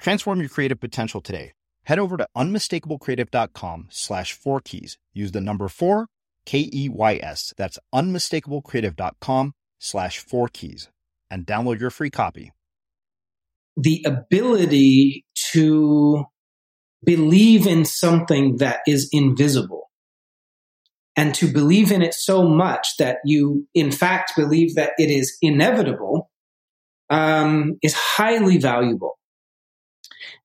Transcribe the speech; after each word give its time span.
Transform 0.00 0.40
your 0.40 0.48
creative 0.48 0.80
potential 0.80 1.20
today. 1.20 1.52
Head 1.84 1.98
over 1.98 2.16
to 2.16 2.26
unmistakablecreative.com 2.36 3.88
slash 3.90 4.32
four 4.32 4.60
keys. 4.60 4.98
Use 5.12 5.32
the 5.32 5.40
number 5.40 5.68
four, 5.68 6.06
K 6.46 6.70
E 6.72 6.88
Y 6.88 7.20
S. 7.22 7.52
That's 7.56 7.78
unmistakablecreative.com 7.94 9.52
slash 9.78 10.18
four 10.18 10.48
keys 10.48 10.88
and 11.30 11.46
download 11.46 11.80
your 11.80 11.90
free 11.90 12.10
copy. 12.10 12.52
The 13.76 14.04
ability 14.06 15.24
to 15.52 16.24
believe 17.04 17.66
in 17.66 17.84
something 17.84 18.56
that 18.56 18.80
is 18.86 19.08
invisible 19.12 19.90
and 21.16 21.34
to 21.34 21.52
believe 21.52 21.92
in 21.92 22.02
it 22.02 22.14
so 22.14 22.48
much 22.48 22.96
that 22.98 23.18
you, 23.24 23.66
in 23.74 23.90
fact, 23.90 24.32
believe 24.36 24.74
that 24.76 24.92
it 24.98 25.10
is 25.10 25.36
inevitable 25.42 26.30
um, 27.10 27.78
is 27.82 27.94
highly 27.94 28.58
valuable. 28.58 29.19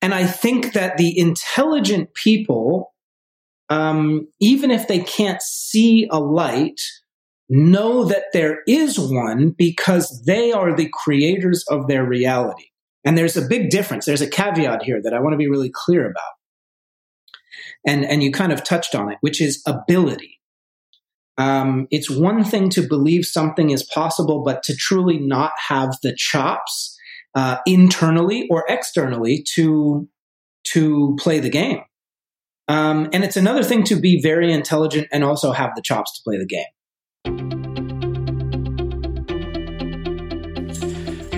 And 0.02 0.14
I 0.14 0.26
think 0.26 0.74
that 0.74 0.98
the 0.98 1.18
intelligent 1.18 2.14
people, 2.14 2.94
um, 3.70 4.28
even 4.40 4.72
if 4.72 4.88
they 4.88 5.00
can't 5.00 5.42
see 5.42 6.08
a 6.12 6.20
light, 6.20 6.80
know 7.50 8.06
that 8.06 8.26
there 8.34 8.60
is 8.68 9.00
one 9.00 9.52
because 9.52 10.24
they 10.26 10.52
are 10.52 10.76
the 10.76 10.90
creators 10.92 11.64
of 11.70 11.88
their 11.88 12.06
reality. 12.06 12.66
And 13.04 13.18
there's 13.18 13.38
a 13.38 13.48
big 13.48 13.70
difference. 13.70 14.06
There's 14.06 14.22
a 14.22 14.30
caveat 14.30 14.84
here 14.84 15.00
that 15.02 15.14
I 15.14 15.20
want 15.20 15.34
to 15.34 15.38
be 15.38 15.50
really 15.50 15.72
clear 15.72 16.10
about. 16.10 16.24
And, 17.86 18.04
and 18.04 18.24
you 18.24 18.32
kind 18.32 18.52
of 18.52 18.64
touched 18.64 18.96
on 18.96 19.12
it, 19.12 19.20
which 19.22 19.40
is 19.40 19.62
ability. 19.68 20.40
Um, 21.38 21.88
it's 21.92 22.10
one 22.10 22.44
thing 22.44 22.70
to 22.72 22.88
believe 22.88 23.26
something 23.26 23.70
is 23.70 23.84
possible, 23.84 24.44
but 24.44 24.64
to 24.64 24.76
truly 24.76 25.20
not 25.20 25.52
have 25.68 25.98
the 26.02 26.16
chops 26.16 26.95
uh, 27.36 27.58
internally 27.66 28.48
or 28.50 28.66
externally 28.68 29.46
to 29.56 30.08
to 30.74 31.16
play 31.20 31.40
the 31.40 31.50
game. 31.50 31.82
Um, 32.68 33.10
and 33.14 33.24
it's 33.24 33.38
another 33.38 33.64
thing 33.64 33.84
to 33.84 33.96
be 33.96 34.20
very 34.22 34.52
intelligent 34.52 35.08
and 35.12 35.24
also 35.24 35.52
have 35.52 35.72
the 35.76 35.82
chops 35.84 36.18
to 36.18 36.24
play 36.24 36.38
the 36.40 36.48
game. 36.48 36.66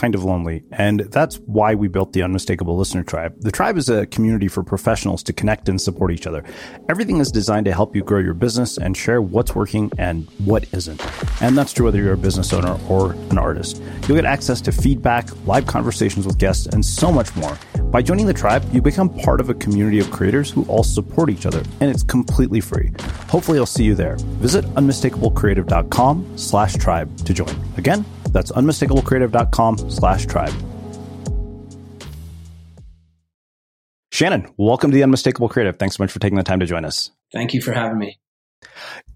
kind 0.00 0.14
of 0.14 0.24
lonely, 0.24 0.64
and 0.72 1.00
that's 1.00 1.36
why 1.40 1.74
we 1.74 1.86
built 1.86 2.14
the 2.14 2.22
Unmistakable 2.22 2.74
Listener 2.74 3.02
Tribe. 3.02 3.34
The 3.40 3.52
tribe 3.52 3.76
is 3.76 3.90
a 3.90 4.06
community 4.06 4.48
for 4.48 4.62
professionals 4.62 5.22
to 5.24 5.34
connect 5.34 5.68
and 5.68 5.78
support 5.78 6.10
each 6.10 6.26
other. 6.26 6.42
Everything 6.88 7.18
is 7.18 7.30
designed 7.30 7.66
to 7.66 7.72
help 7.72 7.94
you 7.94 8.02
grow 8.02 8.18
your 8.18 8.32
business 8.32 8.78
and 8.78 8.96
share 8.96 9.20
what's 9.20 9.54
working 9.54 9.92
and 9.98 10.26
what 10.38 10.64
isn't. 10.72 11.04
And 11.42 11.56
that's 11.56 11.74
true 11.74 11.84
whether 11.84 11.98
you're 11.98 12.14
a 12.14 12.16
business 12.16 12.50
owner 12.54 12.78
or 12.88 13.12
an 13.12 13.36
artist. 13.36 13.82
You'll 14.08 14.16
get 14.16 14.24
access 14.24 14.62
to 14.62 14.72
feedback, 14.72 15.28
live 15.46 15.66
conversations 15.66 16.26
with 16.26 16.38
guests, 16.38 16.66
and 16.66 16.82
so 16.82 17.12
much 17.12 17.36
more. 17.36 17.58
By 17.90 18.02
joining 18.02 18.26
the 18.26 18.32
tribe, 18.32 18.64
you 18.72 18.80
become 18.80 19.08
part 19.08 19.40
of 19.40 19.50
a 19.50 19.54
community 19.54 19.98
of 19.98 20.12
creators 20.12 20.48
who 20.48 20.64
all 20.66 20.84
support 20.84 21.28
each 21.28 21.44
other, 21.44 21.62
and 21.80 21.90
it's 21.90 22.04
completely 22.04 22.60
free. 22.60 22.92
Hopefully, 23.28 23.58
I'll 23.58 23.66
see 23.66 23.82
you 23.82 23.96
there. 23.96 24.14
Visit 24.38 24.64
unmistakablecreative.com 24.76 26.38
slash 26.38 26.74
tribe 26.74 27.16
to 27.24 27.34
join. 27.34 27.52
Again, 27.78 28.04
that's 28.28 28.52
unmistakablecreative.com 28.52 29.90
slash 29.90 30.26
tribe. 30.26 30.52
Shannon, 34.12 34.48
welcome 34.56 34.92
to 34.92 34.94
the 34.94 35.02
Unmistakable 35.02 35.48
Creative. 35.48 35.76
Thanks 35.76 35.96
so 35.96 36.02
much 36.04 36.12
for 36.12 36.20
taking 36.20 36.36
the 36.36 36.44
time 36.44 36.60
to 36.60 36.66
join 36.66 36.84
us. 36.84 37.10
Thank 37.32 37.54
you 37.54 37.60
for 37.60 37.72
having 37.72 37.98
me. 37.98 38.20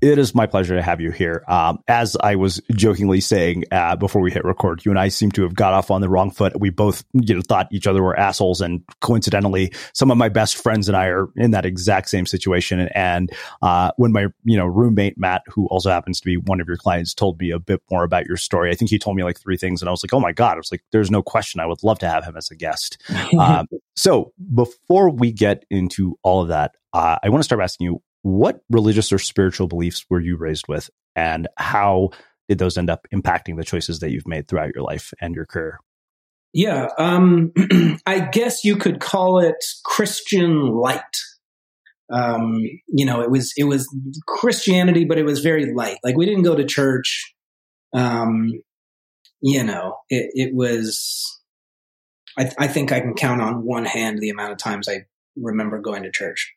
It 0.00 0.18
is 0.18 0.34
my 0.34 0.46
pleasure 0.46 0.76
to 0.76 0.82
have 0.82 1.00
you 1.00 1.10
here. 1.10 1.44
Um, 1.48 1.78
as 1.88 2.16
I 2.16 2.36
was 2.36 2.60
jokingly 2.72 3.20
saying 3.20 3.64
uh, 3.72 3.96
before 3.96 4.20
we 4.20 4.30
hit 4.30 4.44
record, 4.44 4.84
you 4.84 4.92
and 4.92 4.98
I 4.98 5.08
seem 5.08 5.30
to 5.32 5.42
have 5.42 5.54
got 5.54 5.72
off 5.72 5.90
on 5.90 6.02
the 6.02 6.08
wrong 6.08 6.30
foot. 6.30 6.60
We 6.60 6.70
both, 6.70 7.04
you 7.14 7.34
know, 7.34 7.40
thought 7.40 7.68
each 7.70 7.86
other 7.86 8.02
were 8.02 8.18
assholes, 8.18 8.60
and 8.60 8.82
coincidentally, 9.00 9.72
some 9.94 10.10
of 10.10 10.18
my 10.18 10.28
best 10.28 10.56
friends 10.56 10.88
and 10.88 10.96
I 10.96 11.06
are 11.06 11.28
in 11.36 11.52
that 11.52 11.64
exact 11.64 12.10
same 12.10 12.26
situation. 12.26 12.80
And 12.94 13.32
uh, 13.62 13.92
when 13.96 14.12
my, 14.12 14.26
you 14.44 14.58
know, 14.58 14.66
roommate 14.66 15.16
Matt, 15.16 15.42
who 15.48 15.66
also 15.68 15.90
happens 15.90 16.20
to 16.20 16.26
be 16.26 16.36
one 16.36 16.60
of 16.60 16.68
your 16.68 16.76
clients, 16.76 17.14
told 17.14 17.40
me 17.40 17.50
a 17.50 17.58
bit 17.58 17.80
more 17.90 18.04
about 18.04 18.26
your 18.26 18.36
story, 18.36 18.70
I 18.70 18.74
think 18.74 18.90
he 18.90 18.98
told 18.98 19.16
me 19.16 19.24
like 19.24 19.40
three 19.40 19.56
things, 19.56 19.80
and 19.80 19.88
I 19.88 19.90
was 19.90 20.04
like, 20.04 20.12
oh 20.12 20.20
my 20.20 20.32
god! 20.32 20.54
I 20.54 20.58
was 20.58 20.70
like, 20.70 20.84
there's 20.92 21.10
no 21.10 21.22
question, 21.22 21.60
I 21.60 21.66
would 21.66 21.82
love 21.82 21.98
to 22.00 22.08
have 22.08 22.24
him 22.24 22.36
as 22.36 22.50
a 22.50 22.56
guest. 22.56 23.02
um, 23.38 23.68
so 23.96 24.32
before 24.54 25.08
we 25.10 25.32
get 25.32 25.64
into 25.70 26.18
all 26.22 26.42
of 26.42 26.48
that, 26.48 26.72
uh, 26.92 27.18
I 27.22 27.28
want 27.28 27.40
to 27.40 27.44
start 27.44 27.60
asking 27.60 27.86
you 27.86 28.02
what 28.24 28.60
religious 28.70 29.12
or 29.12 29.18
spiritual 29.18 29.68
beliefs 29.68 30.06
were 30.08 30.18
you 30.18 30.38
raised 30.38 30.64
with, 30.66 30.88
and 31.14 31.46
how 31.58 32.08
did 32.48 32.58
those 32.58 32.78
end 32.78 32.88
up 32.88 33.06
impacting 33.14 33.58
the 33.58 33.64
choices 33.64 33.98
that 33.98 34.10
you've 34.10 34.26
made 34.26 34.48
throughout 34.48 34.74
your 34.74 34.82
life 34.82 35.12
and 35.20 35.34
your 35.34 35.44
career? 35.44 35.78
Yeah, 36.54 36.88
um, 36.98 37.52
I 38.06 38.20
guess 38.20 38.64
you 38.64 38.76
could 38.76 38.98
call 39.00 39.40
it 39.40 39.62
Christian 39.84 40.70
light. 40.70 41.02
Um, 42.10 42.60
you 42.88 43.04
know, 43.04 43.20
it 43.20 43.30
was 43.30 43.52
it 43.58 43.64
was 43.64 43.86
Christianity, 44.26 45.04
but 45.04 45.18
it 45.18 45.24
was 45.24 45.40
very 45.40 45.74
light. 45.74 45.98
Like 46.02 46.16
we 46.16 46.24
didn't 46.24 46.44
go 46.44 46.56
to 46.56 46.64
church. 46.64 47.34
Um, 47.92 48.52
you 49.42 49.62
know, 49.62 49.98
it, 50.08 50.30
it 50.32 50.54
was. 50.54 51.40
I, 52.38 52.50
I 52.58 52.68
think 52.68 52.90
I 52.90 53.00
can 53.00 53.14
count 53.14 53.42
on 53.42 53.66
one 53.66 53.84
hand 53.84 54.18
the 54.18 54.30
amount 54.30 54.52
of 54.52 54.58
times 54.58 54.88
I 54.88 55.04
remember 55.36 55.78
going 55.78 56.04
to 56.04 56.10
church. 56.10 56.54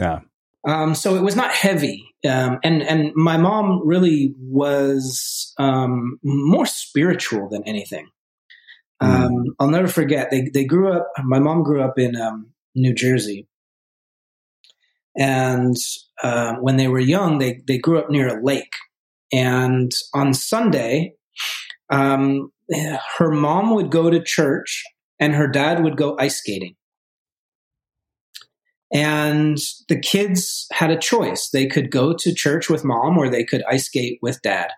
Yeah, 0.00 0.20
um, 0.66 0.94
so 0.94 1.14
it 1.14 1.22
was 1.22 1.36
not 1.36 1.52
heavy, 1.52 2.14
um, 2.26 2.58
and 2.64 2.82
and 2.82 3.12
my 3.14 3.36
mom 3.36 3.86
really 3.86 4.34
was 4.38 5.52
um, 5.58 6.18
more 6.22 6.66
spiritual 6.66 7.48
than 7.50 7.62
anything. 7.66 8.08
Mm. 9.02 9.44
I'll 9.58 9.68
never 9.68 9.88
forget 9.88 10.30
they 10.30 10.48
they 10.52 10.64
grew 10.64 10.92
up. 10.92 11.08
My 11.24 11.38
mom 11.38 11.62
grew 11.62 11.82
up 11.82 11.98
in 11.98 12.16
um, 12.16 12.50
New 12.74 12.94
Jersey, 12.94 13.46
and 15.16 15.76
uh, 16.22 16.54
when 16.54 16.76
they 16.76 16.88
were 16.88 17.00
young, 17.00 17.38
they 17.38 17.60
they 17.66 17.78
grew 17.78 17.98
up 17.98 18.10
near 18.10 18.38
a 18.38 18.42
lake. 18.42 18.72
And 19.32 19.92
on 20.14 20.32
Sunday, 20.32 21.14
um, 21.90 22.52
her 23.18 23.30
mom 23.30 23.74
would 23.74 23.90
go 23.90 24.08
to 24.10 24.22
church, 24.22 24.82
and 25.20 25.34
her 25.34 25.48
dad 25.48 25.82
would 25.82 25.96
go 25.96 26.16
ice 26.18 26.38
skating. 26.38 26.76
And 28.94 29.58
the 29.88 29.98
kids 29.98 30.66
had 30.72 30.90
a 30.90 30.98
choice. 30.98 31.50
They 31.50 31.66
could 31.66 31.90
go 31.90 32.14
to 32.14 32.34
church 32.34 32.70
with 32.70 32.84
mom 32.84 33.18
or 33.18 33.28
they 33.28 33.44
could 33.44 33.64
ice 33.68 33.86
skate 33.86 34.20
with 34.22 34.40
dad. 34.40 34.70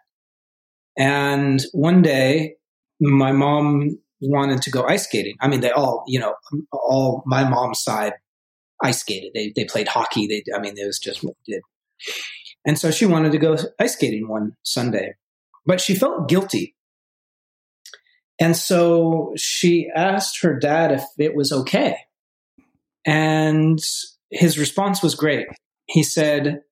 And 0.98 1.62
one 1.72 2.00
day, 2.00 2.54
my 2.98 3.32
mom 3.32 3.98
wanted 4.22 4.62
to 4.62 4.70
go 4.70 4.86
ice 4.86 5.04
skating. 5.04 5.36
I 5.40 5.48
mean, 5.48 5.60
they 5.60 5.70
all, 5.70 6.04
you 6.06 6.18
know, 6.18 6.34
all 6.72 7.22
my 7.26 7.46
mom's 7.46 7.82
side 7.82 8.14
ice 8.82 9.00
skated. 9.00 9.32
They, 9.34 9.52
they 9.54 9.66
played 9.66 9.88
hockey. 9.88 10.26
They, 10.26 10.42
I 10.54 10.60
mean, 10.60 10.78
it 10.78 10.86
was 10.86 10.98
just 10.98 11.22
what 11.22 11.34
they 11.46 11.54
did. 11.54 11.62
And 12.64 12.78
so 12.78 12.90
she 12.90 13.04
wanted 13.04 13.32
to 13.32 13.38
go 13.38 13.56
ice 13.78 13.92
skating 13.92 14.28
one 14.28 14.56
Sunday, 14.62 15.14
but 15.66 15.80
she 15.80 15.94
felt 15.94 16.28
guilty. 16.28 16.74
And 18.40 18.56
so 18.56 19.32
she 19.36 19.90
asked 19.94 20.40
her 20.42 20.58
dad 20.58 20.92
if 20.92 21.04
it 21.18 21.34
was 21.34 21.52
okay. 21.52 21.96
And 23.06 23.78
his 24.30 24.58
response 24.58 25.02
was 25.02 25.14
great. 25.14 25.46
He 25.86 26.02
said, 26.02 26.62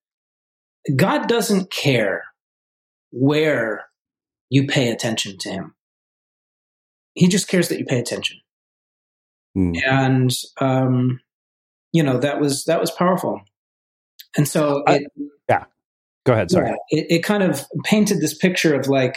God 0.96 1.28
doesn't 1.28 1.70
care 1.70 2.25
where 3.12 3.84
you 4.50 4.66
pay 4.66 4.90
attention 4.90 5.38
to 5.38 5.50
him. 5.50 5.75
He 7.14 7.28
just 7.28 7.46
cares 7.46 7.69
that 7.69 7.78
you 7.78 7.84
pay 7.84 8.00
attention. 8.00 8.38
Mm. 9.56 9.81
And, 9.86 10.31
um, 10.60 11.20
you 11.92 12.02
know, 12.02 12.19
that 12.19 12.40
was, 12.40 12.64
that 12.64 12.80
was 12.80 12.90
powerful. 12.90 13.40
And 14.37 14.48
so 14.48 14.82
it, 14.88 15.06
I, 15.16 15.22
yeah, 15.48 15.64
go 16.26 16.32
ahead. 16.32 16.50
Sorry. 16.50 16.70
Yeah, 16.70 17.00
it, 17.00 17.06
it 17.08 17.22
kind 17.22 17.44
of 17.44 17.64
painted 17.84 18.20
this 18.20 18.37
picture 18.37 18.75
of 18.75 18.88
like, 18.88 19.16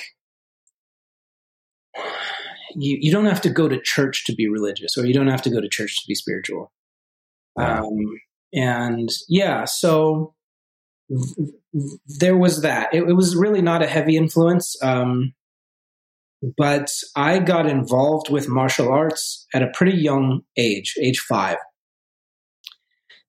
you, 2.76 3.00
you 3.02 3.12
don't 3.12 3.26
have 3.26 3.42
to 3.42 3.50
go 3.50 3.68
to 3.68 3.82
church 3.82 4.26
to 4.28 4.36
be 4.36 4.48
religious 4.48 4.96
or 4.96 5.08
you 5.08 5.14
don't 5.16 5.28
have 5.28 5.42
to 5.42 5.50
go 5.50 5.60
to 5.60 5.68
church 5.68 6.00
to 6.02 6.08
be 6.08 6.14
spiritual. 6.14 6.72
Um, 7.58 7.98
and 8.54 9.10
yeah, 9.28 9.66
so 9.66 10.36
th- 11.10 11.50
there 12.20 12.38
was 12.38 12.62
that. 12.62 12.94
It, 12.94 13.04
it, 13.04 13.14
was 13.14 13.36
really 13.36 13.62
not 13.62 13.84
a 13.84 13.88
heavy 13.88 14.16
influence. 14.16 14.76
Um, 14.82 15.34
but 16.58 16.92
I 17.16 17.40
got 17.40 17.66
involved 17.66 18.30
with 18.30 18.48
martial 18.48 18.92
arts 18.92 19.48
at 19.54 19.64
a 19.64 19.72
pretty 19.74 19.98
young 19.98 20.42
age, 20.58 20.94
age 21.02 21.20
five. 21.20 21.58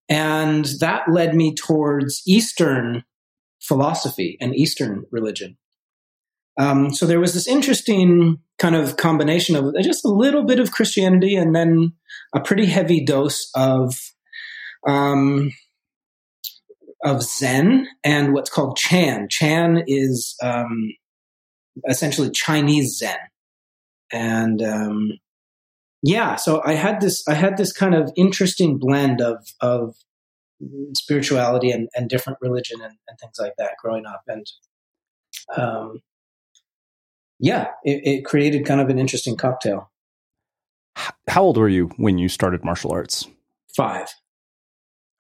And 0.09 0.65
that 0.81 1.11
led 1.11 1.35
me 1.35 1.55
towards 1.55 2.23
Eastern 2.27 3.05
philosophy 3.61 4.37
and 4.41 4.55
Eastern 4.55 5.05
religion. 5.11 5.57
Um, 6.59 6.93
so 6.93 7.07
there 7.07 7.21
was 7.21 7.35
this 7.35 7.47
interesting 7.47 8.39
kind 8.59 8.75
of 8.75 8.97
combination 8.97 9.55
of 9.55 9.75
just 9.83 10.05
a 10.05 10.09
little 10.09 10.45
bit 10.45 10.59
of 10.59 10.73
Christianity 10.73 11.37
and 11.37 11.55
then 11.55 11.93
a 12.35 12.41
pretty 12.41 12.67
heavy 12.67 13.05
dose 13.05 13.51
of 13.55 13.95
um, 14.87 15.51
of 17.05 17.23
Zen 17.23 17.87
and 18.05 18.33
what's 18.33 18.51
called 18.51 18.77
Chan. 18.77 19.29
Chan 19.31 19.85
is 19.87 20.37
um, 20.43 20.93
essentially 21.89 22.31
Chinese 22.31 22.97
Zen, 22.99 23.17
and 24.13 24.63
um, 24.63 25.13
yeah, 26.03 26.37
so 26.37 26.63
I 26.65 26.75
had 26.75 27.01
this 27.01 27.27
I 27.29 27.35
had 27.35 27.57
this 27.57 27.73
kind 27.73 27.95
of 27.95 28.13
interesting 28.17 28.79
blend 28.79 29.21
of 29.21 29.45
of 29.61 29.97
spirituality 30.95 31.71
and, 31.71 31.89
and 31.95 32.09
different 32.09 32.39
religion 32.43 32.81
and, 32.81 32.97
and 33.09 33.19
things 33.19 33.37
like 33.39 33.55
that 33.59 33.73
growing 33.83 34.07
up, 34.07 34.23
and 34.27 34.47
um, 35.57 36.03
yeah, 37.39 37.69
it, 37.85 38.01
it 38.05 38.25
created 38.25 38.67
kind 38.67 38.81
of 38.81 38.89
an 38.89 38.99
interesting 38.99 39.37
cocktail. 39.37 39.91
How 41.29 41.43
old 41.43 41.57
were 41.57 41.69
you 41.69 41.91
when 41.97 42.19
you 42.19 42.29
started 42.29 42.65
martial 42.65 42.91
arts? 42.91 43.27
Five. 43.77 44.09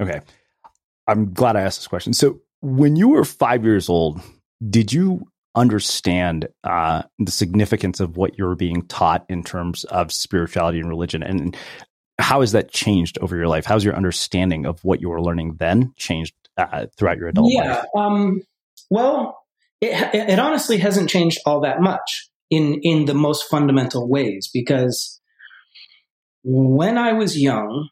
Okay. 0.00 0.20
I'm 1.06 1.32
glad 1.32 1.56
I 1.56 1.62
asked 1.62 1.80
this 1.80 1.88
question. 1.88 2.12
So, 2.12 2.40
when 2.60 2.96
you 2.96 3.08
were 3.08 3.24
five 3.24 3.64
years 3.64 3.88
old, 3.88 4.20
did 4.68 4.92
you 4.92 5.26
understand 5.54 6.48
uh, 6.64 7.02
the 7.18 7.30
significance 7.30 8.00
of 8.00 8.16
what 8.16 8.38
you 8.38 8.44
were 8.44 8.56
being 8.56 8.82
taught 8.86 9.24
in 9.28 9.42
terms 9.42 9.84
of 9.84 10.12
spirituality 10.12 10.78
and 10.78 10.88
religion? 10.88 11.22
And 11.22 11.56
how 12.18 12.40
has 12.40 12.52
that 12.52 12.70
changed 12.70 13.18
over 13.20 13.36
your 13.36 13.48
life? 13.48 13.64
How's 13.64 13.84
your 13.84 13.94
understanding 13.94 14.66
of 14.66 14.84
what 14.84 15.00
you 15.00 15.08
were 15.08 15.22
learning 15.22 15.56
then 15.58 15.92
changed 15.96 16.34
uh, 16.56 16.86
throughout 16.96 17.18
your 17.18 17.28
adult 17.28 17.52
yeah, 17.52 17.76
life? 17.76 17.84
Um, 17.96 18.42
well, 18.90 19.38
it, 19.80 20.14
it 20.14 20.38
honestly 20.38 20.78
hasn't 20.78 21.08
changed 21.08 21.38
all 21.46 21.60
that 21.60 21.80
much 21.80 22.28
in 22.50 22.80
in 22.82 23.04
the 23.04 23.14
most 23.14 23.44
fundamental 23.48 24.08
ways 24.08 24.48
because 24.52 25.20
when 26.42 26.98
I 26.98 27.12
was 27.12 27.38
young, 27.38 27.88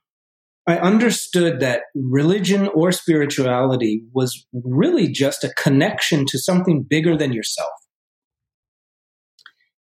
I 0.66 0.78
understood 0.78 1.60
that 1.60 1.82
religion 1.94 2.68
or 2.68 2.90
spirituality 2.90 4.02
was 4.12 4.46
really 4.52 5.06
just 5.08 5.44
a 5.44 5.54
connection 5.54 6.24
to 6.26 6.38
something 6.38 6.84
bigger 6.88 7.16
than 7.16 7.32
yourself. 7.32 7.70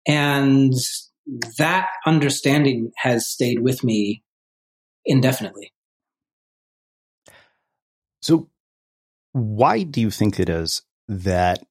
And 0.07 0.73
that 1.59 1.89
understanding 2.07 2.93
has 2.99 3.29
stayed 3.29 3.61
with 3.61 3.83
me 3.83 4.23
indefinitely. 5.05 5.73
So, 8.23 8.49
why 9.33 9.83
do 9.83 10.01
you 10.01 10.11
think 10.11 10.39
it 10.39 10.49
is 10.49 10.83
that 11.09 11.65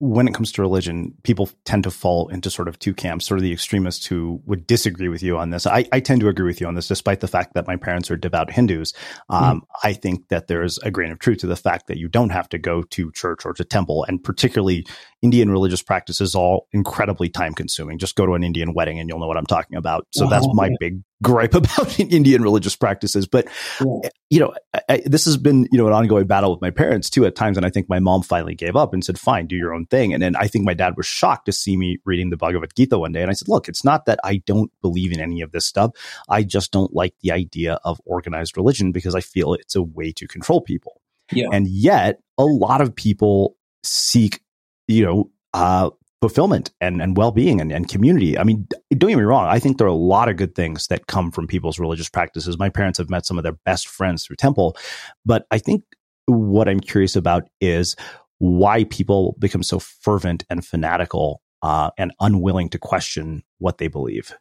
when 0.00 0.28
it 0.28 0.34
comes 0.34 0.52
to 0.52 0.62
religion, 0.62 1.12
people 1.24 1.50
tend 1.64 1.82
to 1.82 1.90
fall 1.90 2.28
into 2.28 2.50
sort 2.50 2.68
of 2.68 2.78
two 2.78 2.94
camps, 2.94 3.26
sort 3.26 3.38
of 3.38 3.42
the 3.42 3.52
extremists 3.52 4.06
who 4.06 4.40
would 4.46 4.66
disagree 4.66 5.08
with 5.08 5.24
you 5.24 5.36
on 5.36 5.50
this. 5.50 5.66
I, 5.66 5.86
I 5.92 5.98
tend 5.98 6.20
to 6.20 6.28
agree 6.28 6.46
with 6.46 6.60
you 6.60 6.68
on 6.68 6.74
this, 6.74 6.86
despite 6.86 7.18
the 7.18 7.26
fact 7.26 7.54
that 7.54 7.66
my 7.66 7.74
parents 7.74 8.08
are 8.10 8.16
devout 8.16 8.50
Hindus. 8.50 8.94
Um, 9.28 9.60
mm. 9.60 9.66
I 9.82 9.92
think 9.92 10.28
that 10.28 10.46
there's 10.46 10.78
a 10.78 10.92
grain 10.92 11.10
of 11.10 11.18
truth 11.18 11.38
to 11.38 11.48
the 11.48 11.56
fact 11.56 11.88
that 11.88 11.98
you 11.98 12.06
don't 12.08 12.30
have 12.30 12.48
to 12.50 12.58
go 12.58 12.82
to 12.82 13.10
church 13.10 13.44
or 13.44 13.52
to 13.54 13.64
temple, 13.64 14.04
and 14.04 14.22
particularly 14.22 14.86
Indian 15.20 15.50
religious 15.50 15.82
practice 15.82 16.20
is 16.20 16.36
all 16.36 16.68
incredibly 16.72 17.28
time 17.28 17.54
consuming. 17.54 17.98
Just 17.98 18.14
go 18.14 18.24
to 18.24 18.34
an 18.34 18.44
Indian 18.44 18.74
wedding 18.74 19.00
and 19.00 19.08
you'll 19.08 19.18
know 19.18 19.26
what 19.26 19.36
I'm 19.36 19.46
talking 19.46 19.76
about. 19.76 20.06
So 20.12 20.24
wow. 20.24 20.30
that's 20.30 20.46
my 20.52 20.70
big 20.78 21.00
gripe 21.22 21.54
about 21.54 21.98
Indian 21.98 22.42
religious 22.42 22.76
practices. 22.76 23.26
But, 23.26 23.46
yeah. 23.80 24.10
you 24.30 24.40
know, 24.40 24.54
I, 24.88 25.02
this 25.04 25.24
has 25.24 25.36
been, 25.36 25.68
you 25.70 25.78
know, 25.78 25.86
an 25.86 25.92
ongoing 25.92 26.26
battle 26.26 26.50
with 26.50 26.60
my 26.60 26.70
parents 26.70 27.10
too 27.10 27.26
at 27.26 27.36
times. 27.36 27.56
And 27.56 27.66
I 27.66 27.70
think 27.70 27.88
my 27.88 27.98
mom 27.98 28.22
finally 28.22 28.54
gave 28.54 28.76
up 28.76 28.92
and 28.92 29.04
said, 29.04 29.18
fine, 29.18 29.46
do 29.46 29.56
your 29.56 29.74
own 29.74 29.86
thing. 29.86 30.12
And 30.12 30.22
then 30.22 30.36
I 30.36 30.46
think 30.46 30.64
my 30.64 30.74
dad 30.74 30.96
was 30.96 31.06
shocked 31.06 31.46
to 31.46 31.52
see 31.52 31.76
me 31.76 31.98
reading 32.04 32.30
the 32.30 32.36
Bhagavad 32.36 32.74
Gita 32.76 32.98
one 32.98 33.12
day. 33.12 33.22
And 33.22 33.30
I 33.30 33.34
said, 33.34 33.48
look, 33.48 33.68
it's 33.68 33.84
not 33.84 34.06
that 34.06 34.18
I 34.24 34.42
don't 34.46 34.70
believe 34.82 35.12
in 35.12 35.20
any 35.20 35.40
of 35.40 35.52
this 35.52 35.66
stuff. 35.66 35.92
I 36.28 36.42
just 36.42 36.72
don't 36.72 36.94
like 36.94 37.14
the 37.22 37.32
idea 37.32 37.78
of 37.84 38.00
organized 38.04 38.56
religion 38.56 38.92
because 38.92 39.14
I 39.14 39.20
feel 39.20 39.54
it's 39.54 39.76
a 39.76 39.82
way 39.82 40.12
to 40.12 40.26
control 40.26 40.60
people. 40.60 41.00
Yeah. 41.32 41.48
And 41.52 41.68
yet 41.68 42.20
a 42.38 42.44
lot 42.44 42.80
of 42.80 42.94
people 42.94 43.56
seek 43.82 44.40
you 44.88 45.04
know, 45.04 45.30
uh, 45.54 45.90
fulfillment 46.20 46.70
and, 46.80 47.00
and 47.00 47.16
well-being 47.16 47.60
and, 47.60 47.70
and 47.70 47.88
community. 47.88 48.36
I 48.36 48.44
mean, 48.44 48.66
don't 48.90 49.10
get 49.10 49.16
me 49.16 49.22
wrong. 49.22 49.46
I 49.46 49.58
think 49.58 49.78
there 49.78 49.86
are 49.86 49.90
a 49.90 49.94
lot 49.94 50.28
of 50.28 50.36
good 50.36 50.54
things 50.54 50.88
that 50.88 51.06
come 51.06 51.30
from 51.30 51.46
people's 51.46 51.78
religious 51.78 52.08
practices. 52.08 52.58
My 52.58 52.68
parents 52.68 52.98
have 52.98 53.08
met 53.08 53.24
some 53.24 53.38
of 53.38 53.44
their 53.44 53.56
best 53.64 53.86
friends 53.86 54.24
through 54.24 54.36
temple, 54.36 54.76
but 55.24 55.46
I 55.50 55.58
think 55.58 55.84
what 56.26 56.68
I'm 56.68 56.80
curious 56.80 57.14
about 57.16 57.44
is 57.60 57.94
why 58.38 58.84
people 58.84 59.36
become 59.38 59.62
so 59.62 59.78
fervent 59.78 60.44
and 60.50 60.64
fanatical 60.64 61.40
uh, 61.62 61.90
and 61.98 62.12
unwilling 62.20 62.68
to 62.70 62.78
question 62.78 63.42
what 63.58 63.78
they 63.78 63.88
believe. 63.88 64.36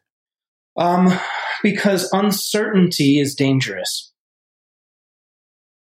Um, 0.78 1.12
because 1.64 2.10
uncertainty 2.14 3.20
is 3.20 3.36
dangerous. 3.36 4.14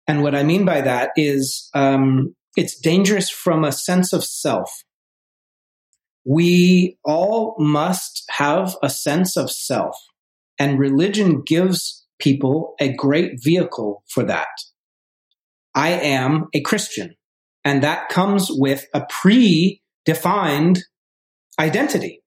And 0.07 0.23
what 0.23 0.35
I 0.35 0.43
mean 0.43 0.63
by 0.63 0.81
that 0.81 1.11
is 1.17 1.69
um, 1.73 2.33
it's 2.55 2.79
dangerous 2.79 3.29
from 3.29 3.65
a 3.65 3.73
sense 3.73 4.13
of 4.13 4.23
self. 4.23 4.69
We 6.27 6.97
all 7.05 7.55
must 7.57 8.23
have 8.29 8.75
a 8.83 8.89
sense 8.89 9.37
of 9.37 9.51
self, 9.51 9.95
and 10.59 10.79
religion 10.79 11.43
gives 11.45 12.05
people 12.19 12.75
a 12.79 12.93
great 12.93 13.41
vehicle 13.41 14.03
for 14.09 14.23
that. 14.23 14.47
I 15.75 15.89
am 15.89 16.47
a 16.53 16.61
Christian, 16.61 17.15
and 17.63 17.83
that 17.83 18.09
comes 18.09 18.47
with 18.49 18.85
a 18.93 19.05
pre-defined 19.09 20.83
identity. 21.59 22.23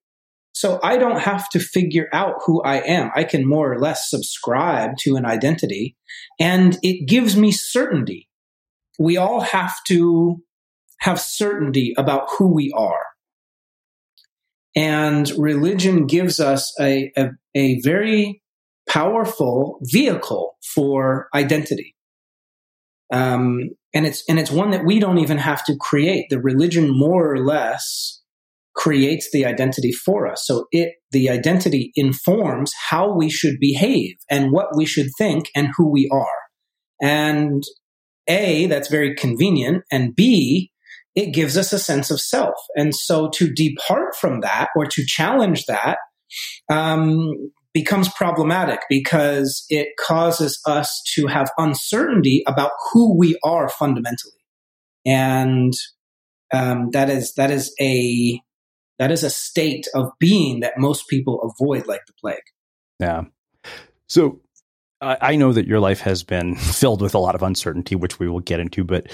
So 0.53 0.81
I 0.83 0.97
don't 0.97 1.21
have 1.21 1.49
to 1.51 1.61
figure 1.61 2.09
out 2.13 2.35
who 2.45 2.63
I 2.63 2.81
am. 2.81 3.11
I 3.15 3.25
can 3.25 3.47
more 3.47 3.73
or 3.73 3.79
less 3.79 4.11
subscribe 4.11 4.97
to 4.99 5.17
an 5.17 5.25
identity 5.25 5.97
and 6.41 6.77
it 6.83 7.09
gives 7.09 7.37
me 7.37 7.53
certainty 7.53 8.29
we 9.01 9.17
all 9.17 9.41
have 9.41 9.75
to 9.87 10.43
have 10.99 11.19
certainty 11.19 11.95
about 11.97 12.29
who 12.37 12.53
we 12.55 12.71
are. 12.77 13.07
And 14.77 15.31
religion 15.37 16.07
gives 16.07 16.39
us 16.39 16.73
a, 16.81 17.11
a, 17.17 17.31
a 17.57 17.81
very 17.83 18.43
powerful 18.89 19.79
vehicle 19.83 20.57
for 20.75 21.29
identity. 21.35 21.97
Um, 23.13 23.71
and 23.93 24.07
it's 24.07 24.23
and 24.29 24.39
it's 24.39 24.53
one 24.53 24.71
that 24.71 24.85
we 24.85 25.01
don't 25.01 25.19
even 25.19 25.39
have 25.39 25.65
to 25.65 25.77
create. 25.81 26.27
The 26.31 26.41
religion 26.41 26.97
more 26.97 27.33
or 27.33 27.45
less 27.45 28.21
creates 28.77 29.31
the 29.33 29.45
identity 29.45 29.91
for 29.91 30.29
us. 30.29 30.47
So 30.47 30.67
it 30.71 30.95
the 31.11 31.29
identity 31.29 31.91
informs 31.97 32.73
how 32.89 33.13
we 33.13 33.29
should 33.29 33.59
behave 33.61 34.15
and 34.31 34.53
what 34.53 34.77
we 34.77 34.87
should 34.87 35.09
think 35.19 35.51
and 35.57 35.69
who 35.77 35.91
we 35.91 36.09
are. 36.13 36.27
And 37.03 37.65
a, 38.29 38.67
that's 38.67 38.89
very 38.89 39.15
convenient, 39.15 39.83
and 39.91 40.15
B, 40.15 40.71
it 41.15 41.33
gives 41.33 41.57
us 41.57 41.73
a 41.73 41.79
sense 41.79 42.11
of 42.11 42.21
self. 42.21 42.55
And 42.77 42.95
so 42.95 43.29
to 43.31 43.53
depart 43.53 44.15
from 44.17 44.41
that 44.41 44.69
or 44.77 44.87
to 44.87 45.05
challenge 45.07 45.67
that 45.67 45.99
um, 46.71 47.51
becomes 47.75 48.09
problematic 48.11 48.81
because 48.89 49.65
it 49.69 49.89
causes 49.99 50.61
us 50.67 51.03
to 51.15 51.27
have 51.27 51.51
uncertainty 51.59 52.43
about 52.47 52.71
who 52.93 53.17
we 53.19 53.39
are 53.43 53.69
fundamentally. 53.69 54.33
And 55.05 55.73
um, 56.53 56.91
that 56.93 57.11
is 57.11 57.35
that 57.35 57.51
is 57.51 57.75
a 57.81 58.41
That 58.99 59.11
is 59.11 59.25
a 59.25 59.31
state 59.31 59.89
of 59.95 60.11
being 60.19 60.61
that 60.61 60.75
most 60.79 61.09
people 61.09 61.41
avoid 61.43 61.87
like 61.87 62.03
the 62.07 62.13
plague. 62.21 62.39
Yeah. 62.99 63.23
So 64.09 64.41
I 65.01 65.37
know 65.37 65.53
that 65.55 65.67
your 65.67 65.81
life 65.81 66.01
has 66.01 66.23
been 66.23 66.55
filled 66.57 67.01
with 67.01 67.15
a 67.15 67.19
lot 67.19 67.35
of 67.35 67.43
uncertainty, 67.43 67.97
which 67.97 68.19
we 68.19 68.29
will 68.29 68.41
get 68.41 68.61
into, 68.61 68.85
but 68.85 69.11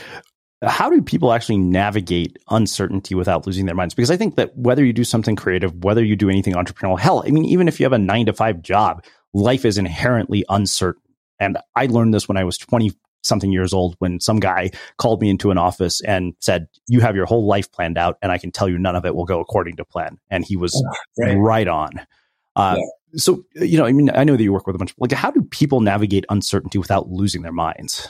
how 0.62 0.88
do 0.88 1.02
people 1.02 1.32
actually 1.32 1.58
navigate 1.58 2.38
uncertainty 2.50 3.14
without 3.14 3.46
losing 3.46 3.66
their 3.66 3.74
minds? 3.74 3.94
Because 3.94 4.10
I 4.10 4.16
think 4.16 4.36
that 4.36 4.56
whether 4.56 4.84
you 4.84 4.92
do 4.92 5.04
something 5.04 5.36
creative, 5.36 5.84
whether 5.84 6.02
you 6.02 6.16
do 6.16 6.30
anything 6.30 6.54
entrepreneurial, 6.54 6.98
hell, 6.98 7.22
I 7.26 7.30
mean, 7.30 7.44
even 7.44 7.68
if 7.68 7.78
you 7.78 7.84
have 7.84 7.92
a 7.92 7.98
nine 7.98 8.26
to 8.26 8.32
five 8.32 8.62
job, 8.62 9.04
life 9.34 9.64
is 9.64 9.76
inherently 9.76 10.44
uncertain. 10.48 11.02
And 11.38 11.58
I 11.74 11.86
learned 11.86 12.14
this 12.14 12.28
when 12.28 12.38
I 12.38 12.44
was 12.44 12.56
20 12.56 12.92
something 13.22 13.52
years 13.52 13.74
old 13.74 13.96
when 13.98 14.20
some 14.20 14.38
guy 14.38 14.70
called 14.98 15.20
me 15.20 15.28
into 15.28 15.50
an 15.50 15.58
office 15.58 16.00
and 16.00 16.34
said, 16.40 16.68
You 16.86 17.00
have 17.00 17.16
your 17.16 17.26
whole 17.26 17.46
life 17.46 17.70
planned 17.70 17.98
out, 17.98 18.16
and 18.22 18.32
I 18.32 18.38
can 18.38 18.52
tell 18.52 18.68
you 18.68 18.78
none 18.78 18.96
of 18.96 19.04
it 19.04 19.14
will 19.14 19.24
go 19.24 19.40
according 19.40 19.76
to 19.76 19.84
plan. 19.84 20.18
And 20.30 20.44
he 20.44 20.56
was 20.56 20.82
right, 21.18 21.34
right 21.34 21.68
on. 21.68 22.06
Uh, 22.54 22.76
yeah. 22.78 22.86
So, 23.18 23.44
you 23.54 23.78
know, 23.78 23.84
I 23.84 23.92
mean, 23.92 24.10
I 24.14 24.24
know 24.24 24.36
that 24.36 24.42
you 24.42 24.52
work 24.52 24.66
with 24.66 24.76
a 24.76 24.78
bunch 24.78 24.92
of 24.92 24.96
like, 24.98 25.12
how 25.12 25.30
do 25.30 25.42
people 25.42 25.80
navigate 25.80 26.24
uncertainty 26.28 26.78
without 26.78 27.08
losing 27.08 27.42
their 27.42 27.52
minds? 27.52 28.08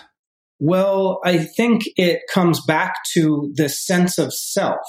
Well, 0.59 1.21
I 1.25 1.39
think 1.39 1.83
it 1.97 2.23
comes 2.33 2.65
back 2.65 2.97
to 3.13 3.53
the 3.55 3.69
sense 3.69 4.19
of 4.19 4.33
self. 4.33 4.87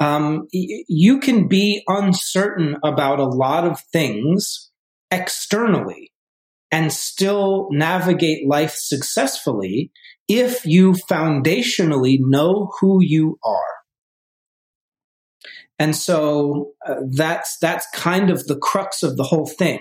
Um, 0.00 0.46
you 0.52 1.18
can 1.18 1.48
be 1.48 1.82
uncertain 1.88 2.76
about 2.84 3.18
a 3.18 3.26
lot 3.26 3.64
of 3.64 3.80
things 3.92 4.70
externally 5.10 6.12
and 6.70 6.92
still 6.92 7.68
navigate 7.70 8.48
life 8.48 8.74
successfully 8.74 9.90
if 10.28 10.64
you 10.64 10.92
foundationally 10.92 12.18
know 12.20 12.70
who 12.80 13.02
you 13.02 13.38
are. 13.42 13.78
And 15.78 15.94
so 15.94 16.72
uh, 16.86 16.96
that's 17.10 17.56
that's 17.60 17.86
kind 17.94 18.30
of 18.30 18.46
the 18.46 18.58
crux 18.58 19.02
of 19.02 19.16
the 19.16 19.22
whole 19.22 19.46
thing. 19.46 19.80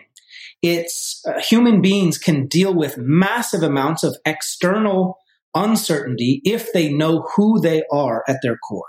It's 0.69 1.21
uh, 1.27 1.39
human 1.39 1.81
beings 1.81 2.17
can 2.17 2.47
deal 2.47 2.74
with 2.74 2.97
massive 2.97 3.63
amounts 3.63 4.03
of 4.03 4.17
external 4.25 5.17
uncertainty 5.55 6.41
if 6.43 6.71
they 6.74 6.91
know 6.91 7.27
who 7.36 7.59
they 7.59 7.83
are 7.91 8.24
at 8.27 8.38
their 8.41 8.57
core. 8.57 8.86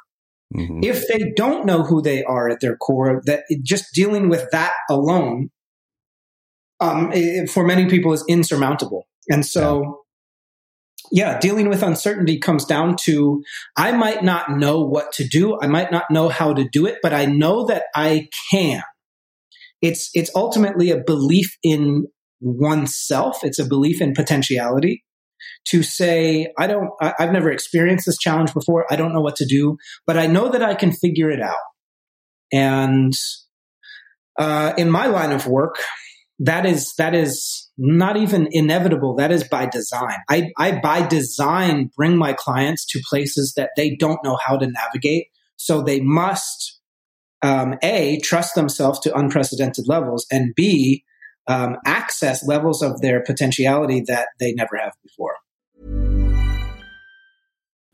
Mm-hmm. 0.54 0.80
If 0.82 1.06
they 1.08 1.32
don't 1.36 1.66
know 1.66 1.82
who 1.82 2.00
they 2.00 2.24
are 2.24 2.48
at 2.48 2.60
their 2.60 2.76
core, 2.76 3.22
that 3.26 3.44
just 3.62 3.92
dealing 3.94 4.28
with 4.28 4.46
that 4.50 4.72
alone 4.88 5.50
um, 6.80 7.10
it, 7.12 7.50
for 7.50 7.66
many 7.66 7.88
people 7.88 8.12
is 8.12 8.24
insurmountable. 8.28 9.06
And 9.30 9.44
so, 9.44 10.02
yeah. 11.10 11.32
yeah, 11.32 11.38
dealing 11.38 11.68
with 11.68 11.82
uncertainty 11.82 12.38
comes 12.38 12.64
down 12.64 12.96
to 13.02 13.42
I 13.76 13.92
might 13.92 14.22
not 14.22 14.56
know 14.56 14.82
what 14.84 15.12
to 15.14 15.26
do. 15.26 15.58
I 15.60 15.66
might 15.66 15.90
not 15.90 16.04
know 16.10 16.28
how 16.28 16.54
to 16.54 16.68
do 16.70 16.86
it, 16.86 16.98
but 17.02 17.12
I 17.12 17.26
know 17.26 17.66
that 17.66 17.84
I 17.94 18.28
can. 18.50 18.82
It's, 19.80 20.10
it's 20.14 20.30
ultimately 20.34 20.90
a 20.90 20.98
belief 20.98 21.56
in 21.62 22.06
oneself. 22.40 23.44
It's 23.44 23.58
a 23.58 23.66
belief 23.66 24.00
in 24.00 24.14
potentiality 24.14 25.04
to 25.66 25.82
say, 25.82 26.52
I 26.58 26.66
don't, 26.66 26.90
I, 27.00 27.14
I've 27.18 27.32
never 27.32 27.50
experienced 27.50 28.06
this 28.06 28.18
challenge 28.18 28.54
before. 28.54 28.86
I 28.90 28.96
don't 28.96 29.12
know 29.12 29.20
what 29.20 29.36
to 29.36 29.46
do, 29.46 29.76
but 30.06 30.18
I 30.18 30.26
know 30.26 30.48
that 30.48 30.62
I 30.62 30.74
can 30.74 30.92
figure 30.92 31.30
it 31.30 31.40
out. 31.40 31.56
And 32.52 33.12
uh, 34.38 34.72
in 34.78 34.90
my 34.90 35.06
line 35.06 35.32
of 35.32 35.46
work, 35.46 35.78
that 36.38 36.64
is 36.64 36.94
that 36.96 37.14
is 37.14 37.68
not 37.76 38.16
even 38.16 38.48
inevitable 38.52 39.16
that 39.16 39.32
is 39.32 39.42
by 39.44 39.66
design 39.66 40.16
I, 40.28 40.50
I 40.56 40.78
by 40.78 41.06
design 41.06 41.90
bring 41.96 42.16
my 42.16 42.32
clients 42.32 42.86
to 42.86 43.00
places 43.08 43.54
that 43.56 43.70
they 43.76 43.96
don't 43.96 44.22
know 44.22 44.38
how 44.44 44.56
to 44.56 44.66
navigate 44.66 45.26
so 45.56 45.82
they 45.82 46.00
must 46.00 46.77
um, 47.42 47.76
a 47.82 48.18
trust 48.20 48.54
themselves 48.54 48.98
to 49.00 49.16
unprecedented 49.16 49.86
levels 49.88 50.26
and 50.30 50.54
b 50.54 51.04
um, 51.46 51.76
access 51.86 52.46
levels 52.46 52.82
of 52.82 53.00
their 53.00 53.22
potentiality 53.22 54.02
that 54.06 54.28
they 54.38 54.52
never 54.52 54.76
have 54.76 54.92
before 55.02 55.36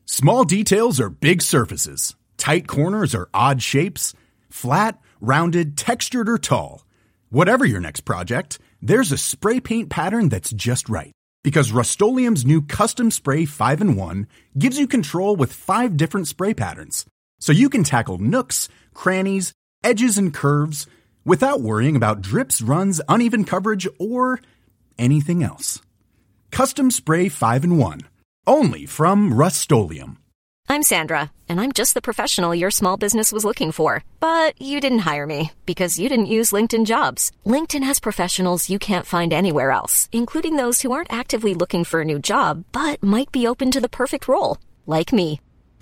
small 0.05 0.43
details 0.43 0.99
are 0.99 1.09
big 1.09 1.41
surfaces 1.41 2.15
tight 2.37 2.67
corners 2.67 3.13
are 3.15 3.29
odd 3.33 3.61
shapes 3.61 4.13
flat 4.49 4.99
rounded 5.19 5.77
textured 5.77 6.29
or 6.29 6.37
tall 6.37 6.85
Whatever 7.35 7.65
your 7.65 7.81
next 7.81 8.01
project, 8.01 8.59
there's 8.81 9.11
a 9.11 9.17
spray 9.17 9.59
paint 9.59 9.89
pattern 9.89 10.29
that's 10.29 10.51
just 10.51 10.87
right. 10.87 11.11
Because 11.43 11.73
Rust 11.73 11.99
new 12.01 12.61
Custom 12.61 13.11
Spray 13.11 13.43
5 13.43 13.97
1 13.97 14.27
gives 14.57 14.79
you 14.79 14.87
control 14.87 15.35
with 15.35 15.51
five 15.51 15.97
different 15.97 16.29
spray 16.29 16.53
patterns. 16.53 17.05
So 17.39 17.51
you 17.51 17.69
can 17.69 17.83
tackle 17.83 18.17
nooks, 18.17 18.69
crannies, 18.93 19.53
edges, 19.83 20.17
and 20.17 20.33
curves 20.33 20.87
without 21.25 21.61
worrying 21.61 21.95
about 21.95 22.21
drips, 22.21 22.61
runs, 22.61 23.01
uneven 23.09 23.45
coverage, 23.45 23.87
or 23.99 24.39
anything 24.97 25.43
else. 25.43 25.81
Custom 26.51 26.91
Spray 26.91 27.29
5 27.29 27.63
and 27.63 27.79
1. 27.79 28.01
Only 28.47 28.85
from 28.85 29.33
Rust 29.33 29.71
I'm 30.67 30.81
Sandra, 30.81 31.31
and 31.47 31.61
I'm 31.61 31.71
just 31.73 31.93
the 31.93 32.01
professional 32.01 32.55
your 32.55 32.71
small 32.71 32.97
business 32.97 33.31
was 33.31 33.45
looking 33.45 33.71
for. 33.71 34.03
But 34.19 34.59
you 34.59 34.79
didn't 34.79 35.05
hire 35.05 35.27
me 35.27 35.51
because 35.65 35.99
you 35.99 36.09
didn't 36.09 36.33
use 36.37 36.51
LinkedIn 36.51 36.85
jobs. 36.85 37.31
LinkedIn 37.45 37.83
has 37.83 37.99
professionals 37.99 38.69
you 38.69 38.79
can't 38.79 39.05
find 39.05 39.33
anywhere 39.33 39.71
else, 39.71 40.09
including 40.11 40.55
those 40.55 40.81
who 40.81 40.91
aren't 40.91 41.13
actively 41.13 41.53
looking 41.53 41.83
for 41.83 42.01
a 42.01 42.05
new 42.05 42.19
job 42.19 42.63
but 42.71 43.01
might 43.03 43.31
be 43.31 43.47
open 43.47 43.71
to 43.71 43.81
the 43.81 43.89
perfect 43.89 44.27
role, 44.27 44.57
like 44.85 45.13
me. 45.13 45.39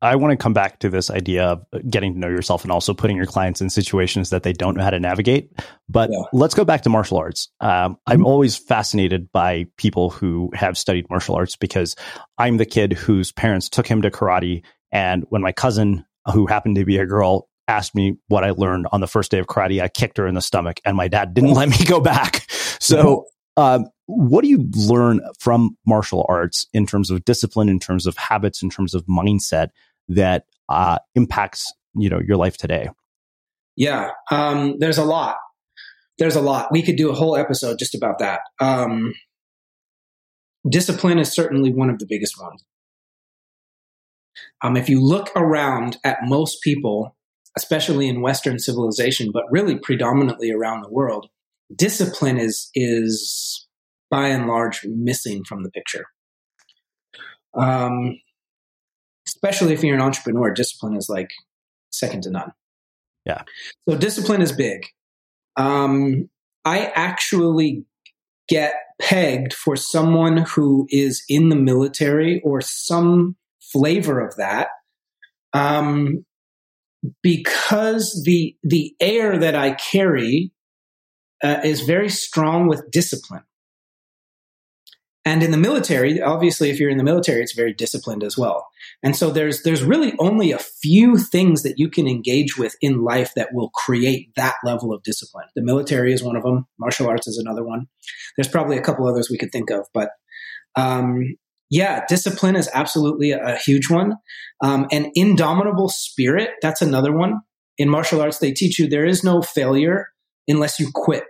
I 0.00 0.16
want 0.16 0.32
to 0.32 0.36
come 0.36 0.52
back 0.52 0.78
to 0.80 0.90
this 0.90 1.10
idea 1.10 1.44
of 1.44 1.64
getting 1.88 2.14
to 2.14 2.18
know 2.18 2.28
yourself 2.28 2.62
and 2.62 2.70
also 2.70 2.94
putting 2.94 3.16
your 3.16 3.26
clients 3.26 3.60
in 3.60 3.68
situations 3.68 4.30
that 4.30 4.44
they 4.44 4.52
don't 4.52 4.76
know 4.76 4.84
how 4.84 4.90
to 4.90 5.00
navigate. 5.00 5.52
But 5.88 6.10
yeah. 6.10 6.22
let's 6.32 6.54
go 6.54 6.64
back 6.64 6.82
to 6.82 6.88
martial 6.88 7.18
arts. 7.18 7.48
Um, 7.60 7.70
mm-hmm. 7.70 7.94
I'm 8.06 8.26
always 8.26 8.56
fascinated 8.56 9.32
by 9.32 9.66
people 9.76 10.10
who 10.10 10.50
have 10.54 10.78
studied 10.78 11.10
martial 11.10 11.34
arts 11.34 11.56
because 11.56 11.96
I'm 12.38 12.58
the 12.58 12.66
kid 12.66 12.92
whose 12.92 13.32
parents 13.32 13.68
took 13.68 13.86
him 13.86 14.02
to 14.02 14.10
karate. 14.10 14.62
And 14.92 15.24
when 15.30 15.42
my 15.42 15.52
cousin, 15.52 16.04
who 16.32 16.46
happened 16.46 16.76
to 16.76 16.84
be 16.84 16.98
a 16.98 17.06
girl, 17.06 17.48
asked 17.66 17.94
me 17.94 18.16
what 18.28 18.44
I 18.44 18.50
learned 18.50 18.86
on 18.92 19.00
the 19.00 19.06
first 19.06 19.30
day 19.30 19.38
of 19.38 19.46
karate, 19.46 19.82
I 19.82 19.88
kicked 19.88 20.16
her 20.18 20.26
in 20.26 20.34
the 20.34 20.40
stomach 20.40 20.80
and 20.84 20.96
my 20.96 21.08
dad 21.08 21.34
didn't 21.34 21.54
let 21.54 21.68
me 21.68 21.84
go 21.84 22.00
back. 22.00 22.46
So, 22.80 23.26
mm-hmm. 23.58 23.62
um, 23.62 23.90
what 24.06 24.42
do 24.42 24.48
you 24.48 24.70
learn 24.74 25.20
from 25.38 25.76
martial 25.84 26.24
arts 26.28 26.66
in 26.72 26.86
terms 26.86 27.10
of 27.10 27.24
discipline, 27.24 27.68
in 27.68 27.80
terms 27.80 28.06
of 28.06 28.16
habits, 28.16 28.62
in 28.62 28.70
terms 28.70 28.94
of 28.94 29.04
mindset 29.06 29.68
that 30.08 30.44
uh, 30.68 30.98
impacts 31.14 31.72
you 31.94 32.08
know 32.08 32.20
your 32.26 32.36
life 32.36 32.56
today? 32.56 32.88
Yeah, 33.76 34.10
um, 34.30 34.76
there's 34.78 34.98
a 34.98 35.04
lot. 35.04 35.36
There's 36.18 36.36
a 36.36 36.40
lot. 36.40 36.72
We 36.72 36.82
could 36.82 36.96
do 36.96 37.10
a 37.10 37.14
whole 37.14 37.36
episode 37.36 37.78
just 37.78 37.94
about 37.94 38.18
that. 38.18 38.40
Um, 38.60 39.14
discipline 40.68 41.18
is 41.18 41.32
certainly 41.32 41.72
one 41.72 41.90
of 41.90 41.98
the 41.98 42.06
biggest 42.08 42.40
ones. 42.40 42.64
Um, 44.62 44.76
if 44.76 44.88
you 44.88 45.00
look 45.00 45.30
around 45.36 45.98
at 46.04 46.18
most 46.24 46.60
people, 46.62 47.16
especially 47.56 48.08
in 48.08 48.20
Western 48.20 48.58
civilization, 48.58 49.30
but 49.32 49.44
really 49.50 49.78
predominantly 49.78 50.50
around 50.50 50.82
the 50.82 50.90
world, 50.90 51.28
discipline 51.74 52.38
is 52.38 52.70
is 52.74 53.66
by 54.10 54.28
and 54.28 54.46
large 54.46 54.84
missing 54.84 55.44
from 55.44 55.62
the 55.62 55.70
picture. 55.70 56.06
Um, 57.54 58.18
especially 59.38 59.72
if 59.72 59.84
you're 59.84 59.94
an 59.94 60.02
entrepreneur, 60.02 60.52
discipline 60.52 60.96
is 60.96 61.08
like 61.08 61.30
second 61.90 62.24
to 62.24 62.30
none. 62.30 62.52
Yeah. 63.24 63.42
So 63.88 63.96
discipline 63.96 64.42
is 64.42 64.52
big. 64.52 64.86
Um, 65.56 66.28
I 66.64 66.86
actually 66.94 67.84
get 68.48 68.74
pegged 69.00 69.52
for 69.54 69.76
someone 69.76 70.38
who 70.38 70.86
is 70.90 71.22
in 71.28 71.50
the 71.50 71.56
military 71.56 72.40
or 72.42 72.60
some 72.60 73.36
flavor 73.60 74.20
of 74.20 74.34
that 74.36 74.68
um, 75.52 76.24
because 77.22 78.22
the 78.24 78.56
the 78.64 78.94
air 79.00 79.38
that 79.38 79.54
I 79.54 79.74
carry 79.74 80.50
uh, 81.42 81.60
is 81.62 81.82
very 81.82 82.08
strong 82.08 82.66
with 82.66 82.90
discipline. 82.90 83.44
And 85.28 85.42
in 85.42 85.50
the 85.50 85.58
military, 85.58 86.22
obviously, 86.22 86.70
if 86.70 86.80
you're 86.80 86.88
in 86.88 86.96
the 86.96 87.04
military, 87.04 87.42
it's 87.42 87.52
very 87.52 87.74
disciplined 87.74 88.24
as 88.24 88.38
well. 88.38 88.66
And 89.02 89.14
so 89.14 89.30
there's 89.30 89.62
there's 89.62 89.84
really 89.84 90.14
only 90.18 90.52
a 90.52 90.58
few 90.58 91.18
things 91.18 91.64
that 91.64 91.78
you 91.78 91.90
can 91.90 92.08
engage 92.08 92.56
with 92.56 92.74
in 92.80 93.04
life 93.04 93.34
that 93.36 93.52
will 93.52 93.68
create 93.68 94.34
that 94.36 94.54
level 94.64 94.90
of 94.90 95.02
discipline. 95.02 95.44
The 95.54 95.60
military 95.60 96.14
is 96.14 96.22
one 96.22 96.34
of 96.34 96.44
them. 96.44 96.66
Martial 96.78 97.08
arts 97.08 97.26
is 97.28 97.36
another 97.36 97.62
one. 97.62 97.88
There's 98.36 98.48
probably 98.48 98.78
a 98.78 98.82
couple 98.82 99.06
others 99.06 99.28
we 99.28 99.36
could 99.36 99.52
think 99.52 99.68
of, 99.70 99.86
but 99.92 100.12
um, 100.76 101.36
yeah, 101.68 102.06
discipline 102.08 102.56
is 102.56 102.70
absolutely 102.72 103.32
a, 103.32 103.54
a 103.54 103.56
huge 103.56 103.90
one. 103.90 104.16
Um, 104.62 104.86
an 104.90 105.12
indomitable 105.14 105.90
spirit, 105.90 106.52
that's 106.62 106.80
another 106.80 107.12
one. 107.12 107.40
In 107.76 107.90
martial 107.90 108.22
arts, 108.22 108.38
they 108.38 108.52
teach 108.52 108.78
you 108.78 108.88
there 108.88 109.04
is 109.04 109.22
no 109.22 109.42
failure 109.42 110.06
unless 110.48 110.80
you 110.80 110.88
quit. 110.94 111.24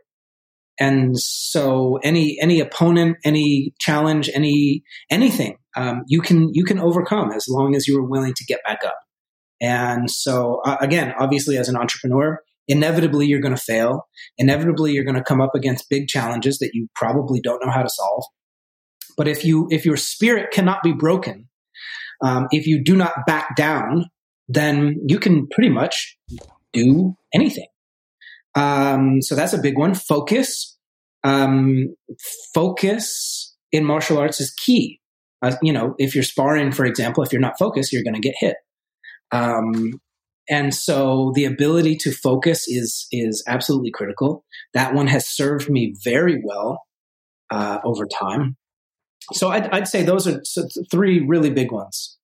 And 0.81 1.19
so 1.19 1.99
any 2.05 2.39
any 2.41 2.61
opponent, 2.61 3.17
any 3.25 3.75
challenge, 3.81 4.31
any 4.33 4.83
anything, 5.11 5.57
um, 5.77 6.03
you 6.07 6.21
can 6.21 6.51
you 6.53 6.65
can 6.65 6.79
overcome 6.79 7.33
as 7.33 7.47
long 7.49 7.75
as 7.75 7.89
you 7.89 7.99
are 7.99 8.09
willing 8.09 8.35
to 8.35 8.45
get 8.45 8.61
back 8.67 8.85
up. 8.85 8.97
And 9.61 10.09
so 10.11 10.61
uh, 10.65 10.77
again, 10.81 11.15
obviously, 11.19 11.57
as 11.57 11.69
an 11.69 11.77
entrepreneur, 11.77 12.39
inevitably 12.69 13.27
you're 13.27 13.41
going 13.41 13.57
to 13.57 13.61
fail. 13.61 14.07
Inevitably, 14.37 14.93
you're 14.93 15.05
going 15.05 15.17
to 15.17 15.25
come 15.25 15.41
up 15.41 15.55
against 15.55 15.91
big 15.91 16.07
challenges 16.07 16.59
that 16.59 16.71
you 16.75 16.89
probably 16.95 17.41
don't 17.41 17.61
know 17.65 17.73
how 17.73 17.83
to 17.83 17.91
solve. 17.91 18.25
But 19.17 19.27
if 19.27 19.45
you 19.45 19.67
if 19.71 19.85
your 19.85 19.97
spirit 19.97 20.53
cannot 20.53 20.83
be 20.85 20.93
broken, 20.93 21.49
um, 22.23 22.47
if 22.53 22.67
you 22.67 22.83
do 22.83 22.97
not 22.97 23.27
back 23.27 23.57
down, 23.57 24.07
then 24.49 24.97
you 25.07 25.19
can 25.19 25.49
pretty 25.49 25.71
much 25.71 26.17
do 26.73 27.17
anything. 27.35 27.67
Um, 28.59 29.23
so 29.23 29.35
that's 29.37 29.53
a 29.53 29.61
big 29.61 29.79
one. 29.79 29.95
Focus. 29.95 30.77
Um, 31.25 31.95
focus 32.55 33.55
in 33.73 33.85
martial 33.85 34.19
arts 34.19 34.41
is 34.41 34.53
key. 34.53 35.01
Uh, 35.43 35.55
you 35.63 35.73
know, 35.73 35.95
if 35.99 36.15
you're 36.15 36.25
sparring, 36.25 36.73
for 36.73 36.85
example, 36.85 37.23
if 37.23 37.33
you're 37.33 37.41
not 37.41 37.59
focused, 37.59 37.93
you're 37.93 38.03
going 38.03 38.21
to 38.21 38.21
get 38.21 38.35
hit. 38.39 38.57
Um, 39.31 40.01
and 40.51 40.75
so 40.75 41.33
the 41.35 41.45
ability 41.45 41.97
to 41.97 42.11
focus 42.11 42.67
is 42.67 43.07
is 43.13 43.45
absolutely 43.47 43.91
critical. 43.91 44.45
That 44.75 44.95
one 44.95 45.07
has 45.07 45.29
served 45.29 45.69
me 45.69 45.95
very 46.03 46.43
well 46.43 46.83
uh, 47.51 47.79
over 47.85 48.07
time. 48.07 48.57
So 49.35 49.51
I'd, 49.51 49.69
I'd 49.69 49.89
say 49.89 50.03
those 50.03 50.27
are 50.27 50.41
three 50.91 51.21
really 51.21 51.51
big 51.51 51.71
ones. 51.71 52.18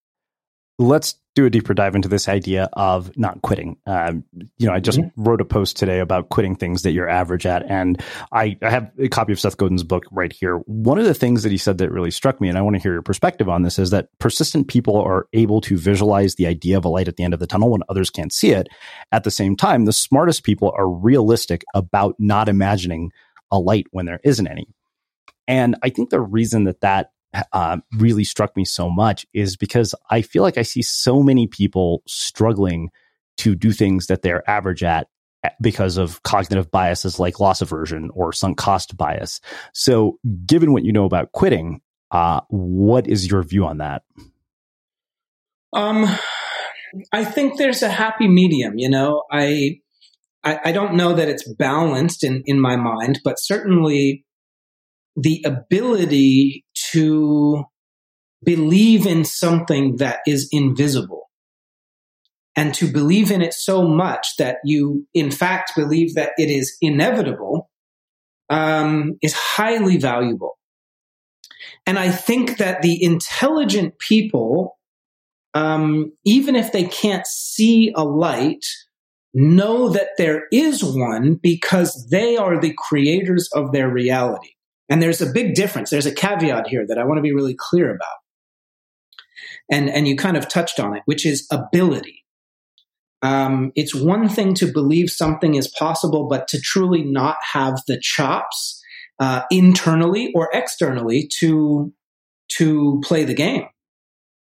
Let's 0.79 1.15
do 1.35 1.47
a 1.47 1.51
deeper 1.51 1.75
dive 1.75 1.95
into 1.97 2.09
this 2.09 2.29
idea 2.29 2.69
of 2.75 3.17
not 3.17 3.43
quitting. 3.43 3.77
Um, 3.87 4.25
you 4.59 4.67
know, 4.67 4.73
I 4.73 4.81
just 4.81 5.01
mm-hmm. 5.01 5.23
wrote 5.23 5.41
a 5.41 5.45
post 5.45 5.77
today 5.77 5.99
about 5.99 6.29
quitting 6.29 6.55
things 6.55 6.83
that 6.83 6.93
you're 6.93 7.09
average 7.09 7.45
at, 7.45 7.69
and 7.69 8.01
I, 8.33 8.57
I, 8.63 8.71
have 8.71 8.91
a 8.99 9.09
copy 9.09 9.33
of 9.33 9.41
Seth 9.41 9.57
Godin's 9.57 9.83
book 9.83 10.05
right 10.13 10.33
here. 10.33 10.59
One 10.67 10.99
of 10.99 11.07
the 11.07 11.15
things 11.15 11.43
that 11.43 11.51
he 11.51 11.59
said 11.59 11.79
that 11.79 11.91
really 11.91 12.13
struck 12.13 12.41
me, 12.41 12.49
and 12.49 12.57
I 12.57 12.63
want 12.63 12.77
to 12.77 12.83
hear 12.83 12.93
your 12.93 13.03
perspective 13.03 13.49
on 13.49 13.63
this, 13.63 13.79
is 13.79 13.91
that 13.91 14.09
persistent 14.21 14.69
people 14.69 14.97
are 15.01 15.27
able 15.33 15.61
to 15.63 15.77
visualize 15.77 16.37
the 16.37 16.47
idea 16.47 16.77
of 16.77 16.85
a 16.85 16.89
light 16.89 17.09
at 17.09 17.17
the 17.17 17.25
end 17.25 17.35
of 17.35 17.41
the 17.41 17.49
tunnel 17.49 17.71
when 17.71 17.83
others 17.89 18.11
can't 18.11 18.33
see 18.33 18.51
it. 18.51 18.69
At 19.11 19.25
the 19.25 19.31
same 19.31 19.57
time, 19.57 19.85
the 19.85 19.93
smartest 19.93 20.45
people 20.45 20.73
are 20.77 20.89
realistic 20.89 21.65
about 21.75 22.15
not 22.19 22.49
imagining 22.49 23.11
a 23.51 23.59
light 23.59 23.87
when 23.91 24.07
there 24.07 24.21
isn't 24.23 24.47
any. 24.47 24.69
And 25.47 25.77
I 25.83 25.91
think 25.91 26.11
the 26.11 26.21
reason 26.21 26.65
that 26.65 26.81
that 26.81 27.11
uh, 27.53 27.79
really 27.99 28.25
struck 28.25 28.57
me 28.57 28.64
so 28.64 28.90
much 28.90 29.27
is 29.33 29.57
because 29.57 29.94
I 30.11 30.23
feel 30.23 30.42
like 30.42 30.59
I 30.59 30.62
see 30.62 30.83
so 30.83 31.23
many 31.23 31.47
people 31.47 32.03
struggling 32.07 32.90
to 33.38 33.55
do 33.55 33.73
things 33.73 34.07
that 34.07 34.23
they're 34.23 34.49
average 34.49 34.83
at 34.83 35.09
because 35.61 35.97
of 35.97 36.23
cognitive 36.23 36.70
biases 36.70 37.18
like 37.18 37.40
loss 37.40 37.61
aversion 37.61 38.11
or 38.14 38.33
sunk 38.33 38.57
cost 38.57 38.97
bias. 38.97 39.40
So, 39.73 40.18
given 40.47 40.73
what 40.73 40.85
you 40.85 40.92
know 40.92 41.05
about 41.05 41.33
quitting, 41.33 41.81
uh, 42.11 42.40
what 42.49 43.07
is 43.07 43.31
your 43.31 43.42
view 43.42 43.66
on 43.66 43.79
that? 43.79 44.03
Um, 45.73 46.07
I 47.12 47.25
think 47.25 47.59
there's 47.59 47.83
a 47.83 47.88
happy 47.88 48.29
medium. 48.29 48.75
You 48.77 48.88
know, 48.88 49.25
I, 49.31 49.81
I, 50.44 50.61
I 50.66 50.73
don't 50.73 50.94
know 50.94 51.14
that 51.14 51.29
it's 51.29 51.53
balanced 51.55 52.25
in 52.25 52.42
in 52.47 52.61
my 52.61 52.77
mind, 52.77 53.20
but 53.25 53.38
certainly 53.38 54.25
the 55.16 55.44
ability 55.44 56.63
to 56.94 57.64
believe 58.42 59.07
in 59.07 59.24
something 59.24 59.96
that 59.96 60.20
is 60.26 60.48
invisible 60.52 61.30
and 62.57 62.74
to 62.74 62.90
believe 62.90 63.30
in 63.30 63.42
it 63.42 63.54
so 63.54 63.87
much 63.87 64.37
that 64.38 64.59
you, 64.64 65.07
in 65.12 65.30
fact, 65.30 65.72
believe 65.76 66.14
that 66.14 66.30
it 66.37 66.50
is 66.50 66.76
inevitable 66.80 67.70
um, 68.50 69.18
is 69.22 69.35
highly 69.35 69.96
valuable. 69.96 70.59
And 71.87 71.98
I 71.98 72.11
think 72.11 72.59
that 72.59 72.83
the 72.83 73.02
intelligent 73.02 73.98
people, 73.98 74.78
um, 75.54 76.12
even 76.24 76.54
if 76.54 76.72
they 76.72 76.85
can't 76.85 77.26
see 77.26 77.92
a 77.96 78.04
light, 78.04 78.64
know 79.35 79.88
that 79.88 80.11
there 80.16 80.44
is 80.52 80.85
one 80.85 81.35
because 81.35 82.09
they 82.11 82.37
are 82.37 82.61
the 82.61 82.74
creators 82.76 83.48
of 83.52 83.72
their 83.72 83.88
reality. 83.88 84.54
And 84.88 85.03
there's 85.03 85.20
a 85.20 85.33
big 85.33 85.55
difference. 85.55 85.90
There's 85.90 86.07
a 86.07 86.14
caveat 86.14 86.68
here 86.68 86.87
that 86.87 86.99
I 86.99 87.05
want 87.05 87.18
to 87.18 87.23
be 87.23 87.33
really 87.33 87.57
clear 87.59 87.90
about. 87.94 88.09
And, 89.70 89.88
and 89.88 90.07
you 90.07 90.16
kind 90.16 90.37
of 90.37 90.49
touched 90.49 90.79
on 90.79 90.94
it, 90.97 91.03
which 91.07 91.25
is 91.25 91.47
ability. 91.51 92.25
Um, 93.23 93.73
it's 93.75 93.94
one 93.94 94.29
thing 94.29 94.53
to 94.55 94.70
believe 94.70 95.09
something 95.09 95.55
is 95.55 95.68
possible, 95.68 96.29
but 96.29 96.47
to 96.49 96.61
truly 96.61 97.03
not 97.03 97.37
have 97.53 97.81
the 97.87 97.99
chops 97.99 98.83
uh, 99.18 99.42
internally 99.51 100.31
or 100.35 100.51
externally 100.53 101.29
to 101.38 101.92
to 102.57 103.01
play 103.03 103.25
the 103.25 103.35
game. 103.35 103.64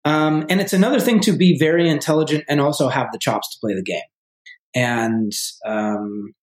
Um, 0.05 0.45
and 0.51 0.61
it's 0.61 0.75
another 0.75 1.01
thing 1.01 1.21
to 1.21 1.33
be 1.33 1.59
very 1.59 1.89
intelligent 1.89 2.45
and 2.49 2.61
also 2.61 2.89
have 2.89 3.09
the 3.11 3.19
chops 3.19 3.53
to 3.55 3.61
play 3.61 3.75
the 3.75 3.83
game. 3.83 4.03
And 4.75 5.33
um, 5.65 6.35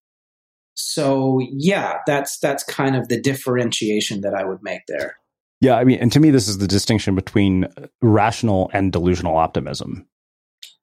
so 0.75 1.39
yeah, 1.51 1.99
that's 2.05 2.39
that's 2.39 2.63
kind 2.63 2.95
of 2.95 3.07
the 3.07 3.19
differentiation 3.19 4.21
that 4.21 4.33
I 4.33 4.43
would 4.43 4.59
make 4.61 4.81
there. 4.87 5.17
Yeah, 5.61 5.75
I 5.75 5.85
mean, 5.85 5.99
and 5.99 6.11
to 6.11 6.19
me, 6.19 6.29
this 6.29 6.47
is 6.47 6.57
the 6.57 6.67
distinction 6.67 7.15
between 7.15 7.67
rational 8.01 8.69
and 8.73 8.91
delusional 8.91 9.37
optimism. 9.37 10.07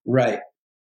Right. 0.07 0.41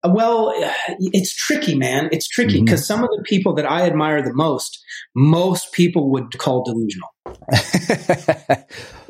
Well, 0.08 0.54
it's 1.00 1.34
tricky, 1.34 1.76
man. 1.76 2.10
It's 2.12 2.28
tricky 2.28 2.62
because 2.62 2.82
mm-hmm. 2.82 2.86
some 2.94 3.04
of 3.04 3.10
the 3.16 3.24
people 3.24 3.56
that 3.56 3.70
I 3.70 3.88
admire 3.88 4.22
the 4.22 4.34
most, 4.34 4.80
most 5.16 5.74
people 5.74 6.12
would 6.12 6.38
call 6.38 6.64
delusional. 6.64 7.10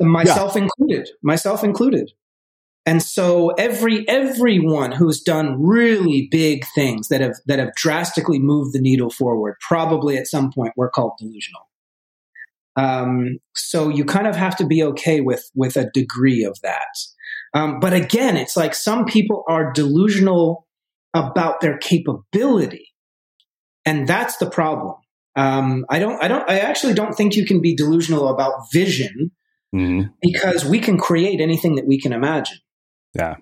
myself 0.00 0.54
yeah. 0.54 0.62
included. 0.62 1.08
Myself 1.22 1.64
included. 1.64 2.10
And 2.86 3.02
so 3.02 3.50
every 3.50 4.08
everyone 4.08 4.92
who's 4.92 5.20
done 5.20 5.62
really 5.62 6.28
big 6.30 6.64
things 6.74 7.08
that 7.08 7.20
have 7.20 7.34
that 7.46 7.58
have 7.58 7.74
drastically 7.76 8.38
moved 8.38 8.72
the 8.72 8.80
needle 8.80 9.10
forward, 9.10 9.56
probably 9.60 10.16
at 10.16 10.26
some 10.26 10.50
point 10.50 10.72
were 10.76 10.90
called 10.90 11.12
delusional. 11.18 11.68
Um, 12.76 13.38
so 13.54 13.88
you 13.88 14.04
kind 14.04 14.26
of 14.26 14.36
have 14.36 14.56
to 14.56 14.66
be 14.66 14.82
okay 14.82 15.20
with 15.20 15.50
with 15.54 15.76
a 15.76 15.90
degree 15.92 16.44
of 16.44 16.58
that. 16.62 16.96
Um, 17.52 17.80
but 17.80 17.92
again, 17.92 18.36
it's 18.36 18.56
like 18.56 18.74
some 18.74 19.04
people 19.04 19.44
are 19.48 19.72
delusional 19.72 20.66
about 21.14 21.60
their 21.60 21.78
capability. 21.78 22.88
And 23.84 24.06
that's 24.06 24.36
the 24.36 24.48
problem. 24.48 24.96
Um, 25.36 25.84
I 25.88 25.98
don't, 25.98 26.22
I 26.22 26.28
don't, 26.28 26.48
I 26.48 26.60
actually 26.60 26.94
don't 26.94 27.14
think 27.14 27.34
you 27.34 27.46
can 27.46 27.60
be 27.60 27.74
delusional 27.74 28.28
about 28.28 28.70
vision 28.72 29.32
mm-hmm. 29.74 30.08
because 30.20 30.64
we 30.64 30.78
can 30.78 30.98
create 30.98 31.40
anything 31.40 31.76
that 31.76 31.86
we 31.86 32.00
can 32.00 32.12
imagine. 32.12 32.58
Yeah. 33.14 33.36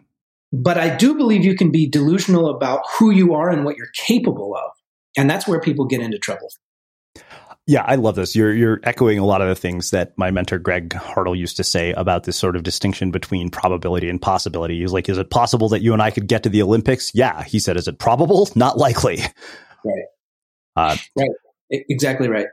But 0.52 0.78
I 0.78 0.96
do 0.96 1.14
believe 1.14 1.44
you 1.44 1.54
can 1.54 1.70
be 1.70 1.88
delusional 1.88 2.48
about 2.48 2.82
who 2.98 3.10
you 3.10 3.34
are 3.34 3.50
and 3.50 3.64
what 3.64 3.76
you're 3.76 3.90
capable 3.94 4.56
of. 4.56 4.70
And 5.16 5.28
that's 5.28 5.46
where 5.46 5.60
people 5.60 5.84
get 5.84 6.00
into 6.00 6.18
trouble. 6.18 6.48
Yeah, 7.66 7.82
I 7.86 7.96
love 7.96 8.14
this. 8.14 8.34
You're 8.34 8.54
you're 8.54 8.80
echoing 8.82 9.18
a 9.18 9.26
lot 9.26 9.42
of 9.42 9.48
the 9.48 9.54
things 9.54 9.90
that 9.90 10.16
my 10.16 10.30
mentor 10.30 10.58
Greg 10.58 10.88
Hartle 10.88 11.36
used 11.36 11.58
to 11.58 11.64
say 11.64 11.92
about 11.92 12.24
this 12.24 12.36
sort 12.36 12.56
of 12.56 12.62
distinction 12.62 13.10
between 13.10 13.50
probability 13.50 14.08
and 14.08 14.22
possibility. 14.22 14.80
He's 14.80 14.92
like, 14.92 15.06
is 15.10 15.18
it 15.18 15.28
possible 15.28 15.68
that 15.68 15.82
you 15.82 15.92
and 15.92 16.00
I 16.00 16.10
could 16.10 16.28
get 16.28 16.44
to 16.44 16.48
the 16.48 16.62
Olympics? 16.62 17.14
Yeah. 17.14 17.42
He 17.42 17.58
said, 17.58 17.76
is 17.76 17.86
it 17.86 17.98
probable? 17.98 18.48
Not 18.54 18.78
likely. 18.78 19.18
Right. 19.84 20.04
Uh, 20.76 20.96
right. 21.18 21.30
Exactly 21.70 22.28
right. 22.28 22.46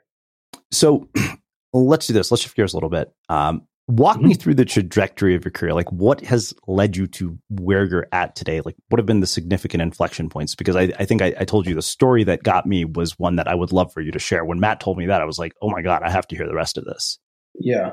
So 0.72 1.08
let's 1.74 2.08
do 2.08 2.14
this. 2.14 2.30
Let's 2.30 2.44
shift 2.44 2.58
gears 2.58 2.74
a 2.74 2.76
little 2.76 2.90
bit. 2.90 3.14
Um, 3.30 3.68
Walk 3.88 4.20
me 4.20 4.32
mm-hmm. 4.32 4.42
through 4.42 4.56
the 4.56 4.66
trajectory 4.66 5.36
of 5.36 5.46
your 5.46 5.52
career. 5.52 5.74
Like, 5.74 5.92
what 5.92 6.22
has 6.22 6.56
led 6.68 6.98
you 6.98 7.06
to 7.08 7.38
where 7.50 7.86
you're 7.86 8.08
at 8.12 8.36
today? 8.36 8.62
Like, 8.62 8.76
what 8.90 8.98
have 8.98 9.06
been 9.06 9.20
the 9.20 9.28
significant 9.28 9.84
inflection 9.84 10.28
points? 10.28 10.56
Because 10.56 10.76
I, 10.76 10.92
I 10.98 11.06
think 11.06 11.22
I, 11.22 11.36
I, 11.40 11.46
told 11.46 11.68
you 11.68 11.76
the 11.76 11.84
story 11.84 12.24
that 12.24 12.42
got 12.42 12.66
me 12.66 12.84
was 12.84 13.20
one 13.20 13.36
that 13.36 13.48
I 13.48 13.54
would 13.54 13.72
love 13.72 13.94
for 13.94 14.02
you 14.02 14.12
to 14.12 14.18
share. 14.18 14.44
When 14.44 14.60
Matt 14.60 14.80
told 14.80 14.98
me 14.98 15.06
that, 15.06 15.22
I 15.22 15.26
was 15.26 15.38
like, 15.38 15.54
oh 15.62 15.70
my 15.70 15.84
God, 15.84 16.02
I 16.04 16.10
have 16.10 16.28
to 16.30 16.36
hear 16.36 16.48
the 16.48 16.56
rest 16.56 16.80
of 16.80 16.86
this. 16.86 17.20
Yeah. 17.54 17.92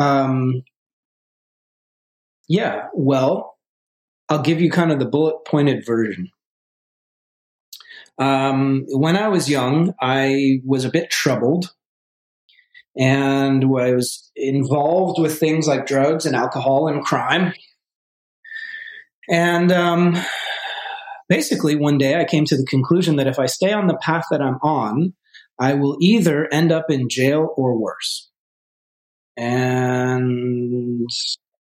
Um, 0.00 0.62
yeah. 2.48 2.88
Well, 2.92 3.56
I'll 4.28 4.42
give 4.42 4.60
you 4.60 4.68
kind 4.68 4.90
of 4.90 4.98
the 4.98 5.06
bullet 5.06 5.44
pointed 5.46 5.86
version. 5.86 6.28
Um, 8.18 8.84
when 8.88 9.16
I 9.16 9.28
was 9.28 9.48
young, 9.48 9.94
I 10.00 10.58
was 10.64 10.84
a 10.84 10.90
bit 10.90 11.08
troubled 11.10 11.72
and 12.98 13.70
was 13.70 14.30
involved 14.34 15.20
with 15.20 15.38
things 15.38 15.68
like 15.68 15.86
drugs 15.86 16.26
and 16.26 16.34
alcohol 16.34 16.88
and 16.88 17.04
crime. 17.04 17.52
And 19.30 19.70
um, 19.70 20.16
basically, 21.28 21.76
one 21.76 21.96
day 21.96 22.20
I 22.20 22.24
came 22.24 22.44
to 22.46 22.56
the 22.56 22.66
conclusion 22.66 23.16
that 23.16 23.28
if 23.28 23.38
I 23.38 23.46
stay 23.46 23.72
on 23.72 23.86
the 23.86 23.96
path 23.96 24.24
that 24.30 24.42
I'm 24.42 24.58
on, 24.62 25.14
I 25.60 25.74
will 25.74 25.96
either 26.00 26.52
end 26.52 26.72
up 26.72 26.86
in 26.90 27.08
jail 27.08 27.54
or 27.56 27.80
worse. 27.80 28.30
And 29.36 31.08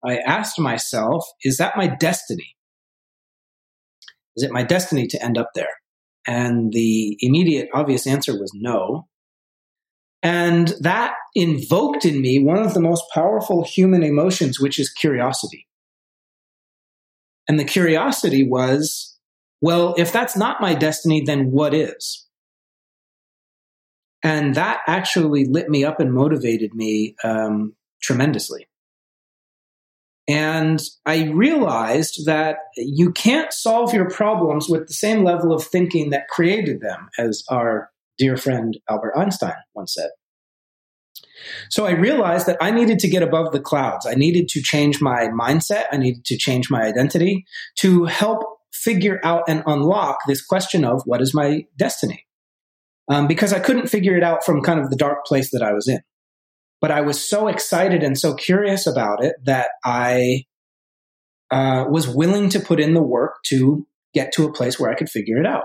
I 0.03 0.17
asked 0.17 0.59
myself, 0.59 1.23
is 1.43 1.57
that 1.57 1.77
my 1.77 1.87
destiny? 1.87 2.55
Is 4.35 4.43
it 4.43 4.51
my 4.51 4.63
destiny 4.63 5.05
to 5.07 5.23
end 5.23 5.37
up 5.37 5.49
there? 5.53 5.69
And 6.25 6.71
the 6.71 7.17
immediate 7.19 7.69
obvious 7.73 8.07
answer 8.07 8.33
was 8.33 8.51
no. 8.55 9.07
And 10.27 10.73
that 10.81 11.13
invoked 11.35 12.03
in 12.03 12.19
me 12.19 12.37
one 12.37 12.57
of 12.57 12.73
the 12.73 12.81
most 12.81 13.05
powerful 13.13 13.63
human 13.63 14.03
emotions, 14.03 14.59
which 14.59 14.77
is 14.77 14.89
curiosity. 14.89 15.65
And 17.47 17.57
the 17.57 17.63
curiosity 17.63 18.43
was, 18.43 19.17
well, 19.61 19.95
if 19.97 20.11
that's 20.11 20.35
not 20.35 20.59
my 20.59 20.73
destiny, 20.73 21.21
then 21.21 21.51
what 21.51 21.73
is? 21.73 22.27
And 24.21 24.55
that 24.55 24.81
actually 24.85 25.45
lit 25.45 25.69
me 25.69 25.85
up 25.85 26.01
and 26.01 26.13
motivated 26.13 26.73
me 26.73 27.15
um, 27.23 27.77
tremendously. 28.01 28.67
And 30.27 30.81
I 31.05 31.27
realized 31.27 32.25
that 32.25 32.57
you 32.75 33.13
can't 33.13 33.53
solve 33.53 33.93
your 33.93 34.09
problems 34.09 34.67
with 34.67 34.87
the 34.87 34.93
same 34.93 35.23
level 35.23 35.53
of 35.53 35.63
thinking 35.63 36.09
that 36.09 36.27
created 36.27 36.81
them, 36.81 37.07
as 37.17 37.45
our 37.49 37.91
dear 38.17 38.35
friend 38.35 38.77
Albert 38.89 39.13
Einstein 39.15 39.55
once 39.73 39.93
said. 39.93 40.09
So 41.69 41.85
I 41.85 41.91
realized 41.91 42.47
that 42.47 42.57
I 42.61 42.71
needed 42.71 42.99
to 42.99 43.09
get 43.09 43.23
above 43.23 43.51
the 43.51 43.59
clouds. 43.59 44.05
I 44.05 44.15
needed 44.15 44.47
to 44.49 44.61
change 44.61 45.01
my 45.01 45.27
mindset. 45.27 45.85
I 45.91 45.97
needed 45.97 46.25
to 46.25 46.37
change 46.37 46.69
my 46.69 46.81
identity 46.83 47.45
to 47.79 48.05
help 48.05 48.43
figure 48.73 49.19
out 49.23 49.43
and 49.47 49.63
unlock 49.65 50.19
this 50.27 50.45
question 50.45 50.85
of 50.85 51.01
what 51.05 51.21
is 51.21 51.33
my 51.33 51.63
destiny? 51.77 52.25
Um, 53.09 53.27
because 53.27 53.53
I 53.53 53.59
couldn't 53.59 53.87
figure 53.87 54.17
it 54.17 54.23
out 54.23 54.43
from 54.43 54.61
kind 54.61 54.79
of 54.79 54.89
the 54.89 54.95
dark 54.95 55.25
place 55.25 55.51
that 55.51 55.63
I 55.63 55.73
was 55.73 55.87
in. 55.87 56.01
But 56.79 56.91
I 56.91 57.01
was 57.01 57.27
so 57.27 57.47
excited 57.47 58.03
and 58.03 58.17
so 58.17 58.35
curious 58.35 58.85
about 58.85 59.23
it 59.23 59.35
that 59.45 59.69
I 59.83 60.43
uh, 61.49 61.85
was 61.89 62.07
willing 62.07 62.49
to 62.49 62.59
put 62.59 62.79
in 62.79 62.93
the 62.93 63.01
work 63.01 63.35
to 63.47 63.87
get 64.13 64.31
to 64.33 64.45
a 64.45 64.53
place 64.53 64.79
where 64.79 64.91
I 64.91 64.95
could 64.95 65.09
figure 65.09 65.37
it 65.37 65.45
out. 65.45 65.63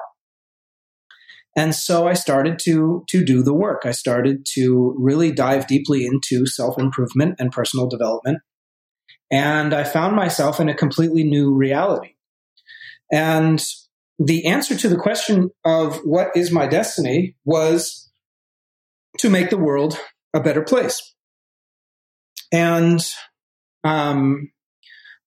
And 1.57 1.75
so 1.75 2.09
I 2.09 2.15
started 2.15 2.59
to, 2.61 3.05
to 3.09 3.25
do 3.25 3.43
the 3.43 3.53
work. 3.53 3.83
I 3.85 3.93
started 3.93 4.47
to 4.55 4.95
really 4.99 5.33
dive 5.33 5.67
deeply 5.67 6.07
into 6.07 6.47
self 6.47 6.79
improvement 6.79 7.37
and 7.38 7.53
personal 7.53 7.88
development. 7.88 8.38
And 9.31 9.75
I 9.75 9.85
found 9.85 10.17
myself 10.17 10.61
in 10.61 10.69
a 10.69 10.75
completely 10.75 11.25
new 11.25 11.55
reality. 11.55 12.15
And 13.11 13.62
the 14.19 14.47
answer 14.47 14.77
to 14.77 14.88
the 14.88 14.97
question 14.97 15.51
of 15.65 15.99
what 16.05 16.29
is 16.37 16.51
my 16.51 16.67
destiny 16.67 17.37
was 17.45 18.11
to 19.19 19.29
make 19.29 19.51
the 19.51 19.59
world 19.59 19.99
a 20.35 20.41
better 20.41 20.62
place. 20.62 21.15
And 22.51 23.01
um, 23.85 24.53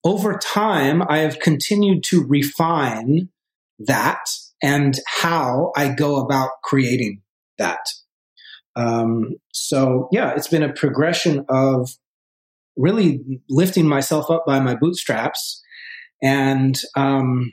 over 0.04 0.38
time, 0.38 1.02
I 1.08 1.18
have 1.18 1.40
continued 1.40 2.04
to 2.04 2.24
refine 2.24 3.28
that 3.80 4.28
and 4.62 4.98
how 5.06 5.72
I 5.76 5.88
go 5.88 6.16
about 6.16 6.50
creating 6.62 7.22
that. 7.58 7.80
Um, 8.74 9.36
so 9.52 10.08
yeah, 10.12 10.34
it's 10.36 10.48
been 10.48 10.62
a 10.62 10.72
progression 10.72 11.44
of 11.48 11.90
really 12.76 13.40
lifting 13.48 13.88
myself 13.88 14.30
up 14.30 14.44
by 14.46 14.60
my 14.60 14.74
bootstraps 14.74 15.62
and 16.22 16.78
um, 16.94 17.52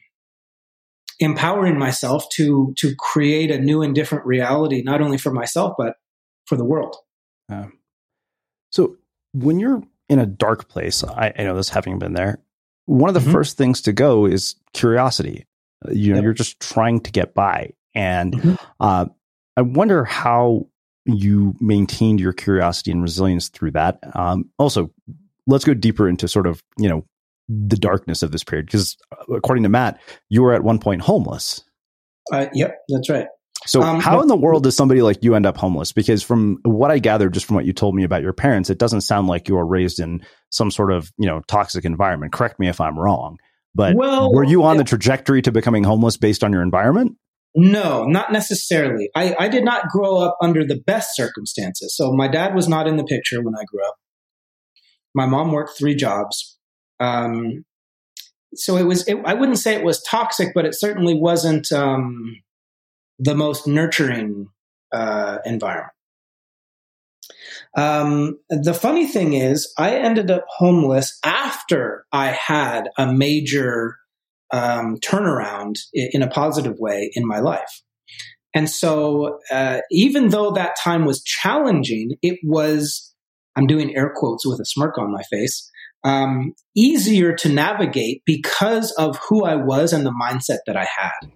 empowering 1.20 1.78
myself 1.78 2.26
to 2.34 2.74
to 2.78 2.94
create 2.98 3.52
a 3.52 3.60
new 3.60 3.82
and 3.82 3.96
different 3.96 4.26
reality, 4.26 4.82
not 4.84 5.02
only 5.02 5.18
for 5.18 5.32
myself 5.32 5.74
but 5.78 5.96
for 6.46 6.58
the 6.58 6.66
world. 6.66 6.96
So 8.72 8.98
when 9.34 9.60
you're 9.60 9.84
in 10.10 10.20
a 10.20 10.26
dark 10.26 10.68
place, 10.68 11.04
I, 11.04 11.34
I 11.38 11.44
know 11.44 11.56
this 11.56 11.70
having 11.70 12.00
been 12.00 12.14
there. 12.14 12.40
One 12.86 13.10
of 13.10 13.14
the 13.14 13.22
mm-hmm. 13.22 13.32
first 13.32 13.58
things 13.58 13.82
to 13.84 13.94
go 13.94 14.26
is 14.26 14.56
curiosity. 14.74 15.46
You 15.92 16.12
know, 16.12 16.16
yep. 16.18 16.24
you're 16.24 16.34
just 16.34 16.60
trying 16.60 17.02
to 17.02 17.12
get 17.12 17.34
by. 17.34 17.74
And 17.96 18.34
mm-hmm. 18.34 18.56
uh, 18.80 19.06
I 19.58 19.62
wonder 19.62 20.04
how 20.04 20.68
you 21.06 21.56
maintained 21.60 22.20
your 22.20 22.34
curiosity 22.34 22.92
and 22.92 23.02
resilience 23.02 23.50
through 23.50 23.72
that. 23.72 24.00
Um, 24.16 24.50
also, 24.58 24.92
let's 25.48 25.66
go 25.66 25.74
deeper 25.74 26.08
into 26.08 26.28
sort 26.28 26.48
of, 26.48 26.64
you 26.78 26.90
know, 26.90 27.06
the 27.50 27.76
darkness 27.76 28.24
of 28.24 28.32
this 28.32 28.44
period. 28.44 28.68
Because 28.68 28.98
uh, 29.12 29.34
according 29.34 29.64
to 29.64 29.70
Matt, 29.70 30.00
you 30.30 30.42
were 30.42 30.54
at 30.54 30.64
one 30.64 30.80
point 30.80 31.02
homeless. 31.02 31.64
Uh, 32.32 32.48
yep, 32.54 32.78
that's 32.88 33.10
right. 33.10 33.28
So, 33.66 33.82
um, 33.82 34.00
how 34.00 34.22
in 34.22 34.28
the 34.28 34.36
world 34.36 34.64
does 34.64 34.76
somebody 34.76 35.02
like 35.02 35.24
you 35.24 35.36
end 35.36 35.46
up 35.46 35.58
homeless? 35.58 35.92
Because 35.92 36.22
from 36.22 36.60
what 36.64 36.92
I 36.92 37.00
gathered, 37.00 37.34
just 37.34 37.46
from 37.46 37.56
what 37.56 37.66
you 37.66 37.74
told 37.74 37.96
me 37.96 38.04
about 38.04 38.22
your 38.22 38.34
parents, 38.34 38.70
it 38.70 38.78
doesn't 38.78 39.02
sound 39.02 39.28
like 39.28 39.48
you 39.48 39.56
were 39.56 39.66
raised 39.66 40.00
in 40.00 40.22
some 40.50 40.72
sort 40.72 40.92
of 40.92 41.12
you 41.18 41.28
know 41.28 41.42
toxic 41.48 41.86
environment. 41.86 42.34
Correct 42.34 42.60
me 42.60 42.68
if 42.68 42.82
I'm 42.82 43.00
wrong. 43.00 43.38
But 43.76 43.96
well, 43.96 44.32
were 44.32 44.44
you 44.44 44.64
on 44.64 44.78
the 44.78 44.84
trajectory 44.84 45.42
to 45.42 45.52
becoming 45.52 45.84
homeless 45.84 46.18
based 46.18 46.44
on 46.44 46.54
your 46.54 46.62
environment? 46.62 47.18
No, 47.56 48.06
not 48.06 48.32
necessarily. 48.32 49.10
I, 49.16 49.36
I 49.40 49.48
did 49.48 49.64
not 49.64 49.90
grow 49.90 50.18
up 50.18 50.38
under 50.42 50.66
the 50.66 50.80
best 50.86 51.16
circumstances. 51.16 51.96
So 51.96 52.12
my 52.12 52.28
dad 52.28 52.56
was 52.56 52.68
not 52.68 52.88
in 52.88 52.98
the 52.98 53.04
picture 53.04 53.42
when 53.44 53.56
I 53.56 53.64
grew 53.66 53.86
up. 53.86 53.96
My 55.14 55.28
mom 55.28 55.52
worked 55.52 55.78
three 55.78 55.96
jobs. 55.96 56.58
Um, 57.00 57.64
so 58.56 58.78
it 58.78 58.84
was, 58.84 59.08
it, 59.08 59.18
I 59.26 59.36
wouldn't 59.36 59.60
say 59.60 59.76
it 59.76 59.84
was 59.84 60.02
toxic, 60.02 60.50
but 60.56 60.66
it 60.66 60.74
certainly 60.74 61.14
wasn't 61.14 61.72
um, 61.72 62.42
the 63.20 63.36
most 63.36 63.68
nurturing 63.68 64.48
uh, 64.92 65.38
environment. 65.46 65.93
Um, 67.78 68.40
the 68.50 68.74
funny 68.74 69.08
thing 69.08 69.34
is, 69.34 69.74
I 69.78 69.96
ended 69.96 70.30
up 70.32 70.46
homeless 70.48 71.18
after 71.24 72.06
I 72.12 72.28
had 72.28 72.90
a 72.98 73.12
major 73.12 73.98
um, 74.52 74.98
turnaround 74.98 75.76
in 75.94 76.22
a 76.22 76.30
positive 76.30 76.78
way 76.78 77.12
in 77.16 77.28
my 77.28 77.40
life. 77.40 77.82
And 78.54 78.70
so, 78.70 79.40
uh, 79.50 79.80
even 79.90 80.30
though 80.30 80.52
that 80.52 80.76
time 80.82 81.06
was 81.06 81.24
challenging, 81.24 82.18
it 82.22 82.38
was, 82.44 83.14
I'm 83.56 83.66
doing 83.66 83.96
air 83.96 84.12
quotes 84.16 84.46
with 84.46 84.60
a 84.60 84.66
smirk 84.66 84.98
on 85.00 85.12
my 85.12 85.24
face, 85.24 85.72
um, 86.04 86.54
easier 86.76 87.34
to 87.38 87.50
navigate 87.50 88.22
because 88.26 88.92
of 88.92 89.18
who 89.28 89.44
I 89.44 89.56
was 89.56 89.92
and 89.92 90.06
the 90.06 90.12
mindset 90.12 90.60
that 90.68 90.78
I 90.78 90.86
had. 90.98 91.32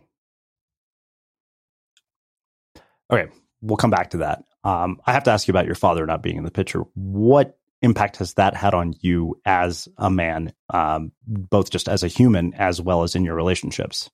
Okay, 3.11 3.31
we'll 3.61 3.77
come 3.77 3.89
back 3.89 4.11
to 4.11 4.17
that. 4.17 4.43
Um, 4.67 4.99
I 5.05 5.13
have 5.13 5.23
to 5.23 5.31
ask 5.31 5.47
you 5.47 5.53
about 5.53 5.65
your 5.65 5.75
father 5.75 6.05
not 6.05 6.21
being 6.21 6.35
in 6.35 6.43
the 6.43 6.51
picture. 6.51 6.81
What 6.93 7.57
impact 7.81 8.17
has 8.17 8.33
that 8.33 8.53
had 8.53 8.73
on 8.73 8.95
you 8.99 9.39
as 9.45 9.87
a 9.97 10.09
man, 10.09 10.51
um, 10.73 11.13
both 11.25 11.69
just 11.69 11.87
as 11.87 12.03
a 12.03 12.09
human 12.09 12.53
as 12.53 12.81
well 12.81 13.03
as 13.03 13.15
in 13.15 13.23
your 13.23 13.35
relationships? 13.35 14.09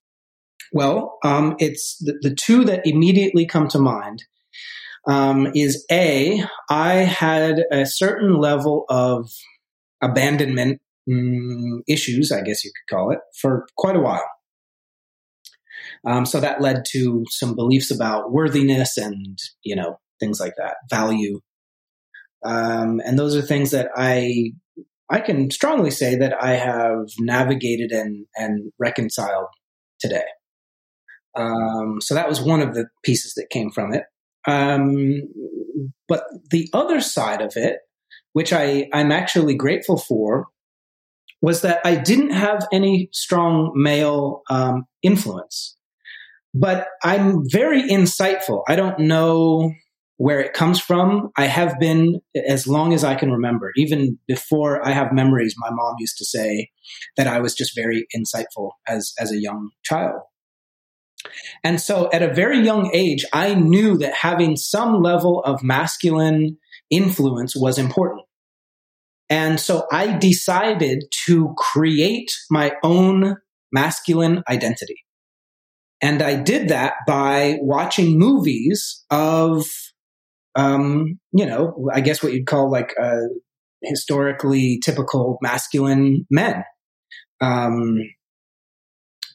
Well, 0.72 1.18
um, 1.24 1.56
it's 1.58 1.98
the, 1.98 2.20
the, 2.22 2.36
two 2.36 2.66
that 2.66 2.86
immediately 2.86 3.48
come 3.48 3.68
to 3.70 3.80
mind. 3.80 4.26
Um, 5.08 5.52
is 5.56 5.86
a 5.92 6.44
I 6.70 6.94
had 6.94 7.66
a 7.72 7.86
certain 7.86 8.38
level 8.38 8.86
of 8.90 9.32
abandonment 10.02 10.82
mm, 11.10 11.80
issues, 11.88 12.32
I 12.32 12.42
guess 12.42 12.64
you 12.64 12.72
could 12.72 12.96
call 12.96 13.12
it, 13.12 13.20
for 13.42 13.66
quite 13.76 13.96
a 13.96 14.02
while. 14.02 14.24
Um, 16.06 16.26
so 16.26 16.40
that 16.40 16.62
led 16.62 16.86
to 16.92 17.26
some 17.32 17.56
beliefs 17.56 17.90
about 17.92 18.32
worthiness 18.32 18.98
and 18.98 19.38
you 19.64 19.76
know 19.76 19.98
things 20.24 20.40
like 20.40 20.54
that, 20.58 20.76
value, 20.90 21.40
um, 22.46 23.02
and 23.06 23.18
those 23.18 23.36
are 23.36 23.42
things 23.42 23.72
that 23.72 23.90
I 23.96 24.52
I 25.10 25.20
can 25.20 25.52
strongly 25.52 25.92
say 25.92 26.16
that 26.16 26.34
I 26.42 26.54
have 26.54 27.08
navigated 27.20 27.92
and 27.92 28.26
and 28.36 28.72
reconciled 28.80 29.48
today. 30.00 30.26
Um, 31.36 32.00
so 32.00 32.14
that 32.14 32.30
was 32.30 32.42
one 32.42 32.62
of 32.62 32.76
the 32.76 32.88
pieces 33.04 33.34
that 33.36 33.50
came 33.50 33.72
from 33.72 33.94
it. 33.94 34.04
Um, 34.48 35.22
but 36.08 36.26
the 36.52 36.70
other 36.74 37.02
side 37.02 37.42
of 37.42 37.54
it, 37.56 37.78
which 38.34 38.54
I, 38.54 38.88
I'm 38.94 39.12
actually 39.12 39.56
grateful 39.56 39.98
for, 39.98 40.48
was 41.42 41.62
that 41.62 41.82
I 41.84 41.96
didn't 41.96 42.32
have 42.32 42.68
any 42.72 43.10
strong 43.12 43.72
male 43.76 44.44
um, 44.50 44.86
influence. 45.02 45.76
But 46.54 46.88
I'm 47.04 47.50
very 47.50 47.82
insightful. 47.82 48.62
I 48.68 48.76
don't 48.76 49.00
know 49.00 49.74
where 50.18 50.40
it 50.40 50.54
comes 50.54 50.80
from. 50.80 51.32
I 51.38 51.46
have 51.46 51.80
been 51.80 52.22
as 52.48 52.68
long 52.68 52.94
as 52.94 53.04
I 53.04 53.16
can 53.16 53.32
remember. 53.32 53.72
Even 53.76 54.20
before 54.28 54.86
I 54.86 54.92
have 54.92 55.12
memories, 55.12 55.56
my 55.58 55.70
mom 55.72 55.96
used 56.00 56.18
to 56.18 56.26
say 56.26 56.70
that 57.18 57.28
I 57.28 57.40
was 57.40 57.56
just 57.56 57.76
very 57.76 58.06
insightful 58.16 58.72
as, 58.88 59.14
as 59.20 59.32
a 59.32 59.40
young 59.40 59.72
child. 59.84 60.22
And 61.64 61.80
so 61.80 62.10
at 62.12 62.22
a 62.22 62.34
very 62.34 62.60
young 62.60 62.92
age, 62.94 63.26
I 63.34 63.54
knew 63.56 63.98
that 64.00 64.14
having 64.14 64.56
some 64.56 65.02
level 65.02 65.42
of 65.44 65.64
masculine 65.64 66.58
influence 66.90 67.56
was 67.56 67.78
important. 67.78 68.24
And 69.30 69.60
so 69.60 69.88
I 69.92 70.18
decided 70.18 71.06
to 71.26 71.56
create 71.58 72.32
my 72.52 72.74
own 72.84 73.38
masculine 73.72 74.44
identity. 74.50 74.98
And 76.02 76.22
I 76.22 76.36
did 76.36 76.68
that 76.68 76.96
by 77.08 77.58
watching 77.62 78.20
movies 78.20 79.06
of 79.10 79.66
um, 80.56 81.20
you 81.32 81.46
know, 81.46 81.90
I 81.92 82.02
guess 82.02 82.22
what 82.22 82.34
you'd 82.34 82.48
call 82.48 82.72
like 82.72 82.94
uh, 83.02 83.28
historically 83.82 84.80
typical 84.84 85.38
masculine 85.42 86.26
men. 86.30 86.64
Um, 87.42 88.00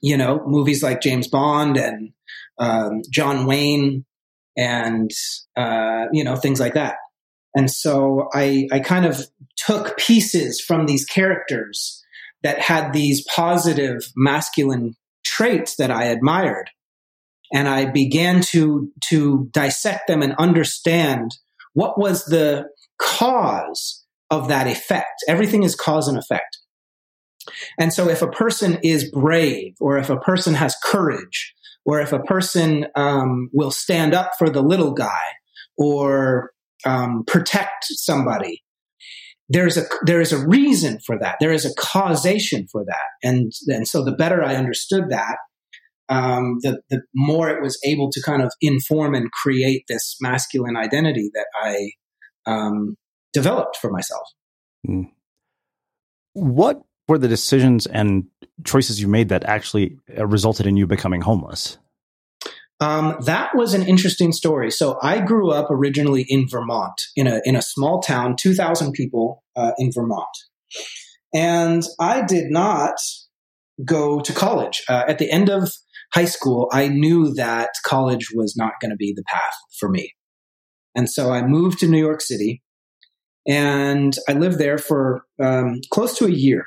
you 0.00 0.16
know, 0.16 0.42
movies 0.46 0.83
like 0.83 1.00
James 1.00 1.28
Bond 1.28 1.76
and 1.76 2.12
um, 2.59 3.02
John 3.11 3.46
Wayne 3.46 4.04
and, 4.57 5.11
uh, 5.57 6.07
you 6.12 6.24
know, 6.24 6.37
things 6.37 6.61
like 6.61 6.74
that. 6.74 6.96
And 7.54 7.70
so 7.70 8.28
I, 8.33 8.68
I 8.70 8.81
kind 8.81 9.07
of 9.07 9.20
took 9.57 9.96
pieces 9.96 10.61
from 10.61 10.87
these 10.87 11.04
characters 11.04 12.02
that 12.42 12.61
had 12.61 12.92
these 12.92 13.24
positive 13.24 14.11
masculine 14.14 14.94
traits 15.24 15.76
that 15.76 15.90
I 15.90 16.04
admired 16.04 16.70
and 17.52 17.68
I 17.68 17.87
began 17.87 18.40
to 18.52 18.90
to 19.08 19.48
dissect 19.52 20.06
them 20.06 20.22
and 20.22 20.34
understand 20.38 21.30
what 21.74 21.98
was 21.98 22.24
the 22.24 22.66
cause 22.98 24.04
of 24.30 24.48
that 24.48 24.66
effect. 24.66 25.22
Everything 25.28 25.62
is 25.62 25.74
cause 25.74 26.08
and 26.08 26.18
effect. 26.18 26.58
And 27.78 27.92
so 27.92 28.08
if 28.08 28.20
a 28.20 28.28
person 28.28 28.78
is 28.82 29.11
brave 29.11 29.74
or 29.80 29.96
if 29.96 30.11
a 30.11 30.18
person 30.18 30.54
has 30.54 30.76
courage 30.84 31.54
or 31.84 32.00
if 32.00 32.12
a 32.12 32.18
person 32.18 32.87
um, 32.94 33.48
will 33.52 33.70
stand 33.70 34.12
up 34.12 34.32
for 34.38 34.50
the 34.50 34.62
little 34.62 34.92
guy 34.92 35.22
or 35.78 36.50
um, 36.84 37.24
protect 37.26 37.84
somebody, 37.84 38.62
there's 39.48 39.78
a 39.78 39.84
there 40.02 40.20
is 40.20 40.32
a 40.32 40.46
reason 40.46 40.98
for 41.06 41.18
that. 41.18 41.37
There 41.40 41.52
is 41.52 41.64
a 41.64 41.74
causation 41.74 42.66
for 42.70 42.84
that, 42.84 43.26
and 43.26 43.50
and 43.68 43.88
so 43.88 44.04
the 44.04 44.12
better 44.12 44.44
I 44.44 44.56
understood 44.56 45.04
that, 45.08 45.37
um, 46.09 46.59
the 46.62 46.81
the 46.90 47.03
more 47.14 47.51
it 47.51 47.62
was 47.62 47.79
able 47.85 48.11
to 48.11 48.23
kind 48.23 48.42
of 48.42 48.53
inform 48.61 49.14
and 49.14 49.31
create 49.31 49.85
this 49.88 50.16
masculine 50.21 50.77
identity 50.77 51.31
that 51.35 51.47
I 51.55 51.90
um, 52.47 52.97
developed 53.33 53.77
for 53.77 53.90
myself. 53.90 54.27
Mm. 54.87 55.11
What 56.33 56.83
were 57.09 57.18
the 57.18 57.29
decisions 57.29 57.87
and 57.87 58.27
choices 58.64 59.01
you 59.01 59.09
made 59.09 59.29
that 59.31 59.44
actually 59.44 59.99
uh, 60.16 60.27
resulted 60.27 60.66
in 60.66 60.77
you 60.77 60.87
becoming 60.87 61.21
homeless? 61.21 61.79
Um, 62.81 63.16
that 63.25 63.57
was 63.57 63.75
an 63.75 63.83
interesting 63.83 64.31
story. 64.33 64.71
So 64.71 64.99
I 65.03 65.21
grew 65.21 65.51
up 65.51 65.68
originally 65.71 66.25
in 66.29 66.49
Vermont, 66.49 67.01
in 67.16 67.27
a 67.27 67.40
in 67.44 67.57
a 67.57 67.62
small 67.62 68.01
town, 68.01 68.37
two 68.37 68.55
thousand 68.55 68.92
people 68.92 69.42
uh, 69.57 69.73
in 69.79 69.90
Vermont, 69.92 70.29
and 71.35 71.83
I 71.99 72.23
did 72.23 72.51
not 72.51 72.94
go 73.85 74.21
to 74.21 74.33
college. 74.33 74.83
Uh, 74.88 75.05
at 75.09 75.18
the 75.18 75.31
end 75.31 75.49
of 75.49 75.73
high 76.14 76.25
school, 76.25 76.68
I 76.73 76.88
knew 76.88 77.35
that 77.35 77.71
college 77.85 78.29
was 78.35 78.57
not 78.57 78.75
going 78.81 78.90
to 78.90 78.97
be 78.97 79.12
the 79.14 79.25
path 79.25 79.55
for 79.79 79.88
me. 79.88 80.14
And 80.94 81.09
so 81.09 81.33
I 81.33 81.42
moved 81.42 81.81
to 81.81 81.88
New 81.88 81.99
York 81.99 82.21
City 82.21 82.62
and 83.47 84.14
I 84.29 84.33
lived 84.33 84.59
there 84.59 84.79
for 84.79 85.25
um, 85.40 85.81
close 85.90 86.16
to 86.18 86.27
a 86.27 86.31
year. 86.31 86.66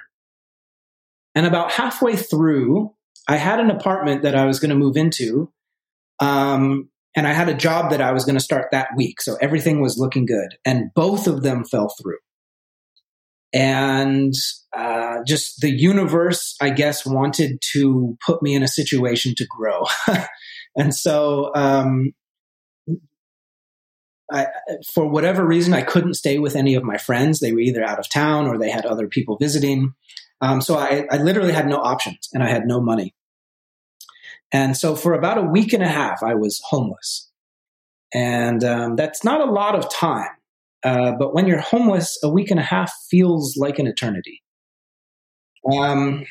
And 1.35 1.45
about 1.45 1.71
halfway 1.71 2.15
through, 2.15 2.93
I 3.27 3.37
had 3.37 3.59
an 3.59 3.71
apartment 3.71 4.23
that 4.23 4.35
I 4.35 4.45
was 4.45 4.59
going 4.59 4.69
to 4.69 4.75
move 4.75 4.97
into. 4.97 5.51
Um, 6.19 6.89
and 7.15 7.27
I 7.27 7.33
had 7.33 7.49
a 7.49 7.53
job 7.53 7.91
that 7.91 8.01
I 8.01 8.11
was 8.11 8.25
going 8.25 8.37
to 8.37 8.43
start 8.43 8.67
that 8.71 8.89
week. 8.95 9.21
So 9.21 9.37
everything 9.41 9.81
was 9.81 9.97
looking 9.97 10.25
good. 10.25 10.55
And 10.65 10.93
both 10.95 11.27
of 11.27 11.43
them 11.43 11.63
fell 11.65 11.93
through 12.01 12.17
and 13.53 14.33
uh, 14.75 15.17
just 15.25 15.61
the 15.61 15.69
universe, 15.69 16.55
I 16.61 16.69
guess, 16.69 17.05
wanted 17.05 17.59
to 17.73 18.17
put 18.25 18.41
me 18.41 18.55
in 18.55 18.63
a 18.63 18.67
situation 18.67 19.35
to 19.35 19.45
grow. 19.45 19.85
and 20.75 20.93
so, 20.95 21.51
um, 21.53 22.13
I, 24.31 24.47
for 24.93 25.05
whatever 25.09 25.45
reason, 25.45 25.73
I 25.73 25.81
couldn't 25.81 26.13
stay 26.13 26.39
with 26.39 26.55
any 26.55 26.75
of 26.75 26.83
my 26.83 26.97
friends. 26.97 27.39
They 27.39 27.51
were 27.51 27.59
either 27.59 27.83
out 27.83 27.99
of 27.99 28.09
town 28.09 28.47
or 28.47 28.57
they 28.57 28.69
had 28.69 28.85
other 28.85 29.07
people 29.07 29.37
visiting. 29.37 29.93
Um, 30.39 30.61
so 30.61 30.77
I, 30.77 31.05
I 31.11 31.17
literally 31.17 31.51
had 31.51 31.67
no 31.67 31.77
options 31.77 32.29
and 32.33 32.41
I 32.41 32.49
had 32.49 32.65
no 32.65 32.79
money. 32.79 33.13
And 34.53 34.75
so 34.77 34.95
for 34.95 35.13
about 35.13 35.37
a 35.37 35.43
week 35.43 35.73
and 35.73 35.83
a 35.83 35.87
half, 35.87 36.23
I 36.23 36.35
was 36.35 36.61
homeless. 36.63 37.29
And 38.13 38.63
um, 38.63 38.95
that's 38.95 39.23
not 39.23 39.41
a 39.41 39.51
lot 39.51 39.75
of 39.75 39.93
time 39.93 40.29
uh, 40.83 41.13
but 41.17 41.33
when 41.33 41.47
you're 41.47 41.59
homeless, 41.59 42.17
a 42.23 42.29
week 42.29 42.51
and 42.51 42.59
a 42.59 42.63
half 42.63 42.91
feels 43.09 43.55
like 43.57 43.79
an 43.79 43.87
eternity. 43.87 44.41
Um, 45.71 46.25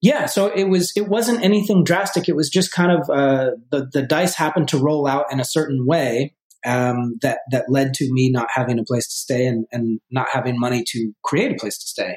yeah, 0.00 0.26
so 0.26 0.48
it 0.48 0.64
was. 0.64 0.92
It 0.96 1.08
wasn't 1.08 1.42
anything 1.42 1.84
drastic. 1.84 2.28
It 2.28 2.36
was 2.36 2.50
just 2.50 2.72
kind 2.72 2.92
of 2.92 3.08
uh, 3.08 3.52
the 3.70 3.88
the 3.92 4.02
dice 4.02 4.34
happened 4.34 4.68
to 4.68 4.78
roll 4.78 5.06
out 5.06 5.26
in 5.32 5.40
a 5.40 5.44
certain 5.44 5.86
way 5.86 6.34
um, 6.64 7.16
that 7.22 7.38
that 7.50 7.70
led 7.70 7.94
to 7.94 8.12
me 8.12 8.30
not 8.30 8.48
having 8.52 8.78
a 8.78 8.84
place 8.84 9.06
to 9.06 9.14
stay 9.14 9.46
and, 9.46 9.66
and 9.72 10.00
not 10.10 10.28
having 10.32 10.58
money 10.58 10.84
to 10.88 11.12
create 11.22 11.52
a 11.52 11.56
place 11.56 11.78
to 11.78 11.86
stay. 11.86 12.16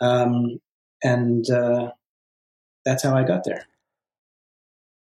Um, 0.00 0.58
and 1.02 1.48
uh, 1.50 1.90
that's 2.84 3.02
how 3.02 3.14
I 3.16 3.24
got 3.24 3.44
there. 3.44 3.66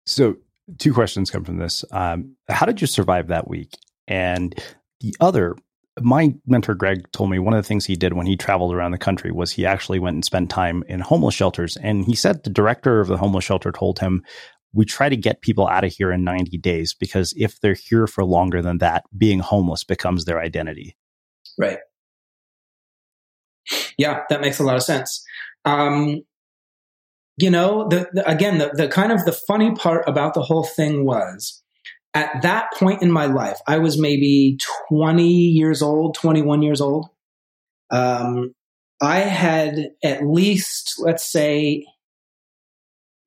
So, 0.07 0.37
two 0.79 0.93
questions 0.93 1.31
come 1.31 1.45
from 1.45 1.59
this. 1.59 1.85
Um, 1.91 2.37
how 2.49 2.67
did 2.67 2.81
you 2.81 2.87
survive 2.87 3.29
that 3.29 3.49
week? 3.49 3.75
And 4.07 4.55
the 5.01 5.15
other, 5.21 5.57
my 6.01 6.35
mentor 6.47 6.75
Greg 6.75 7.11
told 7.13 7.31
me 7.31 7.39
one 7.39 7.55
of 7.55 7.63
the 7.63 7.67
things 7.67 7.87
he 7.87 7.97
did 7.97 8.13
when 8.13 8.27
he 8.27 8.37
traveled 8.37 8.75
around 8.75 8.93
the 8.93 8.99
country 8.99 9.31
was 9.31 9.53
he 9.53 9.67
actually 9.67 9.99
went 9.99 10.15
and 10.15 10.25
spent 10.25 10.51
time 10.51 10.85
in 10.89 11.01
homeless 11.01 11.35
shelters. 11.35 11.77
And 11.77 12.05
he 12.05 12.15
said 12.15 12.43
the 12.43 12.51
director 12.51 13.01
of 13.01 13.09
the 13.09 13.17
homeless 13.17 13.45
shelter 13.45 13.73
told 13.73 13.99
him, 13.99 14.23
we 14.73 14.85
try 14.85 15.09
to 15.09 15.17
get 15.17 15.41
people 15.41 15.67
out 15.67 15.85
of 15.85 15.93
here 15.93 16.13
in 16.13 16.25
90 16.25 16.59
days 16.59 16.95
because 16.95 17.33
if 17.37 17.61
they're 17.61 17.75
here 17.75 18.07
for 18.07 18.25
longer 18.25 18.61
than 18.61 18.79
that, 18.79 19.05
being 19.17 19.41
homeless 19.41 19.85
becomes 19.85 20.25
their 20.25 20.41
identity. 20.41 20.97
Right. 21.57 21.79
Yeah, 23.97 24.21
that 24.29 24.41
makes 24.41 24.59
a 24.59 24.65
lot 24.65 24.77
of 24.77 24.83
sense. 24.83 25.25
Um, 25.65 26.23
you 27.37 27.51
know, 27.51 27.89
the, 27.89 28.09
the, 28.13 28.29
again, 28.29 28.59
the, 28.59 28.71
the 28.75 28.89
kind 28.89 29.13
of 29.13 29.25
the 29.25 29.33
funny 29.33 29.75
part 29.75 30.05
about 30.09 30.35
the 30.35 30.43
whole 30.43 30.65
thing 30.65 31.05
was 31.05 31.63
at 32.19 32.43
that 32.43 32.73
point 32.75 33.01
in 33.01 33.13
my 33.13 33.27
life, 33.27 33.61
I 33.69 33.79
was 33.79 33.97
maybe 33.97 34.59
20 34.89 35.29
years 35.29 35.83
old, 35.83 36.17
21 36.17 36.63
years 36.63 36.81
old. 36.81 37.11
Um, 37.93 38.55
I 39.01 39.21
had 39.21 39.91
at 40.03 40.27
least, 40.27 40.97
let's 40.99 41.31
say, 41.31 41.85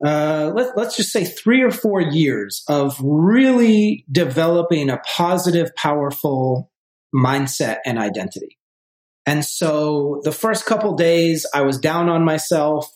uh, 0.06 0.52
let, 0.54 0.76
let's 0.76 0.98
just 0.98 1.12
say 1.12 1.24
three 1.24 1.62
or 1.62 1.72
four 1.72 2.02
years 2.02 2.64
of 2.68 2.98
really 3.02 4.04
developing 4.12 4.90
a 4.90 4.98
positive, 4.98 5.74
powerful 5.78 6.70
mindset 7.16 7.78
and 7.86 7.98
identity. 7.98 8.58
And 9.26 9.46
so 9.46 10.20
the 10.26 10.34
first 10.34 10.66
couple 10.66 10.96
days, 10.96 11.46
I 11.54 11.62
was 11.62 11.80
down 11.80 12.10
on 12.10 12.26
myself. 12.26 12.92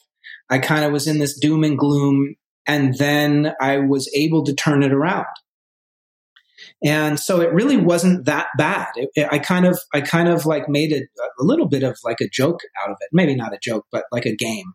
I 0.49 0.57
kind 0.59 0.83
of 0.83 0.91
was 0.91 1.07
in 1.07 1.19
this 1.19 1.39
doom 1.39 1.63
and 1.63 1.77
gloom. 1.77 2.35
And 2.67 2.97
then 2.97 3.53
I 3.61 3.77
was 3.77 4.11
able 4.13 4.43
to 4.43 4.53
turn 4.53 4.83
it 4.83 4.91
around. 4.91 5.27
And 6.83 7.19
so 7.19 7.41
it 7.41 7.53
really 7.53 7.77
wasn't 7.77 8.25
that 8.25 8.47
bad. 8.57 8.87
It, 8.95 9.09
it, 9.15 9.27
I 9.31 9.39
kind 9.39 9.65
of, 9.65 9.79
I 9.93 10.01
kind 10.01 10.27
of 10.27 10.45
like 10.45 10.67
made 10.67 10.91
it 10.91 11.07
a 11.39 11.43
little 11.43 11.67
bit 11.67 11.83
of 11.83 11.97
like 12.03 12.21
a 12.21 12.29
joke 12.29 12.59
out 12.83 12.91
of 12.91 12.97
it. 12.99 13.09
Maybe 13.11 13.35
not 13.35 13.53
a 13.53 13.59
joke, 13.61 13.85
but 13.91 14.03
like 14.11 14.25
a 14.25 14.35
game. 14.35 14.73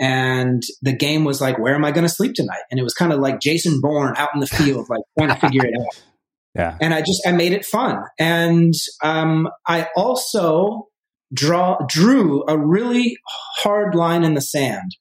And 0.00 0.62
the 0.82 0.94
game 0.94 1.24
was 1.24 1.40
like, 1.40 1.58
where 1.58 1.74
am 1.74 1.84
I 1.84 1.92
going 1.92 2.06
to 2.06 2.12
sleep 2.12 2.34
tonight? 2.34 2.62
And 2.70 2.80
it 2.80 2.82
was 2.82 2.94
kind 2.94 3.12
of 3.12 3.20
like 3.20 3.40
Jason 3.40 3.80
Bourne 3.80 4.14
out 4.16 4.30
in 4.34 4.40
the 4.40 4.46
field, 4.46 4.88
like 4.88 5.02
trying 5.18 5.30
to 5.30 5.36
figure 5.36 5.64
it 5.64 5.74
out. 5.80 6.02
Yeah. 6.56 6.76
And 6.80 6.92
I 6.92 7.00
just, 7.00 7.24
I 7.24 7.30
made 7.30 7.52
it 7.52 7.64
fun. 7.64 8.02
And, 8.18 8.74
um, 9.04 9.48
I 9.68 9.86
also 9.94 10.88
draw, 11.32 11.78
drew 11.86 12.42
a 12.48 12.58
really 12.58 13.16
hard 13.58 13.94
line 13.94 14.24
in 14.24 14.34
the 14.34 14.40
sand. 14.40 14.96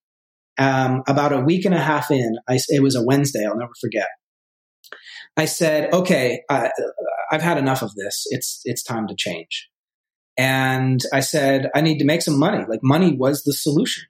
Um, 0.59 1.01
about 1.07 1.33
a 1.33 1.39
week 1.39 1.65
and 1.65 1.73
a 1.73 1.79
half 1.79 2.11
in, 2.11 2.35
I, 2.47 2.59
it 2.67 2.83
was 2.83 2.95
a 2.95 3.03
Wednesday. 3.03 3.47
I'll 3.47 3.57
never 3.57 3.73
forget. 3.81 4.05
I 5.39 5.45
said, 5.45 5.93
okay, 5.93 6.41
I, 6.49 6.69
I've 7.31 7.41
had 7.41 7.57
enough 7.57 7.81
of 7.81 7.95
this. 7.95 8.25
It's, 8.29 8.59
it's 8.65 8.83
time 8.83 9.07
to 9.07 9.15
change. 9.15 9.69
And 10.37 11.01
I 11.13 11.21
said, 11.21 11.69
I 11.73 11.79
need 11.79 11.99
to 11.99 12.05
make 12.05 12.21
some 12.21 12.37
money. 12.37 12.65
Like 12.67 12.81
money 12.83 13.15
was 13.15 13.43
the 13.43 13.53
solution. 13.53 14.03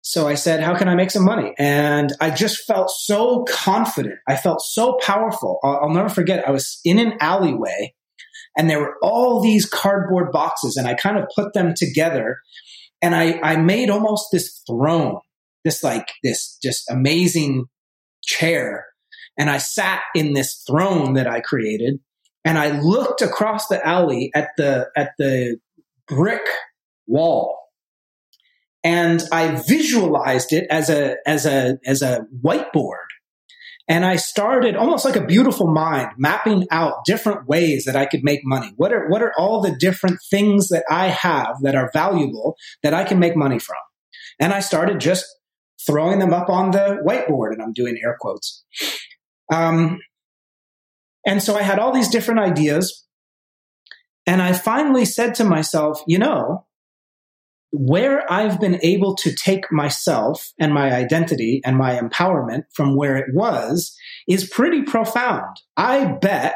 So 0.00 0.28
I 0.28 0.34
said, 0.34 0.62
how 0.62 0.76
can 0.76 0.88
I 0.88 0.94
make 0.94 1.10
some 1.10 1.24
money? 1.24 1.54
And 1.58 2.12
I 2.20 2.30
just 2.30 2.64
felt 2.66 2.88
so 2.88 3.44
confident. 3.48 4.20
I 4.28 4.36
felt 4.36 4.60
so 4.62 4.96
powerful. 5.02 5.58
I'll, 5.64 5.80
I'll, 5.82 5.90
never 5.90 6.08
forget. 6.08 6.46
I 6.46 6.52
was 6.52 6.80
in 6.84 7.00
an 7.00 7.14
alleyway 7.20 7.94
and 8.56 8.70
there 8.70 8.78
were 8.78 8.94
all 9.02 9.42
these 9.42 9.66
cardboard 9.66 10.30
boxes 10.30 10.76
and 10.76 10.86
I 10.86 10.94
kind 10.94 11.18
of 11.18 11.24
put 11.34 11.52
them 11.52 11.74
together 11.76 12.38
and 13.02 13.16
I, 13.16 13.40
I 13.42 13.56
made 13.56 13.90
almost 13.90 14.28
this 14.30 14.62
throne, 14.68 15.18
this 15.64 15.82
like 15.82 16.06
this 16.22 16.58
just 16.62 16.88
amazing 16.88 17.66
chair. 18.22 18.86
And 19.38 19.48
I 19.48 19.58
sat 19.58 20.02
in 20.14 20.32
this 20.32 20.62
throne 20.66 21.14
that 21.14 21.26
I 21.26 21.40
created 21.40 22.00
and 22.44 22.58
I 22.58 22.80
looked 22.80 23.22
across 23.22 23.68
the 23.68 23.84
alley 23.86 24.30
at 24.34 24.48
the, 24.56 24.88
at 24.96 25.12
the 25.18 25.58
brick 26.08 26.46
wall 27.06 27.58
and 28.84 29.22
I 29.32 29.56
visualized 29.56 30.52
it 30.52 30.66
as 30.70 30.88
a 30.88 31.16
as 31.26 31.46
a 31.46 31.78
as 31.84 32.02
a 32.02 32.26
whiteboard. 32.44 33.06
And 33.90 34.04
I 34.04 34.16
started 34.16 34.76
almost 34.76 35.04
like 35.04 35.16
a 35.16 35.24
beautiful 35.24 35.66
mind 35.66 36.10
mapping 36.18 36.66
out 36.70 37.04
different 37.06 37.48
ways 37.48 37.84
that 37.86 37.96
I 37.96 38.04
could 38.04 38.22
make 38.22 38.40
money. 38.44 38.72
What 38.76 38.92
are 38.92 39.08
what 39.08 39.22
are 39.22 39.32
all 39.36 39.60
the 39.60 39.74
different 39.74 40.20
things 40.30 40.68
that 40.68 40.84
I 40.90 41.08
have 41.08 41.56
that 41.62 41.74
are 41.74 41.90
valuable 41.92 42.56
that 42.82 42.94
I 42.94 43.04
can 43.04 43.18
make 43.18 43.36
money 43.36 43.58
from? 43.58 43.76
And 44.38 44.52
I 44.52 44.60
started 44.60 45.00
just 45.00 45.26
throwing 45.86 46.18
them 46.18 46.32
up 46.32 46.48
on 46.48 46.70
the 46.70 46.98
whiteboard, 47.04 47.52
and 47.52 47.62
I'm 47.62 47.72
doing 47.72 47.98
air 48.02 48.16
quotes. 48.20 48.64
Um, 49.52 50.00
and 51.26 51.42
so 51.42 51.56
I 51.56 51.62
had 51.62 51.78
all 51.78 51.92
these 51.92 52.08
different 52.08 52.40
ideas, 52.40 53.06
and 54.26 54.42
I 54.42 54.52
finally 54.52 55.04
said 55.04 55.34
to 55.36 55.44
myself, 55.44 56.02
you 56.06 56.18
know, 56.18 56.66
where 57.70 58.30
I've 58.32 58.60
been 58.60 58.78
able 58.82 59.14
to 59.16 59.34
take 59.34 59.70
myself 59.70 60.52
and 60.58 60.72
my 60.72 60.92
identity 60.92 61.60
and 61.64 61.76
my 61.76 61.98
empowerment 61.98 62.62
from 62.72 62.96
where 62.96 63.16
it 63.16 63.34
was 63.34 63.94
is 64.26 64.48
pretty 64.48 64.82
profound. 64.82 65.56
I 65.76 66.06
bet 66.06 66.54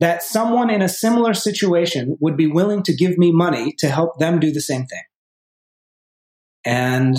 that 0.00 0.22
someone 0.22 0.70
in 0.70 0.82
a 0.82 0.88
similar 0.88 1.34
situation 1.34 2.16
would 2.20 2.36
be 2.36 2.46
willing 2.46 2.82
to 2.84 2.94
give 2.94 3.18
me 3.18 3.32
money 3.32 3.74
to 3.78 3.88
help 3.88 4.18
them 4.18 4.40
do 4.40 4.50
the 4.50 4.60
same 4.60 4.86
thing. 4.86 5.02
And 6.64 7.16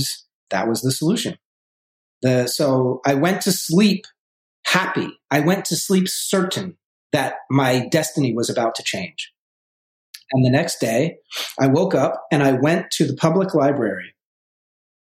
that 0.50 0.68
was 0.68 0.82
the 0.82 0.92
solution. 0.92 1.38
The, 2.22 2.48
so 2.48 3.02
I 3.06 3.14
went 3.14 3.42
to 3.44 3.52
sleep 3.52 4.06
happy. 4.68 5.10
I 5.32 5.40
went 5.40 5.66
to 5.66 5.76
sleep 5.76 6.08
certain 6.08 6.78
that 7.14 7.36
my 7.50 7.88
destiny 7.90 8.34
was 8.34 8.50
about 8.50 8.76
to 8.76 8.84
change. 8.84 9.32
And 10.32 10.46
the 10.46 10.50
next 10.50 10.80
day, 10.80 11.18
I 11.60 11.68
woke 11.68 11.96
up 11.96 12.26
and 12.32 12.44
I 12.44 12.52
went 12.52 12.92
to 12.92 13.06
the 13.06 13.16
public 13.16 13.54
library 13.54 14.14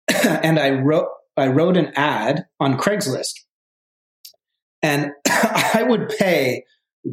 and 0.24 0.59
I 0.59 0.70
wrote, 0.70 1.09
I 1.37 1.48
wrote 1.48 1.77
an 1.77 1.92
ad 1.96 2.44
on 2.61 2.79
Craigslist. 2.79 3.33
And 4.83 5.12
I 5.29 5.85
would 5.87 6.11
pay 6.11 6.64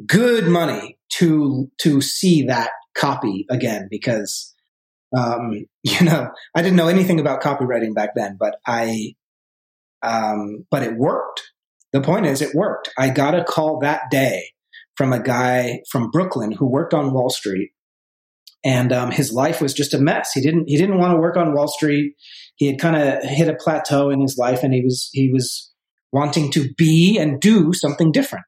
good 0.05 0.47
money 0.47 0.97
to, 1.13 1.71
to 1.79 2.01
see 2.01 2.43
that 2.43 2.71
copy 2.95 3.45
again 3.49 3.87
because, 3.89 4.53
um, 5.17 5.65
you 5.83 6.05
know, 6.05 6.31
I 6.53 6.61
didn't 6.61 6.75
know 6.75 6.89
anything 6.89 7.21
about 7.21 7.41
copywriting 7.41 7.95
back 7.95 8.09
then, 8.13 8.35
but 8.37 8.57
I, 8.67 9.15
um, 10.03 10.65
but 10.69 10.83
it 10.83 10.97
worked. 10.97 11.50
The 11.93 12.01
point 12.01 12.25
is, 12.25 12.41
it 12.41 12.55
worked. 12.55 12.89
I 12.97 13.09
got 13.09 13.35
a 13.35 13.43
call 13.43 13.79
that 13.79 14.03
day 14.09 14.51
from 14.95 15.13
a 15.13 15.21
guy 15.21 15.81
from 15.89 16.11
Brooklyn 16.11 16.51
who 16.51 16.69
worked 16.69 16.93
on 16.93 17.13
Wall 17.13 17.29
Street 17.29 17.71
and 18.63 18.93
um, 18.93 19.11
his 19.11 19.31
life 19.31 19.61
was 19.61 19.73
just 19.73 19.93
a 19.93 19.99
mess. 19.99 20.31
He 20.33 20.41
didn't 20.41 20.65
he 20.67 20.77
didn't 20.77 20.99
want 20.99 21.13
to 21.13 21.19
work 21.19 21.37
on 21.37 21.53
Wall 21.53 21.67
Street. 21.67 22.13
He 22.55 22.67
had 22.67 22.79
kind 22.79 22.95
of 22.95 23.23
hit 23.23 23.47
a 23.47 23.55
plateau 23.55 24.09
in 24.09 24.21
his 24.21 24.37
life, 24.37 24.63
and 24.63 24.73
he 24.73 24.81
was 24.81 25.09
he 25.13 25.31
was 25.31 25.71
wanting 26.11 26.51
to 26.51 26.69
be 26.77 27.17
and 27.17 27.39
do 27.39 27.73
something 27.73 28.11
different. 28.11 28.45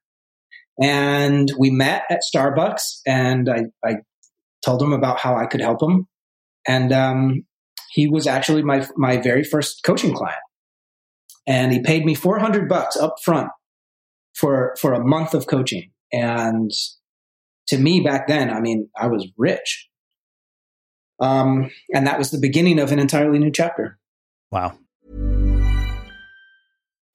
And 0.82 1.51
we 1.58 1.69
met 1.69 2.03
at 2.10 2.21
Starbucks, 2.34 3.01
and 3.08 3.49
I, 3.49 3.65
I 3.88 3.97
told 4.65 4.82
him 4.82 4.93
about 4.93 5.19
how 5.19 5.36
I 5.36 5.45
could 5.45 5.62
help 5.62 5.82
him, 5.82 6.08
and 6.67 6.91
um, 6.91 7.45
he 7.91 8.08
was 8.08 8.27
actually 8.27 8.62
my 8.62 8.88
my 8.95 9.17
very 9.17 9.43
first 9.43 9.82
coaching 9.84 10.13
client. 10.13 10.41
And 11.45 11.71
he 11.73 11.82
paid 11.82 12.06
me 12.06 12.15
four 12.15 12.39
hundred 12.39 12.69
bucks 12.69 12.95
up 12.95 13.15
front 13.23 13.49
for 14.34 14.75
for 14.79 14.93
a 14.93 15.03
month 15.03 15.34
of 15.34 15.47
coaching, 15.47 15.91
and 16.12 16.71
to 17.67 17.77
me 17.77 18.01
back 18.01 18.27
then, 18.27 18.49
I 18.49 18.60
mean, 18.60 18.89
I 18.95 19.08
was 19.08 19.27
rich. 19.38 19.89
Um, 21.19 21.71
and 21.93 22.08
that 22.08 22.17
was 22.17 22.32
the 22.32 22.39
beginning 22.39 22.79
of 22.79 22.91
an 22.91 22.99
entirely 22.99 23.39
new 23.39 23.51
chapter. 23.51 23.97
Wow. 24.51 24.77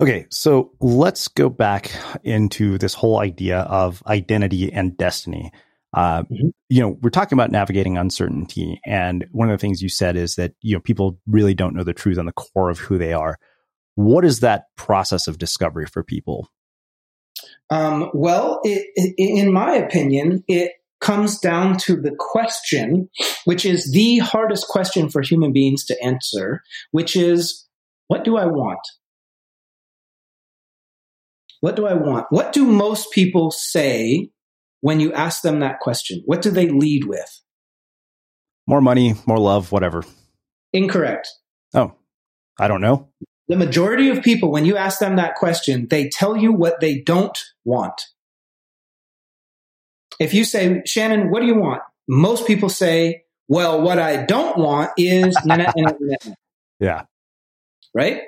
Okay, 0.00 0.26
so 0.30 0.72
let's 0.80 1.28
go 1.28 1.48
back 1.48 1.90
into 2.22 2.76
this 2.76 2.92
whole 2.92 3.18
idea 3.18 3.60
of 3.60 4.02
identity 4.06 4.72
and 4.72 4.96
destiny. 4.96 5.52
Uh, 5.94 6.22
Mm-hmm. 6.24 6.48
You 6.68 6.82
know, 6.82 6.98
we're 7.00 7.10
talking 7.10 7.36
about 7.36 7.52
navigating 7.52 7.96
uncertainty, 7.96 8.80
and 8.84 9.26
one 9.30 9.48
of 9.48 9.56
the 9.56 9.60
things 9.60 9.80
you 9.80 9.88
said 9.88 10.16
is 10.16 10.34
that 10.34 10.52
you 10.60 10.74
know 10.74 10.80
people 10.80 11.18
really 11.26 11.54
don't 11.54 11.74
know 11.74 11.84
the 11.84 11.94
truth 11.94 12.18
on 12.18 12.26
the 12.26 12.32
core 12.32 12.68
of 12.68 12.78
who 12.78 12.98
they 12.98 13.12
are. 13.12 13.38
What 13.94 14.24
is 14.24 14.40
that 14.40 14.64
process 14.76 15.28
of 15.28 15.38
discovery 15.38 15.86
for 15.86 16.02
people? 16.02 16.50
Um, 17.70 18.10
well, 18.12 18.60
it, 18.64 18.86
it, 18.94 19.14
in 19.16 19.52
my 19.52 19.74
opinion, 19.76 20.44
it 20.48 20.72
comes 21.00 21.38
down 21.38 21.78
to 21.78 21.96
the 21.96 22.14
question, 22.18 23.08
which 23.44 23.64
is 23.64 23.92
the 23.92 24.18
hardest 24.18 24.66
question 24.68 25.08
for 25.08 25.22
human 25.22 25.52
beings 25.52 25.84
to 25.86 26.02
answer, 26.02 26.62
which 26.90 27.16
is, 27.16 27.66
what 28.08 28.24
do 28.24 28.36
I 28.36 28.46
want? 28.46 28.80
What 31.66 31.74
do 31.74 31.84
I 31.84 31.94
want? 31.94 32.26
What 32.30 32.52
do 32.52 32.64
most 32.64 33.10
people 33.10 33.50
say 33.50 34.30
when 34.82 35.00
you 35.00 35.12
ask 35.12 35.42
them 35.42 35.58
that 35.58 35.80
question? 35.80 36.22
What 36.24 36.40
do 36.40 36.52
they 36.52 36.68
lead 36.68 37.06
with? 37.06 37.40
More 38.68 38.80
money, 38.80 39.16
more 39.26 39.40
love, 39.40 39.72
whatever. 39.72 40.04
Incorrect. 40.72 41.28
Oh, 41.74 41.92
I 42.56 42.68
don't 42.68 42.80
know. 42.80 43.08
The 43.48 43.56
majority 43.56 44.10
of 44.10 44.22
people, 44.22 44.52
when 44.52 44.64
you 44.64 44.76
ask 44.76 45.00
them 45.00 45.16
that 45.16 45.34
question, 45.34 45.88
they 45.90 46.08
tell 46.08 46.36
you 46.36 46.52
what 46.52 46.78
they 46.78 47.00
don't 47.00 47.36
want. 47.64 48.00
If 50.20 50.34
you 50.34 50.44
say, 50.44 50.82
Shannon, 50.86 51.32
what 51.32 51.40
do 51.40 51.46
you 51.46 51.56
want? 51.56 51.82
Most 52.06 52.46
people 52.46 52.68
say, 52.68 53.24
well, 53.48 53.82
what 53.82 53.98
I 53.98 54.24
don't 54.24 54.56
want 54.56 54.92
is, 54.96 55.36
na- 55.44 55.56
na- 55.56 55.72
na- 55.76 55.90
na- 55.98 56.16
na." 56.26 56.34
Yeah. 56.78 57.06
right? 57.92 58.20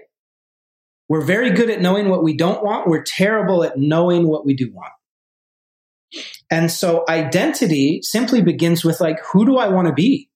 We're 1.08 1.24
very 1.24 1.50
good 1.50 1.70
at 1.70 1.80
knowing 1.80 2.08
what 2.08 2.22
we 2.22 2.36
don't 2.36 2.62
want. 2.62 2.86
We're 2.86 3.02
terrible 3.02 3.64
at 3.64 3.78
knowing 3.78 4.28
what 4.28 4.44
we 4.44 4.54
do 4.54 4.70
want. 4.72 4.92
And 6.50 6.70
so 6.70 7.04
identity 7.08 8.00
simply 8.02 8.42
begins 8.42 8.84
with 8.84 9.00
like, 9.00 9.18
who 9.32 9.46
do 9.46 9.56
I 9.56 9.68
want 9.68 9.88
to 9.88 9.94
be? 9.94 10.30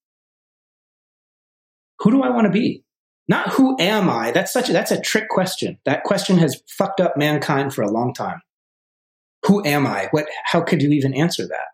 Who 2.01 2.11
do 2.11 2.23
I 2.23 2.31
want 2.31 2.47
to 2.47 2.51
be? 2.51 2.85
Not 3.29 3.51
who 3.51 3.77
am 3.79 4.11
I? 4.11 4.33
That's 4.33 4.53
such 4.53 4.69
a, 4.69 4.73
that's 4.73 4.91
a 4.91 5.01
trick 5.01 5.29
question. 5.29 5.79
That 5.85 6.05
question 6.05 6.39
has 6.39 6.61
fucked 6.69 7.01
up 7.01 7.17
mankind 7.17 7.73
for 7.73 7.83
a 7.83 7.91
long 7.91 8.13
time. 8.13 8.41
Who 9.47 9.65
am 9.65 9.87
I? 9.87 10.09
What, 10.11 10.27
how 10.45 10.61
could 10.61 10.83
you 10.83 10.91
even 10.91 11.15
answer 11.15 11.47
that? 11.47 11.69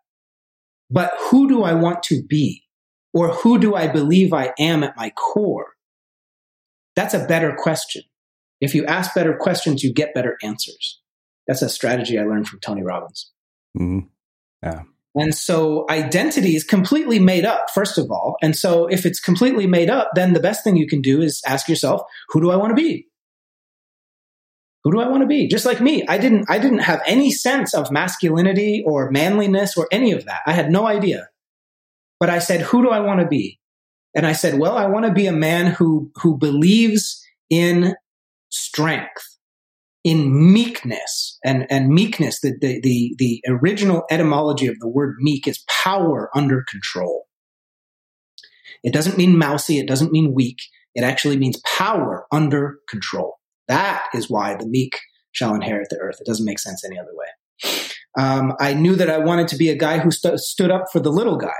But 0.91 1.13
who 1.31 1.49
do 1.49 1.63
I 1.63 1.75
want 1.75 2.03
to 2.05 2.23
be? 2.23 2.65
Or 3.15 3.29
who 3.29 3.59
do 3.59 3.75
I 3.75 3.89
believe 3.89 4.33
I 4.33 4.53
am 4.59 4.85
at 4.85 4.97
my 4.97 5.11
core? 5.11 5.73
That's 6.95 7.15
a 7.15 7.27
better 7.27 7.57
question. 7.59 8.03
If 8.61 8.75
you 8.75 8.85
ask 8.87 9.15
better 9.15 9.37
questions, 9.37 9.83
you 9.83 9.93
get 9.93 10.15
better 10.15 10.37
answers. 10.43 11.01
That's 11.47 11.63
a 11.63 11.69
strategy 11.69 12.19
I 12.19 12.25
learned 12.25 12.49
from 12.49 12.61
Tony 12.61 12.83
Robbins. 12.83 13.31
hmm 13.77 14.01
Yeah. 14.63 14.83
And 15.15 15.35
so 15.35 15.87
identity 15.91 16.55
is 16.55 16.63
completely 16.63 17.19
made 17.19 17.45
up, 17.45 17.71
first 17.71 17.99
of 17.99 18.11
all. 18.11 18.37
And 18.43 18.55
so 18.55 18.87
if 18.87 19.05
it's 19.05 19.19
completely 19.19 19.67
made 19.67 19.91
up, 19.91 20.11
then 20.15 20.33
the 20.33 20.41
best 20.41 20.63
thing 20.63 20.77
you 20.77 20.87
can 20.87 21.01
do 21.01 21.21
is 21.21 21.43
ask 21.47 21.69
yourself, 21.69 22.03
who 22.29 22.41
do 22.41 22.51
I 22.51 22.57
want 22.57 22.71
to 22.71 22.81
be? 22.81 23.09
Who 24.85 24.93
do 24.93 25.01
I 25.01 25.09
want 25.09 25.23
to 25.23 25.27
be? 25.27 25.49
Just 25.49 25.67
like 25.67 25.81
me, 25.81 26.07
I 26.07 26.19
didn't, 26.19 26.47
I 26.49 26.59
didn't 26.59 26.81
have 26.81 27.03
any 27.05 27.33
sense 27.33 27.75
of 27.75 27.91
masculinity 27.91 28.85
or 28.87 29.11
manliness 29.11 29.77
or 29.77 29.89
any 29.91 30.13
of 30.13 30.25
that. 30.27 30.41
I 30.47 30.53
had 30.53 30.71
no 30.71 30.87
idea. 30.87 31.29
But 32.21 32.31
I 32.31 32.39
said, 32.39 32.61
who 32.61 32.83
do 32.83 32.91
I 32.91 33.01
want 33.01 33.21
to 33.21 33.27
be? 33.27 33.59
And 34.15 34.27
I 34.27 34.33
said, 34.33 34.59
well, 34.59 34.77
I 34.77 34.87
want 34.87 35.07
to 35.07 35.13
be 35.13 35.27
a 35.27 35.33
man 35.33 35.67
who, 35.67 36.11
who 36.17 36.39
believes 36.39 37.25
in 37.51 37.95
strength, 38.51 39.39
in 40.05 40.53
meekness. 40.53 41.39
And, 41.45 41.67
and 41.71 41.89
meekness, 41.89 42.41
the, 42.41 42.55
the, 42.61 42.81
the, 42.83 43.15
the 43.19 43.43
original 43.49 44.05
etymology 44.11 44.67
of 44.67 44.79
the 44.81 44.89
word 44.89 45.17
meek 45.19 45.47
is 45.47 45.65
power 45.85 46.31
under 46.35 46.65
control. 46.69 47.27
It 48.83 48.93
doesn't 48.93 49.19
mean 49.19 49.37
mousy. 49.37 49.79
It 49.79 49.89
doesn't 49.89 50.13
mean 50.13 50.33
weak. 50.35 50.59
It 50.95 51.03
actually 51.03 51.37
means 51.37 51.61
power 51.65 52.27
under 52.33 52.79
control. 52.89 53.35
That 53.67 54.07
is 54.15 54.31
why 54.31 54.55
the 54.55 54.67
meek 54.67 54.99
shall 55.33 55.55
inherit 55.55 55.89
the 55.91 55.99
earth. 55.99 56.17
It 56.21 56.27
doesn't 56.27 56.47
make 56.47 56.59
sense 56.59 56.85
any 56.85 56.99
other 56.99 57.13
way. 57.13 57.27
Um, 58.19 58.55
I 58.59 58.75
knew 58.75 58.97
that 58.97 59.11
I 59.11 59.19
wanted 59.19 59.49
to 59.49 59.57
be 59.57 59.69
a 59.69 59.77
guy 59.77 59.99
who 59.99 60.11
st- 60.11 60.39
stood 60.41 60.71
up 60.71 60.87
for 60.93 61.01
the 61.01 61.13
little 61.13 61.37
guy. 61.37 61.59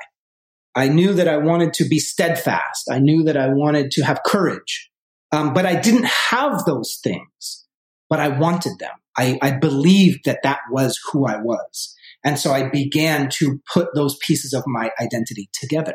I 0.75 0.89
knew 0.89 1.13
that 1.13 1.29
I 1.29 1.37
wanted 1.37 1.73
to 1.75 1.89
be 1.89 1.99
steadfast. 1.99 2.89
I 2.91 2.99
knew 2.99 3.25
that 3.25 3.37
I 3.37 3.49
wanted 3.49 3.91
to 3.93 4.03
have 4.03 4.23
courage. 4.25 4.91
Um, 5.31 5.53
but 5.53 5.67
I 5.67 5.79
didn't 5.81 6.07
have 6.07 6.65
those 6.65 6.99
things, 7.03 7.67
but 8.09 8.21
I 8.21 8.29
wanted 8.29 8.79
them. 8.79 8.93
I, 9.17 9.39
I 9.43 9.51
believed 9.51 10.21
that 10.25 10.41
that 10.43 10.61
was 10.71 10.99
who 11.11 11.27
I 11.27 11.37
was. 11.37 11.95
And 12.25 12.39
so 12.39 12.53
I 12.53 12.69
began 12.69 13.29
to 13.35 13.61
put 13.73 13.89
those 13.95 14.17
pieces 14.27 14.53
of 14.53 14.63
my 14.67 14.91
identity 15.01 15.51
together. 15.53 15.95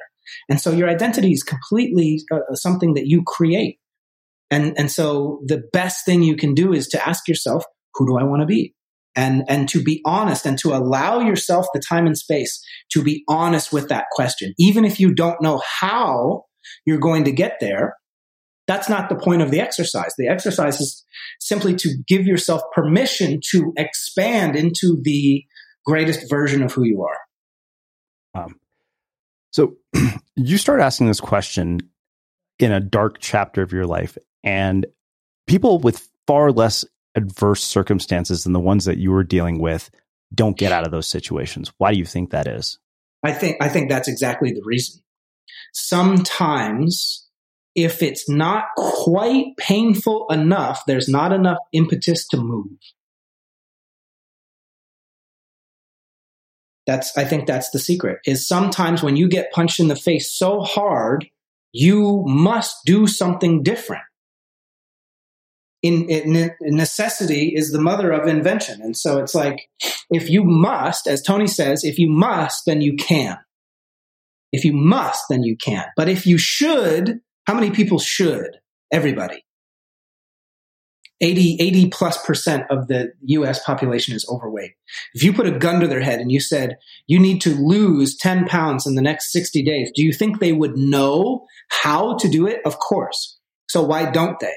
And 0.49 0.59
so 0.59 0.71
your 0.71 0.89
identity 0.89 1.31
is 1.31 1.43
completely 1.43 2.21
uh, 2.31 2.53
something 2.53 2.93
that 2.93 3.07
you 3.07 3.23
create. 3.25 3.79
And, 4.51 4.73
and 4.77 4.91
so 4.91 5.41
the 5.45 5.63
best 5.73 6.05
thing 6.05 6.21
you 6.21 6.35
can 6.35 6.53
do 6.53 6.73
is 6.73 6.87
to 6.89 7.07
ask 7.07 7.27
yourself, 7.27 7.63
who 7.95 8.05
do 8.05 8.17
I 8.17 8.23
want 8.23 8.41
to 8.41 8.45
be? 8.45 8.73
And, 9.15 9.43
and 9.47 9.69
to 9.69 9.81
be 9.81 10.01
honest 10.05 10.45
and 10.45 10.57
to 10.59 10.73
allow 10.73 11.19
yourself 11.19 11.67
the 11.73 11.81
time 11.87 12.07
and 12.07 12.17
space 12.17 12.63
to 12.91 13.03
be 13.03 13.23
honest 13.27 13.71
with 13.71 13.89
that 13.89 14.05
question. 14.11 14.53
Even 14.57 14.85
if 14.85 14.99
you 14.99 15.13
don't 15.13 15.41
know 15.41 15.61
how 15.79 16.45
you're 16.85 16.99
going 16.99 17.25
to 17.25 17.31
get 17.31 17.57
there, 17.59 17.95
That's 18.67 18.87
not 18.89 19.09
the 19.09 19.15
point 19.15 19.41
of 19.41 19.51
the 19.51 19.59
exercise. 19.59 20.13
The 20.17 20.27
exercise 20.27 20.79
is 20.79 21.05
simply 21.39 21.75
to 21.75 21.97
give 22.07 22.25
yourself 22.25 22.61
permission 22.73 23.39
to 23.51 23.73
expand 23.77 24.55
into 24.55 25.01
the 25.01 25.43
greatest 25.85 26.29
version 26.29 26.63
of 26.63 26.71
who 26.71 26.83
you 26.83 27.03
are. 27.03 28.43
Um, 28.43 28.59
so 29.51 29.75
you 30.35 30.57
start 30.57 30.79
asking 30.79 31.07
this 31.07 31.19
question 31.19 31.81
in 32.59 32.71
a 32.71 32.79
dark 32.79 33.17
chapter 33.19 33.61
of 33.61 33.73
your 33.73 33.85
life, 33.85 34.17
and 34.43 34.85
people 35.47 35.79
with 35.79 36.07
far 36.25 36.51
less 36.51 36.85
adverse 37.15 37.63
circumstances 37.63 38.43
than 38.43 38.53
the 38.53 38.59
ones 38.59 38.85
that 38.85 38.97
you 38.97 39.11
were 39.11 39.23
dealing 39.23 39.59
with 39.59 39.89
don't 40.33 40.57
get 40.57 40.71
out 40.71 40.85
of 40.85 40.91
those 40.91 41.07
situations. 41.07 41.71
Why 41.77 41.91
do 41.91 41.99
you 41.99 42.05
think 42.05 42.31
that 42.31 42.47
is? 42.47 42.79
I 43.23 43.31
think 43.31 43.57
I 43.61 43.69
think 43.69 43.89
that's 43.89 44.07
exactly 44.07 44.51
the 44.51 44.63
reason. 44.65 45.01
Sometimes 45.73 47.22
if 47.75 48.01
it's 48.01 48.29
not 48.29 48.65
quite 48.77 49.57
painful 49.57 50.27
enough, 50.29 50.83
there's 50.85 51.09
not 51.09 51.31
enough 51.31 51.57
impetus 51.71 52.27
to 52.27 52.37
move. 52.37 52.67
That's 56.85 57.17
I 57.17 57.23
think 57.23 57.47
that's 57.47 57.69
the 57.69 57.79
secret. 57.79 58.19
Is 58.25 58.47
sometimes 58.47 59.01
when 59.01 59.15
you 59.15 59.29
get 59.29 59.51
punched 59.51 59.79
in 59.79 59.87
the 59.87 59.95
face 59.95 60.31
so 60.31 60.59
hard, 60.61 61.25
you 61.71 62.23
must 62.27 62.77
do 62.85 63.07
something 63.07 63.63
different. 63.63 64.03
In, 65.81 66.07
in, 66.07 66.51
necessity 66.61 67.53
is 67.53 67.71
the 67.71 67.81
mother 67.81 68.11
of 68.11 68.27
invention. 68.27 68.81
And 68.81 68.95
so 68.95 69.19
it's 69.19 69.35
like, 69.35 69.67
if 70.09 70.29
you 70.29 70.43
must, 70.45 71.07
as 71.07 71.21
Tony 71.21 71.47
says, 71.47 71.83
if 71.83 71.99
you 71.99 72.09
must, 72.09 72.63
then 72.65 72.79
you 72.79 72.95
can. 72.95 73.37
If 74.53 74.63
you 74.63 74.71
must, 74.71 75.25
then 75.29 75.43
you 75.43 75.57
can. 75.57 75.83
But 75.97 76.07
if 76.07 76.25
you 76.25 76.37
should, 76.37 77.19
how 77.45 77.53
many 77.53 77.71
people 77.71 77.99
should? 77.99 78.57
Everybody. 78.91 79.43
80, 81.21 81.57
80 81.59 81.89
plus 81.89 82.25
percent 82.25 82.63
of 82.69 82.87
the 82.87 83.13
US 83.21 83.63
population 83.63 84.13
is 84.13 84.27
overweight. 84.29 84.71
If 85.13 85.23
you 85.23 85.31
put 85.31 85.47
a 85.47 85.57
gun 85.57 85.79
to 85.79 85.87
their 85.87 86.01
head 86.01 86.19
and 86.19 86.31
you 86.31 86.41
said, 86.41 86.75
you 87.07 87.17
need 87.17 87.39
to 87.41 87.55
lose 87.55 88.17
10 88.17 88.45
pounds 88.45 88.85
in 88.85 88.95
the 88.95 89.01
next 89.01 89.31
60 89.31 89.63
days, 89.63 89.89
do 89.95 90.03
you 90.03 90.11
think 90.11 90.39
they 90.39 90.51
would 90.51 90.75
know 90.77 91.45
how 91.69 92.17
to 92.17 92.27
do 92.27 92.45
it? 92.45 92.59
Of 92.65 92.79
course. 92.79 93.39
So 93.69 93.81
why 93.81 94.11
don't 94.11 94.39
they? 94.41 94.53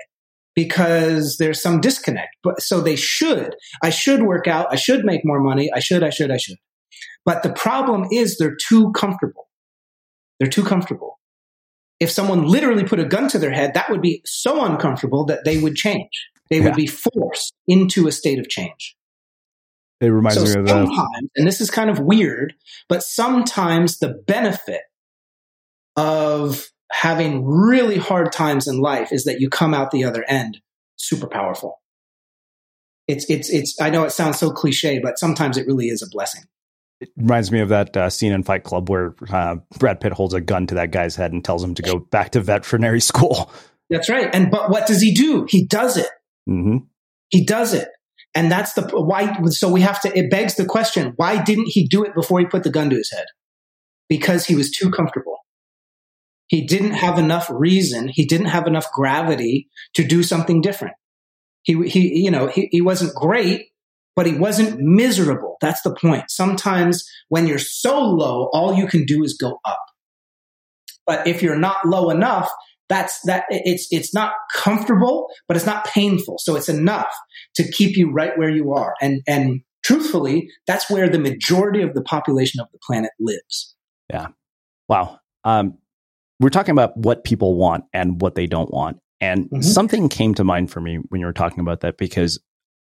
Because 0.57 1.37
there's 1.39 1.63
some 1.63 1.81
disconnect. 1.81 2.35
But 2.43 2.61
so 2.61 2.81
they 2.81 2.97
should. 2.97 3.55
I 3.83 3.91
should 3.91 4.23
work 4.25 4.49
out. 4.49 4.67
I 4.73 4.77
should 4.77 5.05
make 5.05 5.21
more 5.25 5.41
money. 5.41 5.71
I 5.73 5.79
should, 5.79 6.03
I 6.03 6.11
should, 6.11 6.33
I 6.33 6.37
should. 6.37 6.57
But 7.25 7.43
the 7.43 7.53
problem 7.53 8.07
is 8.11 8.39
they're 8.39 8.57
too 8.57 8.91
comfortable. 8.93 9.49
They're 10.41 10.49
too 10.49 10.65
comfortable. 10.65 11.21
If 11.99 12.11
someone 12.11 12.45
literally 12.45 12.85
put 12.85 13.01
a 13.01 13.05
gun 13.05 13.29
to 13.29 13.39
their 13.39 13.53
head, 13.53 13.75
that 13.75 13.89
would 13.91 14.03
be 14.03 14.23
so 14.25 14.65
uncomfortable 14.65 15.25
that 15.27 15.45
they 15.45 15.59
would 15.59 15.77
change. 15.77 16.29
They 16.51 16.61
would 16.61 16.75
be 16.75 16.87
forced 16.87 17.55
into 17.67 18.07
a 18.07 18.13
state 18.13 18.39
of 18.39 18.49
change. 18.49 18.97
It 20.01 20.09
reminds 20.09 20.37
so 20.37 20.45
me 20.45 20.61
of 20.63 20.69
sometimes, 20.69 21.31
and 21.37 21.47
this 21.47 21.61
is 21.61 21.71
kind 21.71 21.89
of 21.89 21.99
weird, 21.99 22.55
but 22.89 23.03
sometimes 23.03 23.99
the 23.99 24.23
benefit 24.27 24.83
of 25.97 26.67
having 26.93 27.47
really 27.47 27.97
hard 27.97 28.31
times 28.31 28.69
in 28.69 28.79
life 28.79 29.11
is 29.11 29.25
that 29.25 29.41
you 29.41 29.49
come 29.49 29.73
out 29.73 29.91
the 29.91 30.05
other 30.05 30.25
end 30.29 30.61
super 30.97 31.27
powerful. 31.27 31.81
It's 33.09 33.29
it's 33.31 33.51
it's. 33.51 33.81
I 33.81 33.91
know 33.91 34.05
it 34.05 34.11
sounds 34.11 34.39
so 34.39 34.51
cliche, 34.51 34.99
but 34.99 35.19
sometimes 35.19 35.57
it 35.57 35.67
really 35.67 35.87
is 35.87 36.03
a 36.03 36.11
blessing. 36.11 36.43
It 37.01 37.11
reminds 37.17 37.53
me 37.53 37.61
of 37.61 37.69
that 37.69 37.97
uh, 37.97 38.09
scene 38.09 38.33
in 38.33 38.43
Fight 38.43 38.65
Club 38.65 38.89
where 38.89 39.15
uh, 39.31 39.57
Brad 39.79 40.01
Pitt 40.01 40.13
holds 40.13 40.33
a 40.35 40.41
gun 40.41 40.67
to 40.69 40.77
that 40.77 40.91
guy's 40.91 41.15
head 41.15 41.33
and 41.33 41.45
tells 41.45 41.63
him 41.63 41.75
to 41.75 41.83
go 41.83 41.99
back 41.99 42.31
to 42.31 42.41
veterinary 42.41 43.01
school. 43.03 43.51
That's 43.91 44.09
right. 44.09 44.29
And 44.35 44.51
but 44.51 44.71
what 44.71 44.87
does 44.87 45.01
he 45.01 45.13
do? 45.13 45.47
He 45.49 45.67
does 45.67 45.97
it. 45.97 46.09
Mm-hmm. 46.49 46.79
He 47.29 47.45
does 47.45 47.75
it. 47.75 47.89
And 48.35 48.51
that's 48.51 48.75
the 48.75 48.83
why. 48.83 49.35
So 49.51 49.71
we 49.71 49.81
have 49.83 50.01
to, 50.03 50.17
it 50.17 50.31
begs 50.31 50.57
the 50.57 50.67
question 50.67 51.15
why 51.17 51.43
didn't 51.43 51.69
he 51.69 51.87
do 51.87 52.05
it 52.05 52.15
before 52.15 52.39
he 52.41 52.47
put 52.47 52.65
the 52.65 52.71
gun 52.71 52.91
to 52.91 52.97
his 52.97 53.11
head? 53.11 53.27
Because 54.09 54.47
he 54.47 54.55
was 54.55 54.71
too 54.71 54.91
comfortable. 54.91 55.39
He 56.49 56.65
didn't 56.65 56.93
have 56.93 57.19
enough 57.19 57.51
reason. 57.51 58.09
He 58.09 58.25
didn't 58.25 58.47
have 58.47 58.67
enough 58.67 58.93
gravity 58.93 59.69
to 59.95 60.05
do 60.05 60.23
something 60.23 60.61
different. 60.61 60.95
He, 61.63 61.89
he, 61.89 62.23
you 62.23 62.31
know, 62.31 62.47
he, 62.47 62.69
he 62.71 62.81
wasn't 62.81 63.15
great, 63.17 63.67
but 64.17 64.27
he 64.27 64.35
wasn't 64.35 64.81
miserable. 64.81 65.57
That's 65.61 65.83
the 65.83 65.95
point. 65.95 66.25
Sometimes 66.31 67.05
when 67.29 67.47
you're 67.47 67.59
so 67.59 68.01
low, 68.01 68.49
all 68.53 68.75
you 68.75 68.87
can 68.87 69.05
do 69.05 69.23
is 69.23 69.37
go 69.39 69.61
up. 69.65 69.79
But 71.07 71.27
if 71.27 71.43
you're 71.43 71.59
not 71.59 71.87
low 71.87 72.11
enough, 72.11 72.51
that's 72.89 73.21
that 73.23 73.45
it's 73.51 73.89
it's 73.91 74.15
not 74.15 74.33
comfortable 74.55 75.27
but 75.49 75.57
it's 75.57 75.67
not 75.67 75.85
painful 75.87 76.37
so 76.39 76.55
it's 76.55 76.69
enough 76.69 77.13
to 77.55 77.69
keep 77.71 77.97
you 77.97 78.13
right 78.13 78.39
where 78.39 78.49
you 78.49 78.73
are 78.73 78.95
and 79.01 79.23
and 79.27 79.61
truthfully 79.85 80.49
that's 80.67 80.89
where 80.91 81.09
the 81.09 81.19
majority 81.19 81.83
of 81.83 81.95
the 81.95 82.03
population 82.03 82.61
of 82.61 82.69
the 82.73 82.79
planet 82.87 83.11
lives 83.19 83.75
yeah 84.13 84.29
wow 84.89 85.19
um, 85.45 85.79
we're 86.41 86.49
talking 86.49 86.73
about 86.73 86.97
what 86.97 87.25
people 87.25 87.57
want 87.57 87.85
and 87.93 88.21
what 88.21 88.35
they 88.35 88.47
don't 88.47 88.73
want 88.73 88.99
and 89.21 89.47
mm-hmm. 89.47 89.63
something 89.63 90.09
came 90.09 90.35
to 90.35 90.45
mind 90.45 90.71
for 90.71 90.81
me 90.81 90.99
when 91.09 91.21
you 91.21 91.27
were 91.27 91.33
talking 91.33 91.61
about 91.61 91.81
that 91.81 91.97
because 91.99 92.39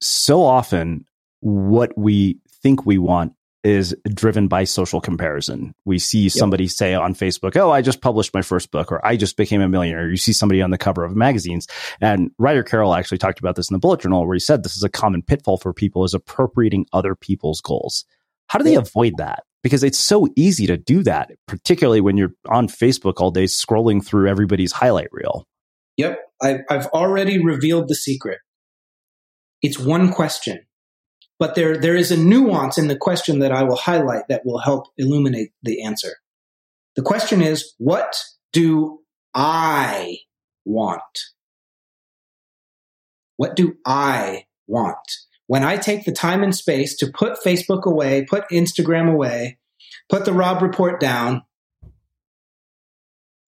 so 0.02 0.44
often 0.44 1.06
what 1.42 1.98
we 1.98 2.40
think 2.62 2.86
we 2.86 2.98
want 2.98 3.34
is 3.64 3.96
driven 4.14 4.48
by 4.48 4.64
social 4.64 5.02
comparison. 5.02 5.74
We 5.84 6.00
see 6.00 6.24
yep. 6.24 6.32
somebody 6.32 6.68
say 6.68 6.94
on 6.94 7.14
Facebook, 7.14 7.58
Oh, 7.58 7.72
I 7.72 7.82
just 7.82 8.02
published 8.02 8.34
my 8.34 8.42
first 8.42 8.72
book, 8.72 8.92
or 8.92 9.06
I 9.06 9.18
just 9.18 9.36
became 9.36 9.62
a 9.62 9.68
millionaire. 9.68 10.10
You 10.10 10.18
see 10.18 10.34
somebody 10.34 10.62
on 10.62 10.72
the 10.72 10.78
cover 10.78 11.04
of 11.04 11.16
magazines. 11.16 11.68
And 12.00 12.32
Ryder 12.38 12.64
Carroll 12.64 12.96
actually 12.96 13.18
talked 13.18 13.40
about 13.40 13.56
this 13.56 13.70
in 13.70 13.74
the 13.74 13.80
bullet 13.80 14.00
journal 14.00 14.26
where 14.26 14.36
he 14.36 14.40
said 14.40 14.64
this 14.64 14.78
is 14.78 14.84
a 14.84 14.90
common 14.90 15.22
pitfall 15.22 15.58
for 15.58 15.74
people 15.74 16.06
is 16.06 16.14
appropriating 16.14 16.86
other 16.94 17.16
people's 17.16 17.60
goals. 17.60 18.06
How 18.48 18.60
do 18.60 18.64
they 18.64 18.76
avoid 18.76 19.18
that? 19.18 19.44
Because 19.62 19.84
it's 19.84 20.00
so 20.00 20.28
easy 20.38 20.66
to 20.68 20.78
do 20.78 21.04
that, 21.04 21.32
particularly 21.46 22.00
when 22.00 22.16
you're 22.16 22.34
on 22.48 22.70
Facebook 22.70 23.16
all 23.18 23.30
day 23.30 23.44
scrolling 23.44 24.04
through 24.04 24.30
everybody's 24.30 24.72
highlight 24.72 25.10
reel. 25.12 25.46
Yep. 25.98 26.18
I've 26.42 26.88
already 26.88 27.44
revealed 27.44 27.90
the 27.90 27.96
secret. 27.96 28.40
It's 29.62 29.78
one 29.78 30.14
question 30.14 30.62
but 31.40 31.56
there, 31.56 31.78
there 31.78 31.96
is 31.96 32.12
a 32.12 32.18
nuance 32.18 32.78
in 32.78 32.90
the 32.90 32.98
question 32.98 33.40
that 33.40 33.54
I 33.54 33.64
will 33.64 33.78
highlight 33.78 34.28
that 34.28 34.46
will 34.46 34.60
help 34.60 34.88
illuminate 34.98 35.54
the 35.64 35.82
answer. 35.82 36.18
The 36.98 37.02
question 37.02 37.42
is, 37.42 37.74
what 37.78 38.22
do 38.52 39.00
I 39.34 40.18
want? 40.66 41.02
What 43.38 43.56
do 43.56 43.78
I 43.86 44.48
want? 44.68 44.98
When 45.48 45.64
I 45.64 45.78
take 45.78 46.04
the 46.04 46.12
time 46.12 46.44
and 46.44 46.54
space 46.54 46.98
to 46.98 47.10
put 47.10 47.42
Facebook 47.44 47.86
away, 47.86 48.26
put 48.30 48.50
Instagram 48.50 49.10
away, 49.10 49.60
put 50.10 50.26
the 50.26 50.34
Robb 50.34 50.62
Report 50.62 51.00
down, 51.00 51.44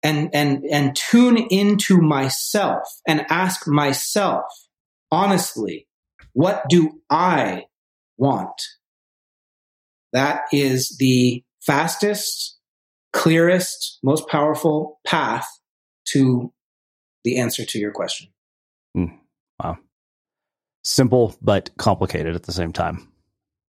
and, 0.04 0.30
and, 0.32 0.64
and 0.70 0.94
tune 0.94 1.36
into 1.36 1.98
myself 1.98 2.82
and 3.08 3.26
ask 3.28 3.66
myself 3.66 4.44
honestly, 5.10 5.88
what 6.32 6.64
do 6.68 7.00
I 7.10 7.64
want. 8.16 8.60
That 10.12 10.42
is 10.52 10.96
the 10.98 11.42
fastest, 11.60 12.58
clearest, 13.12 13.98
most 14.02 14.28
powerful 14.28 15.00
path 15.06 15.46
to 16.12 16.52
the 17.24 17.38
answer 17.38 17.64
to 17.64 17.78
your 17.78 17.92
question. 17.92 18.28
Mm, 18.96 19.18
wow. 19.62 19.78
Simple, 20.84 21.36
but 21.40 21.70
complicated 21.78 22.34
at 22.34 22.42
the 22.42 22.52
same 22.52 22.72
time. 22.72 23.08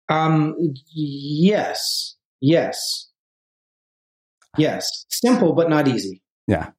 Um, 0.10 0.56
yes, 0.94 2.16
yes, 2.42 3.10
yes. 4.58 5.06
Simple, 5.10 5.54
but 5.54 5.70
not 5.70 5.88
easy. 5.88 6.22
Yeah. 6.48 6.72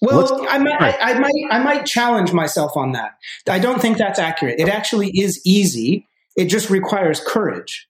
Well, 0.00 0.46
I 0.50 0.58
might, 0.58 0.82
I, 0.82 0.96
I, 1.00 1.18
might, 1.18 1.32
I 1.50 1.62
might 1.62 1.86
challenge 1.86 2.32
myself 2.32 2.76
on 2.76 2.92
that. 2.92 3.12
I 3.48 3.58
don't 3.58 3.80
think 3.80 3.96
that's 3.96 4.18
accurate. 4.18 4.58
It 4.58 4.68
actually 4.68 5.10
is 5.14 5.40
easy. 5.46 6.06
It 6.36 6.46
just 6.46 6.70
requires 6.70 7.20
courage. 7.20 7.88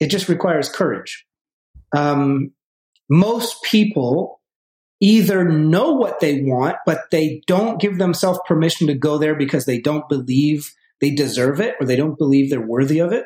It 0.00 0.08
just 0.08 0.28
requires 0.28 0.68
courage. 0.68 1.26
Um, 1.96 2.52
most 3.08 3.62
people 3.62 4.40
either 5.00 5.44
know 5.44 5.92
what 5.92 6.20
they 6.20 6.42
want, 6.42 6.76
but 6.84 7.02
they 7.10 7.42
don't 7.46 7.80
give 7.80 7.98
themselves 7.98 8.40
permission 8.46 8.86
to 8.88 8.94
go 8.94 9.18
there 9.18 9.34
because 9.34 9.64
they 9.64 9.80
don't 9.80 10.08
believe 10.08 10.72
they 11.00 11.10
deserve 11.10 11.60
it 11.60 11.76
or 11.80 11.86
they 11.86 11.96
don't 11.96 12.18
believe 12.18 12.50
they're 12.50 12.60
worthy 12.60 12.98
of 12.98 13.12
it. 13.12 13.24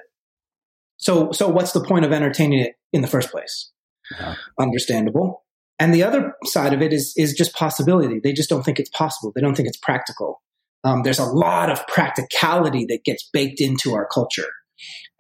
So, 0.99 1.33
so 1.33 1.49
what's 1.49 1.73
the 1.73 1.85
point 1.85 2.05
of 2.05 2.13
entertaining 2.13 2.61
it 2.61 2.75
in 2.93 3.01
the 3.01 3.09
first 3.09 3.31
place? 3.31 3.71
Yeah. 4.19 4.37
Understandable. 4.59 5.45
And 5.79 5.93
the 5.93 6.05
other 6.05 6.35
side 6.45 6.75
of 6.75 6.83
it 6.83 6.93
is 6.93 7.15
is 7.17 7.33
just 7.33 7.55
possibility. 7.55 8.21
They 8.21 8.33
just 8.33 8.49
don't 8.49 8.63
think 8.63 8.79
it's 8.79 8.91
possible. 8.91 9.33
They 9.35 9.41
don't 9.41 9.57
think 9.57 9.69
it's 9.69 9.79
practical 9.79 10.43
um, 10.85 11.03
there's 11.03 11.19
a 11.19 11.25
lot 11.25 11.71
of 11.71 11.87
practicality 11.87 12.87
that 12.87 13.05
gets 13.05 13.29
baked 13.33 13.61
into 13.61 13.95
our 13.95 14.07
culture. 14.07 14.49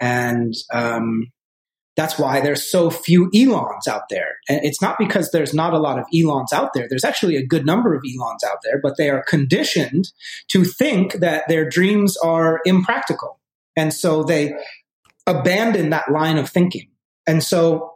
And 0.01 0.55
um, 0.73 1.27
That's 1.97 2.19
why 2.19 2.41
there's 2.41 2.71
so 2.71 2.91
few 2.91 3.31
Elons 3.35 3.87
out 3.87 4.09
there. 4.09 4.37
And 4.49 4.61
it's 4.65 4.81
not 4.81 4.97
because 4.99 5.31
there's 5.31 5.53
not 5.53 5.75
a 5.75 5.79
lot 5.79 5.99
of 5.99 6.07
Elons 6.15 6.53
out 6.53 6.71
there. 6.75 6.87
There's 6.89 7.05
actually 7.05 7.37
a 7.37 7.47
good 7.47 7.67
number 7.67 7.95
of 7.95 8.03
Elons 8.03 8.43
out 8.45 8.59
there, 8.65 8.81
but 8.83 8.97
they 8.97 9.11
are 9.11 9.23
conditioned 9.29 10.11
to 10.49 10.65
think 10.65 11.15
that 11.15 11.49
their 11.49 11.69
dreams 11.69 12.17
are 12.17 12.61
impractical. 12.65 13.41
And 13.77 13.93
so 13.93 14.23
they 14.23 14.55
abandon 15.27 15.91
that 15.91 16.11
line 16.11 16.39
of 16.39 16.49
thinking. 16.49 16.89
And 17.27 17.43
so 17.43 17.95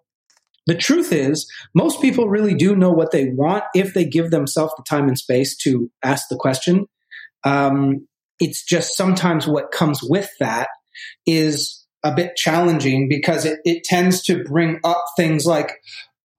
the 0.66 0.74
truth 0.74 1.12
is, 1.12 1.50
most 1.74 2.00
people 2.02 2.28
really 2.28 2.54
do 2.54 2.76
know 2.76 2.90
what 2.90 3.12
they 3.12 3.30
want 3.30 3.64
if 3.74 3.94
they 3.94 4.04
give 4.04 4.30
themselves 4.30 4.74
the 4.76 4.84
time 4.88 5.08
and 5.08 5.18
space 5.18 5.56
to 5.58 5.90
ask 6.02 6.28
the 6.28 6.36
question. 6.36 6.86
Um, 7.47 8.09
it's 8.40 8.64
just 8.64 8.97
sometimes 8.97 9.47
what 9.47 9.70
comes 9.70 10.01
with 10.03 10.30
that 10.40 10.68
is 11.26 11.86
a 12.03 12.12
bit 12.14 12.36
challenging 12.36 13.09
because 13.09 13.44
it, 13.44 13.61
it 13.64 13.84
tends 13.84 14.22
to 14.24 14.42
bring 14.42 14.80
up 14.84 15.03
things 15.16 15.47
like, 15.47 15.72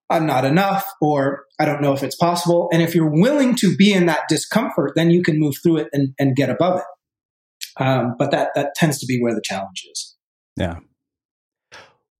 I'm 0.09 0.25
not 0.25 0.45
enough, 0.45 0.85
or 1.01 1.45
I 1.59 1.65
don't 1.65 1.81
know 1.81 1.93
if 1.93 2.03
it's 2.03 2.15
possible. 2.15 2.69
And 2.71 2.81
if 2.81 2.93
you're 2.93 3.09
willing 3.09 3.55
to 3.55 3.75
be 3.75 3.93
in 3.93 4.05
that 4.07 4.27
discomfort, 4.29 4.93
then 4.95 5.09
you 5.09 5.23
can 5.23 5.39
move 5.39 5.55
through 5.63 5.77
it 5.77 5.87
and, 5.93 6.13
and 6.19 6.35
get 6.35 6.49
above 6.49 6.79
it. 6.79 7.83
Um, 7.83 8.15
but 8.19 8.31
that, 8.31 8.49
that 8.55 8.75
tends 8.75 8.99
to 8.99 9.05
be 9.05 9.19
where 9.21 9.33
the 9.33 9.41
challenge 9.43 9.85
is. 9.89 10.15
Yeah. 10.57 10.79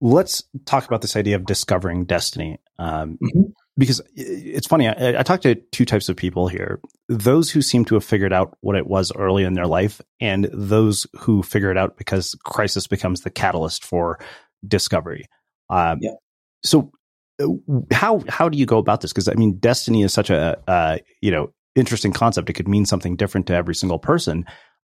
Let's 0.00 0.44
talk 0.64 0.86
about 0.86 1.02
this 1.02 1.16
idea 1.16 1.36
of 1.36 1.44
discovering 1.44 2.04
destiny. 2.04 2.58
Um, 2.78 3.18
mm-hmm 3.22 3.50
because 3.78 4.02
it's 4.16 4.66
funny. 4.66 4.88
I, 4.88 5.20
I 5.20 5.22
talked 5.22 5.44
to 5.44 5.54
two 5.54 5.84
types 5.84 6.08
of 6.08 6.16
people 6.16 6.48
here: 6.48 6.80
those 7.08 7.50
who 7.50 7.62
seem 7.62 7.84
to 7.86 7.94
have 7.94 8.04
figured 8.04 8.32
out 8.32 8.56
what 8.60 8.76
it 8.76 8.86
was 8.86 9.12
early 9.16 9.44
in 9.44 9.54
their 9.54 9.66
life, 9.66 10.00
and 10.20 10.50
those 10.52 11.06
who 11.16 11.42
figure 11.42 11.70
it 11.70 11.78
out 11.78 11.96
because 11.96 12.34
crisis 12.44 12.88
becomes 12.88 13.20
the 13.20 13.30
catalyst 13.30 13.84
for 13.84 14.18
discovery. 14.66 15.26
Um, 15.70 15.98
yeah. 16.00 16.14
So, 16.64 16.90
uh, 17.40 17.46
how 17.92 18.24
how 18.28 18.48
do 18.48 18.58
you 18.58 18.66
go 18.66 18.78
about 18.78 19.00
this? 19.00 19.12
Because 19.12 19.28
I 19.28 19.34
mean, 19.34 19.58
destiny 19.58 20.02
is 20.02 20.12
such 20.12 20.30
a 20.30 20.60
uh, 20.68 20.98
you 21.22 21.30
know 21.30 21.52
interesting 21.76 22.12
concept. 22.12 22.50
It 22.50 22.54
could 22.54 22.68
mean 22.68 22.84
something 22.84 23.14
different 23.14 23.46
to 23.46 23.54
every 23.54 23.76
single 23.76 24.00
person. 24.00 24.44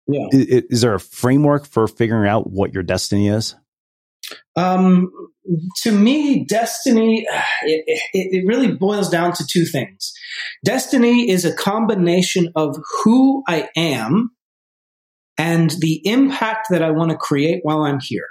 Yeah. 0.07 0.27
Is, 0.31 0.63
is 0.69 0.81
there 0.81 0.93
a 0.93 0.99
framework 0.99 1.65
for 1.65 1.87
figuring 1.87 2.27
out 2.27 2.51
what 2.51 2.73
your 2.73 2.83
destiny 2.83 3.29
is? 3.29 3.55
Um, 4.57 5.09
to 5.83 5.91
me, 5.91 6.45
destiny, 6.45 7.25
it, 7.63 7.83
it, 8.13 8.27
it, 8.31 8.47
really 8.47 8.71
boils 8.71 9.09
down 9.09 9.33
to 9.33 9.45
two 9.45 9.65
things. 9.65 10.13
Destiny 10.63 11.29
is 11.29 11.45
a 11.45 11.55
combination 11.55 12.49
of 12.55 12.77
who 13.03 13.43
I 13.47 13.69
am 13.75 14.31
and 15.37 15.71
the 15.79 16.01
impact 16.05 16.67
that 16.69 16.83
I 16.83 16.91
want 16.91 17.11
to 17.11 17.17
create 17.17 17.59
while 17.63 17.81
I'm 17.81 17.99
here. 18.01 18.27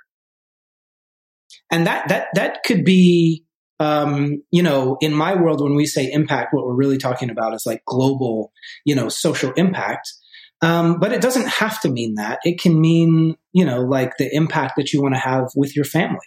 And 1.71 1.87
that, 1.87 2.09
that, 2.09 2.29
that 2.35 2.63
could 2.65 2.85
be, 2.85 3.45
um, 3.81 4.43
you 4.51 4.63
know, 4.63 4.97
in 5.01 5.13
my 5.13 5.35
world, 5.35 5.63
when 5.63 5.75
we 5.75 5.87
say 5.87 6.11
impact, 6.11 6.55
what 6.55 6.67
we're 6.67 6.75
really 6.75 6.99
talking 6.99 7.31
about 7.31 7.55
is 7.55 7.65
like 7.67 7.83
global, 7.87 8.53
you 8.85 8.95
know, 8.95 9.09
social 9.09 9.53
impact. 9.53 10.13
Um, 10.61 11.01
but 11.01 11.13
it 11.13 11.21
doesn't 11.21 11.49
have 11.49 11.81
to 11.81 11.89
mean 11.89 12.15
that. 12.15 12.39
It 12.45 12.61
can 12.61 12.81
mean, 12.81 13.37
you 13.53 13.65
know, 13.65 13.81
like 13.81 14.17
the 14.19 14.33
impact 14.33 14.75
that 14.77 14.93
you 14.93 15.03
want 15.03 15.15
to 15.15 15.21
have 15.21 15.47
with 15.57 15.75
your 15.75 15.85
family, 15.85 16.21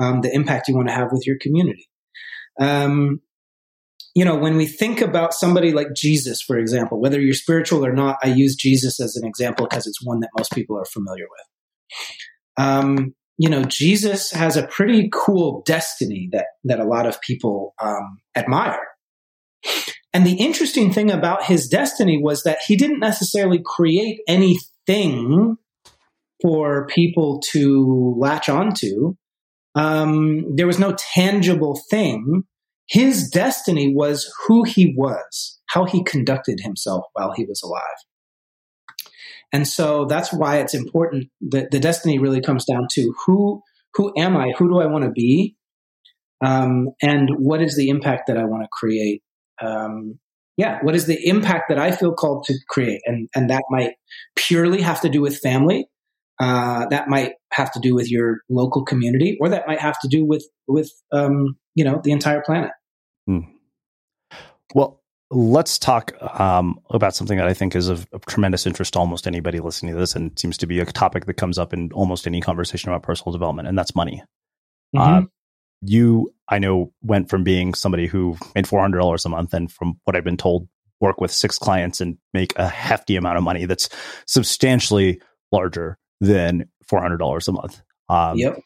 um, 0.00 0.20
the 0.20 0.34
impact 0.34 0.68
you 0.68 0.76
want 0.76 0.88
to 0.88 0.94
have 0.94 1.08
with 1.12 1.26
your 1.26 1.36
community. 1.40 1.88
Um, 2.60 3.20
you 4.14 4.24
know, 4.24 4.36
when 4.36 4.56
we 4.56 4.66
think 4.66 5.00
about 5.00 5.32
somebody 5.32 5.72
like 5.72 5.94
Jesus, 5.96 6.42
for 6.42 6.58
example, 6.58 7.00
whether 7.00 7.20
you're 7.20 7.32
spiritual 7.32 7.84
or 7.84 7.92
not, 7.92 8.18
I 8.22 8.28
use 8.28 8.54
Jesus 8.54 9.00
as 9.00 9.16
an 9.16 9.26
example 9.26 9.66
because 9.68 9.86
it's 9.86 10.04
one 10.04 10.20
that 10.20 10.30
most 10.36 10.52
people 10.52 10.78
are 10.78 10.84
familiar 10.84 11.24
with. 11.24 12.64
Um, 12.64 13.14
you 13.38 13.48
know, 13.48 13.64
Jesus 13.64 14.30
has 14.32 14.56
a 14.56 14.66
pretty 14.66 15.08
cool 15.12 15.62
destiny 15.64 16.28
that 16.32 16.46
that 16.64 16.78
a 16.78 16.84
lot 16.84 17.06
of 17.06 17.20
people 17.22 17.74
um, 17.80 18.20
admire. 18.36 18.80
And 20.12 20.26
the 20.26 20.34
interesting 20.34 20.92
thing 20.92 21.10
about 21.10 21.44
his 21.44 21.66
destiny 21.68 22.18
was 22.22 22.42
that 22.42 22.58
he 22.66 22.76
didn't 22.76 23.00
necessarily 23.00 23.60
create 23.64 24.20
anything 24.28 25.56
for 26.42 26.86
people 26.88 27.40
to 27.52 28.14
latch 28.18 28.48
onto. 28.48 29.14
Um, 29.74 30.54
there 30.56 30.66
was 30.66 30.78
no 30.78 30.92
tangible 30.92 31.80
thing. 31.90 32.42
His 32.88 33.28
destiny 33.28 33.94
was 33.94 34.32
who 34.46 34.64
he 34.64 34.94
was, 34.96 35.60
how 35.66 35.84
he 35.84 36.04
conducted 36.04 36.60
himself 36.60 37.04
while 37.14 37.32
he 37.32 37.44
was 37.44 37.62
alive. 37.62 37.82
And 39.52 39.68
so 39.68 40.06
that's 40.06 40.32
why 40.32 40.58
it's 40.58 40.74
important 40.74 41.28
that 41.50 41.70
the 41.70 41.80
destiny 41.80 42.18
really 42.18 42.40
comes 42.40 42.64
down 42.64 42.86
to 42.92 43.14
who 43.24 43.62
who 43.94 44.12
am 44.16 44.36
I? 44.36 44.52
Who 44.56 44.68
do 44.70 44.80
I 44.80 44.86
want 44.86 45.04
to 45.04 45.10
be? 45.10 45.56
Um, 46.42 46.88
and 47.02 47.28
what 47.36 47.60
is 47.60 47.76
the 47.76 47.90
impact 47.90 48.26
that 48.28 48.38
I 48.38 48.44
want 48.44 48.62
to 48.62 48.68
create 48.72 49.22
um, 49.60 50.18
yeah, 50.56 50.80
what 50.82 50.94
is 50.94 51.06
the 51.06 51.26
impact 51.26 51.68
that 51.68 51.78
I 51.78 51.92
feel 51.92 52.12
called 52.12 52.44
to 52.44 52.54
create? 52.68 53.00
And, 53.06 53.28
and 53.34 53.48
that 53.50 53.62
might 53.70 53.94
purely 54.36 54.82
have 54.82 55.00
to 55.00 55.08
do 55.08 55.22
with 55.22 55.38
family. 55.38 55.86
Uh, 56.40 56.86
that 56.86 57.08
might 57.08 57.34
have 57.52 57.70
to 57.72 57.80
do 57.80 57.94
with 57.94 58.10
your 58.10 58.40
local 58.48 58.84
community, 58.84 59.36
or 59.40 59.48
that 59.48 59.66
might 59.66 59.80
have 59.80 59.98
to 60.00 60.08
do 60.08 60.24
with, 60.24 60.44
with, 60.66 60.90
um, 61.12 61.56
you 61.74 61.84
know, 61.84 62.00
the 62.02 62.10
entire 62.10 62.42
planet. 62.42 62.70
Hmm. 63.26 63.40
Well, 64.74 65.02
let's 65.30 65.78
talk 65.78 66.12
um, 66.38 66.80
about 66.90 67.14
something 67.14 67.38
that 67.38 67.46
I 67.46 67.54
think 67.54 67.76
is 67.76 67.88
of, 67.88 68.06
of, 68.12 68.26
tremendous 68.26 68.66
interest 68.66 68.94
to 68.94 68.98
almost 68.98 69.26
anybody 69.26 69.60
listening 69.60 69.94
to 69.94 70.00
this, 70.00 70.16
and 70.16 70.36
seems 70.38 70.58
to 70.58 70.66
be 70.66 70.80
a 70.80 70.86
topic 70.86 71.26
that 71.26 71.34
comes 71.34 71.58
up 71.58 71.72
in 71.72 71.90
almost 71.92 72.26
any 72.26 72.40
conversation 72.40 72.90
about 72.90 73.02
personal 73.02 73.32
development, 73.32 73.68
and 73.68 73.78
that's 73.78 73.94
money. 73.94 74.22
Mm-hmm. 74.94 75.24
Uh, 75.24 75.26
you, 75.82 76.32
I 76.48 76.58
know, 76.58 76.92
went 77.02 77.28
from 77.28 77.44
being 77.44 77.74
somebody 77.74 78.06
who 78.06 78.36
made 78.54 78.66
$400 78.66 79.24
a 79.24 79.28
month 79.28 79.52
and 79.52 79.70
from 79.70 79.98
what 80.04 80.16
I've 80.16 80.24
been 80.24 80.36
told, 80.36 80.68
work 81.00 81.20
with 81.20 81.32
six 81.32 81.58
clients 81.58 82.00
and 82.00 82.18
make 82.32 82.56
a 82.56 82.68
hefty 82.68 83.16
amount 83.16 83.36
of 83.36 83.42
money 83.42 83.66
that's 83.66 83.88
substantially 84.26 85.20
larger 85.50 85.98
than 86.22 86.68
$400 86.90 87.48
a 87.48 87.52
month. 87.52 87.82
Um, 88.08 88.36
yep. 88.38 88.60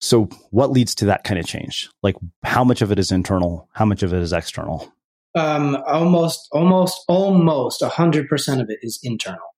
So, 0.00 0.24
what 0.50 0.70
leads 0.70 0.94
to 0.96 1.06
that 1.06 1.24
kind 1.24 1.38
of 1.38 1.46
change? 1.46 1.88
Like, 2.02 2.16
how 2.42 2.64
much 2.64 2.82
of 2.82 2.92
it 2.92 2.98
is 2.98 3.10
internal? 3.10 3.68
How 3.72 3.84
much 3.84 4.02
of 4.02 4.12
it 4.12 4.20
is 4.20 4.32
external? 4.32 4.92
Um, 5.34 5.76
almost, 5.86 6.48
almost, 6.52 7.02
almost 7.08 7.82
a 7.82 7.88
hundred 7.88 8.28
percent 8.28 8.60
of 8.60 8.68
it 8.68 8.78
is 8.82 8.98
internal. 9.02 9.54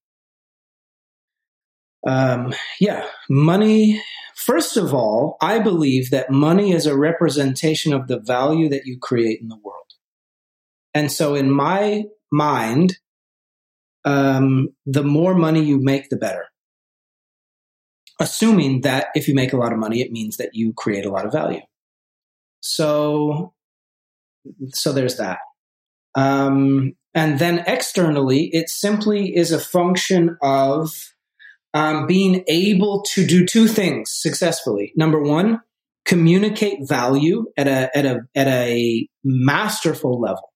Um, 2.07 2.55
yeah, 2.79 3.07
money 3.29 4.01
First 4.39 4.77
of 4.77 4.95
all, 4.95 5.37
I 5.41 5.59
believe 5.59 6.11
that 6.11 6.31
money 6.31 6.71
is 6.71 6.87
a 6.87 6.97
representation 6.97 7.93
of 7.93 8.07
the 8.07 8.21
value 8.21 8.69
that 8.69 8.87
you 8.87 8.97
create 8.97 9.41
in 9.41 9.49
the 9.49 9.57
world. 9.57 9.95
And 10.95 11.11
so, 11.11 11.35
in 11.35 11.51
my 11.51 12.05
mind, 12.31 12.99
um, 14.05 14.69
the 14.87 15.03
more 15.03 15.35
money 15.35 15.65
you 15.65 15.81
make, 15.81 16.09
the 16.09 16.17
better. 16.17 16.47
Assuming 18.21 18.81
that 18.83 19.09
if 19.15 19.29
you 19.29 19.35
make 19.35 19.53
a 19.53 19.57
lot 19.57 19.73
of 19.73 19.79
money, 19.79 20.01
it 20.01 20.11
means 20.11 20.37
that 20.39 20.51
you 20.53 20.73
create 20.77 21.07
a 21.07 21.11
lot 21.11 21.25
of 21.25 21.33
value. 21.33 21.61
So, 22.61 23.55
so 24.71 24.93
there's 24.93 25.17
that. 25.19 25.39
Um, 26.17 26.95
and 27.15 27.39
then 27.39 27.65
externally, 27.67 28.51
it 28.53 28.69
simply 28.69 29.37
is 29.37 29.53
a 29.53 29.61
function 29.61 30.37
of 30.43 30.93
um, 31.75 32.07
being 32.07 32.45
able 32.49 33.03
to 33.15 33.27
do 33.27 33.47
two 33.47 33.69
things 33.69 34.11
successfully. 34.13 34.93
Number 34.97 35.21
one, 35.21 35.61
communicate 36.05 36.89
value 36.89 37.47
at 37.57 37.69
a 37.69 37.97
at 37.97 38.07
a 38.07 38.21
at 38.35 38.49
a 38.49 39.09
masterful 39.23 40.21
level. 40.21 40.48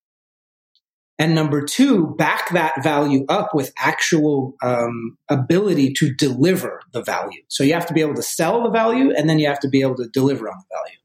And 1.23 1.37
number 1.37 1.63
two, 1.63 2.17
back 2.17 2.51
that 2.51 2.83
value 2.83 3.25
up 3.29 3.51
with 3.55 3.73
actual 3.79 4.57
um, 4.61 5.17
ability 5.29 5.93
to 5.99 6.13
deliver 6.13 6.81
the 6.93 7.01
value. 7.01 7.41
So 7.47 7.63
you 7.63 7.75
have 7.75 7.87
to 7.87 7.95
be 7.95 8.01
able 8.01 8.17
to 8.17 8.25
sell 8.25 8.65
the 8.65 8.71
value, 8.71 9.13
and 9.13 9.31
then 9.31 9.39
you 9.39 9.47
have 9.47 9.61
to 9.61 9.69
be 9.69 9.83
able 9.83 9.95
to 9.99 10.09
deliver 10.13 10.49
on 10.49 10.57
the 10.59 10.77
value. 10.77 10.99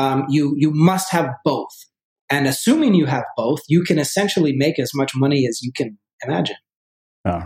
Um, 0.00 0.26
you 0.30 0.54
you 0.56 0.70
must 0.70 1.12
have 1.12 1.34
both. 1.44 1.68
And 2.30 2.46
assuming 2.46 2.94
you 2.94 3.04
have 3.04 3.24
both, 3.36 3.60
you 3.68 3.84
can 3.84 3.98
essentially 3.98 4.54
make 4.56 4.78
as 4.78 4.92
much 4.94 5.12
money 5.14 5.46
as 5.46 5.60
you 5.60 5.70
can 5.70 5.98
imagine. 6.24 6.56
Uh, 7.26 7.44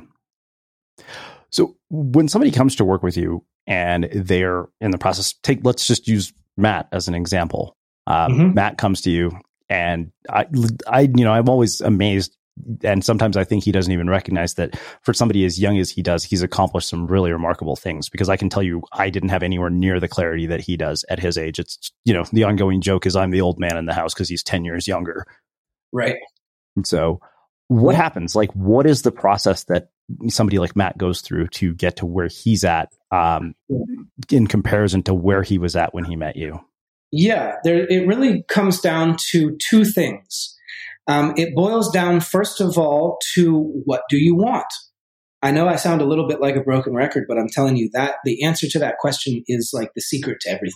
so 1.50 1.76
when 1.90 2.28
somebody 2.28 2.52
comes 2.52 2.76
to 2.76 2.84
work 2.84 3.02
with 3.02 3.16
you 3.16 3.44
and 3.66 4.04
they're 4.12 4.66
in 4.80 4.92
the 4.92 4.98
process, 4.98 5.34
take 5.42 5.58
let's 5.64 5.88
just 5.88 6.06
use 6.06 6.32
Matt 6.56 6.86
as 6.92 7.08
an 7.08 7.16
example. 7.16 7.76
Um, 8.06 8.32
mm-hmm. 8.32 8.54
Matt 8.54 8.78
comes 8.78 9.00
to 9.00 9.10
you, 9.10 9.36
and 9.68 10.12
I, 10.28 10.46
I, 10.86 11.00
you 11.02 11.24
know, 11.24 11.32
I'm 11.32 11.48
always 11.48 11.80
amazed, 11.80 12.36
and 12.82 13.04
sometimes 13.04 13.36
I 13.36 13.44
think 13.44 13.64
he 13.64 13.72
doesn't 13.72 13.92
even 13.92 14.08
recognize 14.08 14.54
that 14.54 14.78
for 15.02 15.12
somebody 15.12 15.44
as 15.44 15.60
young 15.60 15.78
as 15.78 15.90
he 15.90 16.02
does, 16.02 16.24
he's 16.24 16.42
accomplished 16.42 16.88
some 16.88 17.06
really 17.06 17.32
remarkable 17.32 17.76
things. 17.76 18.08
Because 18.08 18.28
I 18.28 18.36
can 18.36 18.48
tell 18.48 18.62
you, 18.62 18.82
I 18.92 19.10
didn't 19.10 19.28
have 19.30 19.42
anywhere 19.42 19.70
near 19.70 20.00
the 20.00 20.08
clarity 20.08 20.46
that 20.46 20.60
he 20.60 20.76
does 20.76 21.04
at 21.08 21.18
his 21.18 21.36
age. 21.36 21.58
It's 21.58 21.92
you 22.04 22.14
know, 22.14 22.24
the 22.32 22.44
ongoing 22.44 22.80
joke 22.80 23.06
is 23.06 23.16
I'm 23.16 23.30
the 23.30 23.40
old 23.40 23.58
man 23.58 23.76
in 23.76 23.86
the 23.86 23.94
house 23.94 24.14
because 24.14 24.28
he's 24.28 24.42
ten 24.42 24.64
years 24.64 24.88
younger. 24.88 25.26
Right. 25.92 26.16
And 26.76 26.86
so, 26.86 27.20
what 27.68 27.94
happens? 27.94 28.36
Like, 28.36 28.52
what 28.52 28.86
is 28.86 29.02
the 29.02 29.12
process 29.12 29.64
that 29.64 29.88
somebody 30.28 30.58
like 30.58 30.76
Matt 30.76 30.98
goes 30.98 31.20
through 31.20 31.48
to 31.48 31.74
get 31.74 31.96
to 31.96 32.06
where 32.06 32.28
he's 32.28 32.64
at 32.64 32.92
um, 33.10 33.54
in 34.30 34.46
comparison 34.46 35.02
to 35.04 35.14
where 35.14 35.42
he 35.42 35.58
was 35.58 35.74
at 35.74 35.92
when 35.92 36.04
he 36.04 36.16
met 36.16 36.36
you? 36.36 36.60
Yeah, 37.12 37.56
there, 37.64 37.86
it 37.86 38.06
really 38.06 38.44
comes 38.48 38.80
down 38.80 39.16
to 39.30 39.56
two 39.68 39.84
things. 39.84 40.54
Um, 41.06 41.34
it 41.36 41.54
boils 41.54 41.90
down, 41.92 42.20
first 42.20 42.60
of 42.60 42.76
all, 42.76 43.18
to 43.34 43.80
what 43.84 44.02
do 44.10 44.16
you 44.16 44.34
want? 44.34 44.66
I 45.42 45.52
know 45.52 45.68
I 45.68 45.76
sound 45.76 46.00
a 46.00 46.06
little 46.06 46.26
bit 46.26 46.40
like 46.40 46.56
a 46.56 46.62
broken 46.62 46.94
record, 46.94 47.26
but 47.28 47.38
I'm 47.38 47.48
telling 47.48 47.76
you 47.76 47.88
that 47.92 48.16
the 48.24 48.44
answer 48.44 48.66
to 48.68 48.78
that 48.80 48.98
question 48.98 49.44
is 49.46 49.70
like 49.72 49.90
the 49.94 50.00
secret 50.00 50.38
to 50.40 50.50
everything. 50.50 50.74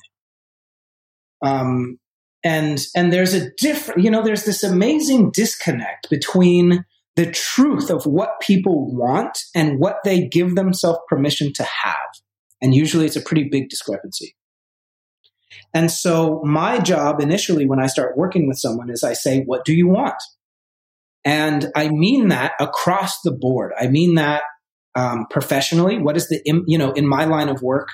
Um, 1.42 1.98
and 2.44 2.84
and 2.94 3.12
there's 3.12 3.34
a 3.34 3.50
different, 3.58 4.02
you 4.02 4.10
know, 4.10 4.22
there's 4.22 4.44
this 4.44 4.62
amazing 4.62 5.30
disconnect 5.32 6.08
between 6.08 6.84
the 7.16 7.30
truth 7.30 7.90
of 7.90 8.04
what 8.04 8.40
people 8.40 8.94
want 8.94 9.38
and 9.54 9.78
what 9.78 9.96
they 10.04 10.28
give 10.28 10.54
themselves 10.54 11.00
permission 11.08 11.52
to 11.54 11.64
have. 11.64 11.96
And 12.62 12.74
usually 12.74 13.06
it's 13.06 13.16
a 13.16 13.20
pretty 13.20 13.48
big 13.50 13.68
discrepancy. 13.68 14.36
And 15.72 15.90
so 15.90 16.42
my 16.44 16.78
job 16.78 17.20
initially 17.20 17.66
when 17.66 17.80
I 17.80 17.86
start 17.86 18.16
working 18.16 18.48
with 18.48 18.58
someone 18.58 18.90
is 18.90 19.04
I 19.04 19.12
say, 19.12 19.42
what 19.44 19.64
do 19.64 19.72
you 19.72 19.88
want? 19.88 20.20
And 21.24 21.70
I 21.76 21.88
mean 21.88 22.28
that 22.28 22.52
across 22.58 23.20
the 23.22 23.30
board. 23.30 23.72
I 23.78 23.86
mean 23.88 24.14
that 24.14 24.42
um, 24.94 25.26
professionally. 25.30 25.98
What 25.98 26.16
is 26.16 26.28
the, 26.28 26.40
you 26.66 26.78
know, 26.78 26.92
in 26.92 27.06
my 27.06 27.24
line 27.24 27.48
of 27.48 27.62
work, 27.62 27.88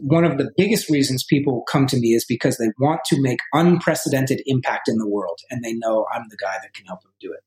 one 0.00 0.24
of 0.24 0.38
the 0.38 0.50
biggest 0.56 0.88
reasons 0.88 1.24
people 1.24 1.64
come 1.70 1.86
to 1.86 1.98
me 1.98 2.08
is 2.08 2.24
because 2.24 2.56
they 2.56 2.70
want 2.78 3.00
to 3.06 3.20
make 3.20 3.38
unprecedented 3.52 4.42
impact 4.46 4.88
in 4.88 4.96
the 4.96 5.08
world 5.08 5.38
and 5.50 5.62
they 5.62 5.74
know 5.74 6.06
I'm 6.12 6.24
the 6.30 6.36
guy 6.36 6.56
that 6.62 6.72
can 6.72 6.86
help 6.86 7.02
them 7.02 7.12
do 7.20 7.32
it. 7.32 7.40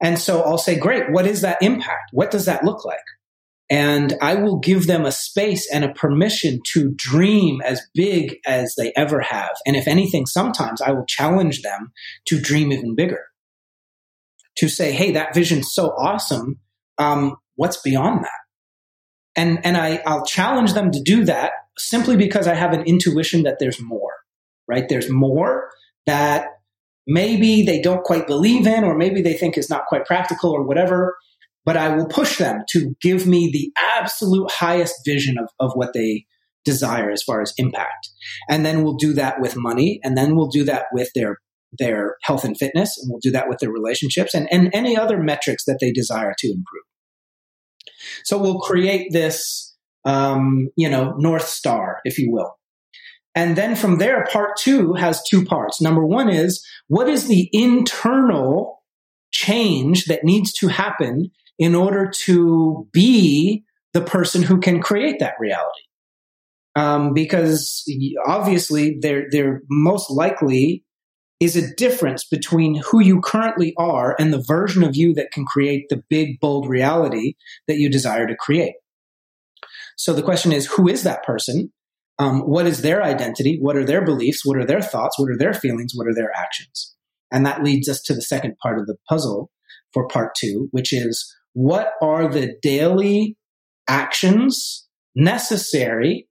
And 0.00 0.18
so 0.18 0.42
I'll 0.42 0.58
say, 0.58 0.78
great, 0.78 1.10
what 1.10 1.26
is 1.26 1.40
that 1.40 1.62
impact? 1.62 2.10
What 2.12 2.30
does 2.30 2.44
that 2.46 2.64
look 2.64 2.84
like? 2.84 2.98
And 3.68 4.14
I 4.22 4.36
will 4.36 4.58
give 4.58 4.86
them 4.86 5.04
a 5.04 5.10
space 5.10 5.68
and 5.72 5.84
a 5.84 5.92
permission 5.92 6.60
to 6.72 6.92
dream 6.94 7.60
as 7.62 7.82
big 7.94 8.38
as 8.46 8.74
they 8.78 8.92
ever 8.96 9.20
have. 9.20 9.50
And 9.66 9.74
if 9.74 9.88
anything, 9.88 10.26
sometimes 10.26 10.80
I 10.80 10.92
will 10.92 11.04
challenge 11.06 11.62
them 11.62 11.92
to 12.26 12.40
dream 12.40 12.72
even 12.72 12.94
bigger. 12.94 13.24
To 14.58 14.68
say, 14.68 14.92
hey, 14.92 15.10
that 15.12 15.34
vision's 15.34 15.72
so 15.72 15.88
awesome. 15.88 16.60
Um, 16.96 17.36
what's 17.56 17.82
beyond 17.82 18.24
that? 18.24 18.30
And, 19.34 19.64
and 19.66 19.76
I, 19.76 20.00
I'll 20.06 20.24
challenge 20.24 20.72
them 20.72 20.92
to 20.92 21.02
do 21.02 21.24
that 21.24 21.52
simply 21.76 22.16
because 22.16 22.46
I 22.46 22.54
have 22.54 22.72
an 22.72 22.84
intuition 22.84 23.42
that 23.42 23.58
there's 23.58 23.82
more, 23.82 24.14
right? 24.68 24.88
There's 24.88 25.10
more 25.10 25.68
that 26.06 26.46
maybe 27.06 27.64
they 27.64 27.80
don't 27.80 28.04
quite 28.04 28.26
believe 28.26 28.66
in, 28.66 28.84
or 28.84 28.96
maybe 28.96 29.20
they 29.22 29.34
think 29.34 29.58
is 29.58 29.68
not 29.68 29.86
quite 29.86 30.06
practical 30.06 30.52
or 30.52 30.62
whatever 30.62 31.16
but 31.66 31.76
I 31.76 31.94
will 31.94 32.06
push 32.06 32.38
them 32.38 32.60
to 32.70 32.94
give 33.02 33.26
me 33.26 33.50
the 33.52 33.72
absolute 33.98 34.50
highest 34.50 34.94
vision 35.04 35.36
of, 35.36 35.50
of 35.60 35.72
what 35.74 35.92
they 35.92 36.24
desire 36.64 37.10
as 37.10 37.22
far 37.22 37.42
as 37.42 37.52
impact. 37.58 38.08
And 38.48 38.64
then 38.64 38.82
we'll 38.82 38.96
do 38.96 39.12
that 39.14 39.40
with 39.40 39.56
money, 39.56 40.00
and 40.02 40.16
then 40.16 40.36
we'll 40.36 40.48
do 40.48 40.64
that 40.64 40.86
with 40.92 41.10
their 41.14 41.36
their 41.78 42.16
health 42.22 42.44
and 42.44 42.56
fitness, 42.56 42.96
and 42.96 43.10
we'll 43.10 43.20
do 43.20 43.32
that 43.32 43.48
with 43.48 43.58
their 43.58 43.70
relationships 43.70 44.32
and, 44.32 44.48
and 44.50 44.70
any 44.72 44.96
other 44.96 45.18
metrics 45.18 45.64
that 45.66 45.78
they 45.80 45.92
desire 45.92 46.32
to 46.38 46.46
improve. 46.46 46.84
So 48.24 48.38
we'll 48.38 48.60
create 48.60 49.12
this, 49.12 49.74
um, 50.04 50.68
you 50.76 50.88
know, 50.88 51.14
North 51.18 51.48
Star, 51.48 51.98
if 52.04 52.18
you 52.18 52.30
will. 52.30 52.56
And 53.34 53.56
then 53.56 53.76
from 53.76 53.98
there, 53.98 54.26
part 54.32 54.56
two 54.58 54.94
has 54.94 55.22
two 55.28 55.44
parts. 55.44 55.80
Number 55.82 56.06
one 56.06 56.30
is 56.30 56.64
what 56.88 57.08
is 57.08 57.28
the 57.28 57.50
internal 57.52 58.82
change 59.32 60.06
that 60.06 60.24
needs 60.24 60.52
to 60.54 60.68
happen 60.68 61.30
in 61.58 61.74
order 61.74 62.10
to 62.24 62.86
be 62.92 63.64
the 63.92 64.02
person 64.02 64.42
who 64.42 64.58
can 64.60 64.80
create 64.80 65.18
that 65.20 65.34
reality. 65.40 65.82
Um, 66.74 67.14
because 67.14 67.82
obviously 68.26 68.98
there, 69.00 69.24
there 69.30 69.62
most 69.70 70.10
likely 70.10 70.84
is 71.40 71.56
a 71.56 71.74
difference 71.74 72.24
between 72.24 72.80
who 72.90 73.00
you 73.00 73.20
currently 73.20 73.74
are 73.78 74.14
and 74.18 74.32
the 74.32 74.42
version 74.46 74.82
of 74.82 74.96
you 74.96 75.14
that 75.14 75.30
can 75.32 75.44
create 75.44 75.86
the 75.88 76.02
big, 76.08 76.38
bold 76.40 76.68
reality 76.68 77.34
that 77.66 77.78
you 77.78 77.90
desire 77.90 78.26
to 78.26 78.36
create. 78.36 78.74
So 79.96 80.12
the 80.12 80.22
question 80.22 80.52
is, 80.52 80.66
who 80.66 80.88
is 80.88 81.02
that 81.02 81.24
person? 81.24 81.72
Um, 82.18 82.40
what 82.40 82.66
is 82.66 82.82
their 82.82 83.02
identity? 83.02 83.58
What 83.60 83.76
are 83.76 83.84
their 83.84 84.04
beliefs? 84.04 84.44
What 84.44 84.56
are 84.56 84.64
their 84.64 84.80
thoughts? 84.80 85.18
What 85.18 85.30
are 85.30 85.38
their 85.38 85.54
feelings? 85.54 85.92
What 85.94 86.06
are 86.06 86.14
their 86.14 86.32
actions? 86.34 86.94
And 87.30 87.44
that 87.44 87.62
leads 87.62 87.88
us 87.88 88.00
to 88.02 88.14
the 88.14 88.22
second 88.22 88.56
part 88.62 88.78
of 88.78 88.86
the 88.86 88.96
puzzle 89.08 89.50
for 89.92 90.08
part 90.08 90.34
two, 90.34 90.68
which 90.70 90.92
is 90.92 91.34
what 91.56 91.92
are 92.02 92.28
the 92.28 92.54
daily 92.60 93.34
actions 93.88 94.86
necessary 95.14 96.28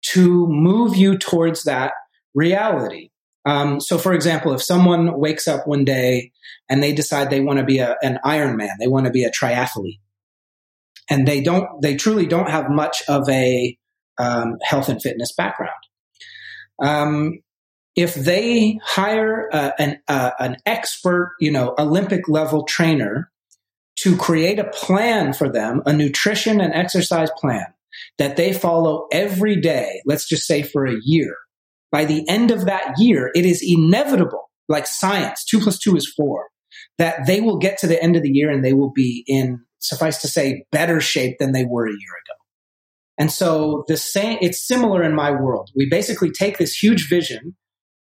to 0.00 0.46
move 0.48 0.96
you 0.96 1.18
towards 1.18 1.64
that 1.64 1.92
reality? 2.34 3.10
Um, 3.44 3.80
so, 3.80 3.98
for 3.98 4.14
example, 4.14 4.54
if 4.54 4.62
someone 4.62 5.20
wakes 5.20 5.46
up 5.46 5.66
one 5.66 5.84
day 5.84 6.32
and 6.70 6.82
they 6.82 6.94
decide 6.94 7.28
they 7.28 7.42
want 7.42 7.58
to 7.58 7.66
be 7.66 7.80
a, 7.80 7.96
an 8.02 8.18
Ironman, 8.24 8.70
they 8.80 8.86
want 8.86 9.04
to 9.04 9.12
be 9.12 9.24
a 9.24 9.30
triathlete, 9.30 10.00
and 11.10 11.28
they 11.28 11.42
don't, 11.42 11.82
they 11.82 11.94
truly 11.94 12.24
don't 12.24 12.48
have 12.48 12.70
much 12.70 13.02
of 13.08 13.28
a 13.28 13.76
um, 14.16 14.56
health 14.62 14.88
and 14.88 15.02
fitness 15.02 15.34
background. 15.36 15.72
Um, 16.82 17.40
if 17.94 18.14
they 18.14 18.78
hire 18.82 19.50
uh, 19.52 19.72
an 19.78 20.00
uh, 20.08 20.30
an 20.38 20.56
expert, 20.64 21.34
you 21.40 21.50
know, 21.50 21.74
Olympic 21.78 22.26
level 22.26 22.64
trainer 22.64 23.31
to 24.02 24.16
create 24.16 24.58
a 24.58 24.70
plan 24.70 25.32
for 25.32 25.48
them, 25.48 25.82
a 25.86 25.92
nutrition 25.92 26.60
and 26.60 26.74
exercise 26.74 27.30
plan 27.36 27.66
that 28.18 28.36
they 28.36 28.52
follow 28.52 29.06
every 29.12 29.60
day, 29.60 30.02
let's 30.06 30.28
just 30.28 30.46
say 30.46 30.62
for 30.62 30.86
a 30.86 30.96
year. 31.04 31.36
By 31.92 32.04
the 32.04 32.26
end 32.28 32.50
of 32.50 32.64
that 32.64 32.94
year, 32.98 33.30
it 33.34 33.44
is 33.44 33.62
inevitable, 33.64 34.50
like 34.68 34.86
science, 34.86 35.44
two 35.44 35.60
plus 35.60 35.78
two 35.78 35.94
is 35.96 36.12
four, 36.16 36.48
that 36.98 37.26
they 37.26 37.40
will 37.40 37.58
get 37.58 37.78
to 37.78 37.86
the 37.86 38.02
end 38.02 38.16
of 38.16 38.22
the 38.22 38.30
year 38.30 38.50
and 38.50 38.64
they 38.64 38.72
will 38.72 38.90
be 38.90 39.24
in, 39.26 39.60
suffice 39.78 40.20
to 40.22 40.28
say, 40.28 40.64
better 40.72 41.00
shape 41.00 41.36
than 41.38 41.52
they 41.52 41.64
were 41.64 41.86
a 41.86 41.90
year 41.90 41.98
ago. 41.98 42.38
And 43.18 43.30
so 43.30 43.84
the 43.88 43.96
same, 43.96 44.38
it's 44.40 44.66
similar 44.66 45.02
in 45.02 45.14
my 45.14 45.30
world. 45.30 45.70
We 45.76 45.88
basically 45.88 46.30
take 46.30 46.58
this 46.58 46.74
huge 46.74 47.08
vision 47.08 47.54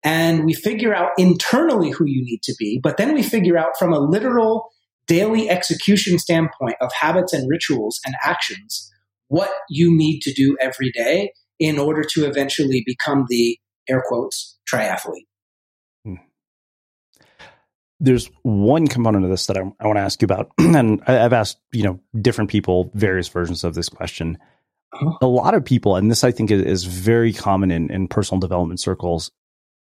and 0.03 0.45
we 0.45 0.53
figure 0.53 0.95
out 0.95 1.13
internally 1.17 1.91
who 1.91 2.07
you 2.07 2.23
need 2.23 2.43
to 2.43 2.55
be, 2.59 2.81
but 2.83 2.97
then 2.97 3.15
we 3.15 3.23
figure 3.23 3.57
out 3.57 3.79
from 3.79 3.93
a 3.93 4.01
literal 4.01 4.69
daily 5.07 5.49
execution 5.49 6.19
standpoint 6.19 6.77
of 6.81 6.93
habits 6.93 7.33
and 7.33 7.49
rituals 7.49 8.01
and 8.05 8.15
actions 8.25 8.91
what 9.29 9.51
you 9.69 9.97
need 9.97 10.21
to 10.21 10.33
do 10.33 10.57
every 10.61 10.91
day 10.93 11.33
in 11.59 11.79
order 11.79 12.05
to 12.05 12.27
eventually 12.27 12.83
become 12.87 13.27
the 13.29 13.59
air 13.89 14.03
quotes 14.07 14.59
triathlete. 14.71 15.27
Hmm. 16.05 16.15
There's 17.99 18.31
one 18.43 18.87
component 18.87 19.25
of 19.25 19.31
this 19.31 19.47
that 19.47 19.57
I, 19.57 19.61
I 19.81 19.87
want 19.87 19.97
to 19.97 20.03
ask 20.03 20.21
you 20.21 20.27
about, 20.27 20.51
and 20.59 21.03
I, 21.07 21.13
have 21.13 21.33
asked 21.33 21.59
you 21.73 21.83
know 21.83 22.01
different 22.21 22.51
people 22.51 22.91
various 22.95 23.29
versions 23.29 23.65
of 23.65 23.75
this 23.75 23.89
question. 23.89 24.39
Uh-huh. 24.93 25.19
A 25.21 25.27
lot 25.27 25.55
of 25.55 25.65
people, 25.65 25.97
and 25.97 26.11
this 26.11 26.25
I 26.25 26.31
think 26.31 26.51
is, 26.51 26.63
is 26.63 26.85
very 26.85 27.33
common 27.33 27.71
in, 27.71 27.91
in 27.91 28.09
personal 28.09 28.41
development 28.41 28.81
circles, 28.81 29.31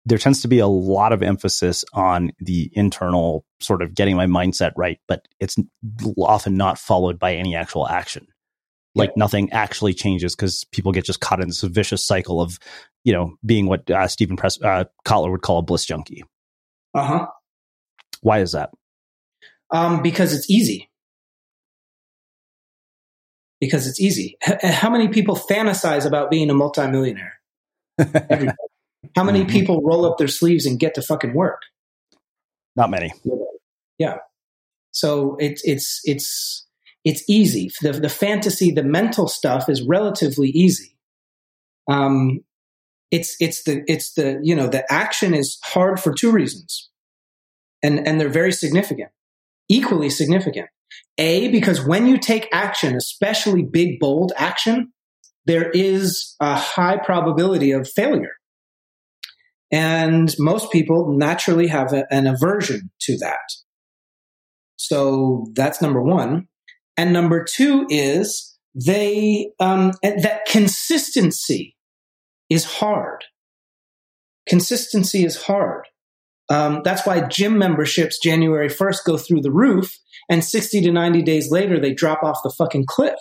there 0.06 0.18
tends 0.18 0.42
to 0.42 0.48
be 0.48 0.58
a 0.58 0.66
lot 0.66 1.12
of 1.12 1.22
emphasis 1.22 1.84
on 1.92 2.32
the 2.38 2.70
internal 2.74 3.44
sort 3.60 3.82
of 3.82 3.94
getting 3.94 4.16
my 4.16 4.26
mindset 4.26 4.72
right, 4.76 4.98
but 5.08 5.26
it's 5.40 5.56
often 6.18 6.56
not 6.56 6.78
followed 6.78 7.18
by 7.18 7.34
any 7.34 7.54
actual 7.54 7.88
action. 7.88 8.26
Like 8.94 9.10
yeah. 9.10 9.14
nothing 9.16 9.50
actually 9.52 9.94
changes 9.94 10.36
because 10.36 10.64
people 10.72 10.92
get 10.92 11.04
just 11.04 11.20
caught 11.20 11.40
in 11.40 11.48
this 11.48 11.62
vicious 11.62 12.06
cycle 12.06 12.40
of, 12.40 12.58
you 13.02 13.12
know, 13.12 13.34
being 13.44 13.66
what 13.66 13.90
uh, 13.90 14.06
Stephen 14.06 14.36
Press, 14.36 14.60
uh, 14.62 14.84
Kotler 15.06 15.30
would 15.30 15.42
call 15.42 15.58
a 15.58 15.62
bliss 15.62 15.84
junkie. 15.84 16.22
Uh 16.92 17.04
huh. 17.04 17.26
Why 18.20 18.40
is 18.40 18.52
that? 18.52 18.70
Um, 19.70 20.02
because 20.02 20.32
it's 20.32 20.48
easy. 20.48 20.90
Because 23.60 23.86
it's 23.86 24.00
easy. 24.00 24.36
H- 24.46 24.62
how 24.62 24.90
many 24.90 25.08
people 25.08 25.34
fantasize 25.34 26.06
about 26.06 26.30
being 26.30 26.50
a 26.50 26.54
multimillionaire? 26.54 27.40
How 29.16 29.24
many 29.24 29.40
mm-hmm. 29.40 29.50
people 29.50 29.82
roll 29.82 30.06
up 30.06 30.18
their 30.18 30.28
sleeves 30.28 30.66
and 30.66 30.78
get 30.78 30.94
to 30.94 31.02
fucking 31.02 31.34
work? 31.34 31.62
Not 32.76 32.90
many. 32.90 33.12
Yeah. 33.98 34.16
So 34.92 35.36
it's 35.38 35.62
it's 35.64 36.00
it's 36.04 36.66
it's 37.04 37.22
easy. 37.28 37.70
The 37.82 37.92
the 37.92 38.08
fantasy, 38.08 38.70
the 38.70 38.82
mental 38.82 39.28
stuff 39.28 39.68
is 39.68 39.82
relatively 39.82 40.48
easy. 40.48 40.96
Um, 41.90 42.40
it's 43.10 43.36
it's 43.40 43.64
the 43.64 43.84
it's 43.86 44.14
the 44.14 44.40
you 44.42 44.54
know 44.54 44.66
the 44.66 44.90
action 44.92 45.34
is 45.34 45.58
hard 45.62 46.00
for 46.00 46.12
two 46.12 46.32
reasons, 46.32 46.90
and 47.82 48.06
and 48.06 48.20
they're 48.20 48.28
very 48.28 48.52
significant, 48.52 49.10
equally 49.68 50.10
significant. 50.10 50.68
A 51.18 51.48
because 51.48 51.84
when 51.84 52.06
you 52.06 52.18
take 52.18 52.48
action, 52.52 52.96
especially 52.96 53.62
big 53.62 54.00
bold 54.00 54.32
action, 54.36 54.92
there 55.46 55.70
is 55.70 56.34
a 56.40 56.56
high 56.56 56.96
probability 56.96 57.70
of 57.72 57.88
failure. 57.88 58.36
And 59.72 60.34
most 60.38 60.70
people 60.70 61.12
naturally 61.16 61.66
have 61.68 61.92
a, 61.92 62.06
an 62.12 62.26
aversion 62.26 62.90
to 63.02 63.18
that. 63.18 63.40
So 64.76 65.46
that's 65.54 65.82
number 65.82 66.02
one. 66.02 66.48
And 66.96 67.12
number 67.12 67.44
two 67.44 67.86
is 67.88 68.56
they, 68.74 69.50
um, 69.60 69.92
that 70.02 70.42
consistency 70.46 71.76
is 72.50 72.64
hard. 72.64 73.24
consistency 74.48 75.24
is 75.24 75.42
hard. 75.42 75.86
Um, 76.50 76.82
that's 76.84 77.06
why 77.06 77.26
gym 77.26 77.58
memberships 77.58 78.18
January 78.18 78.68
1st 78.68 79.04
go 79.06 79.16
through 79.16 79.40
the 79.40 79.50
roof 79.52 79.98
and 80.28 80.44
60 80.44 80.82
to 80.82 80.92
90 80.92 81.22
days 81.22 81.50
later 81.50 81.80
they 81.80 81.94
drop 81.94 82.22
off 82.22 82.40
the 82.44 82.54
fucking 82.56 82.84
cliff. 82.86 83.18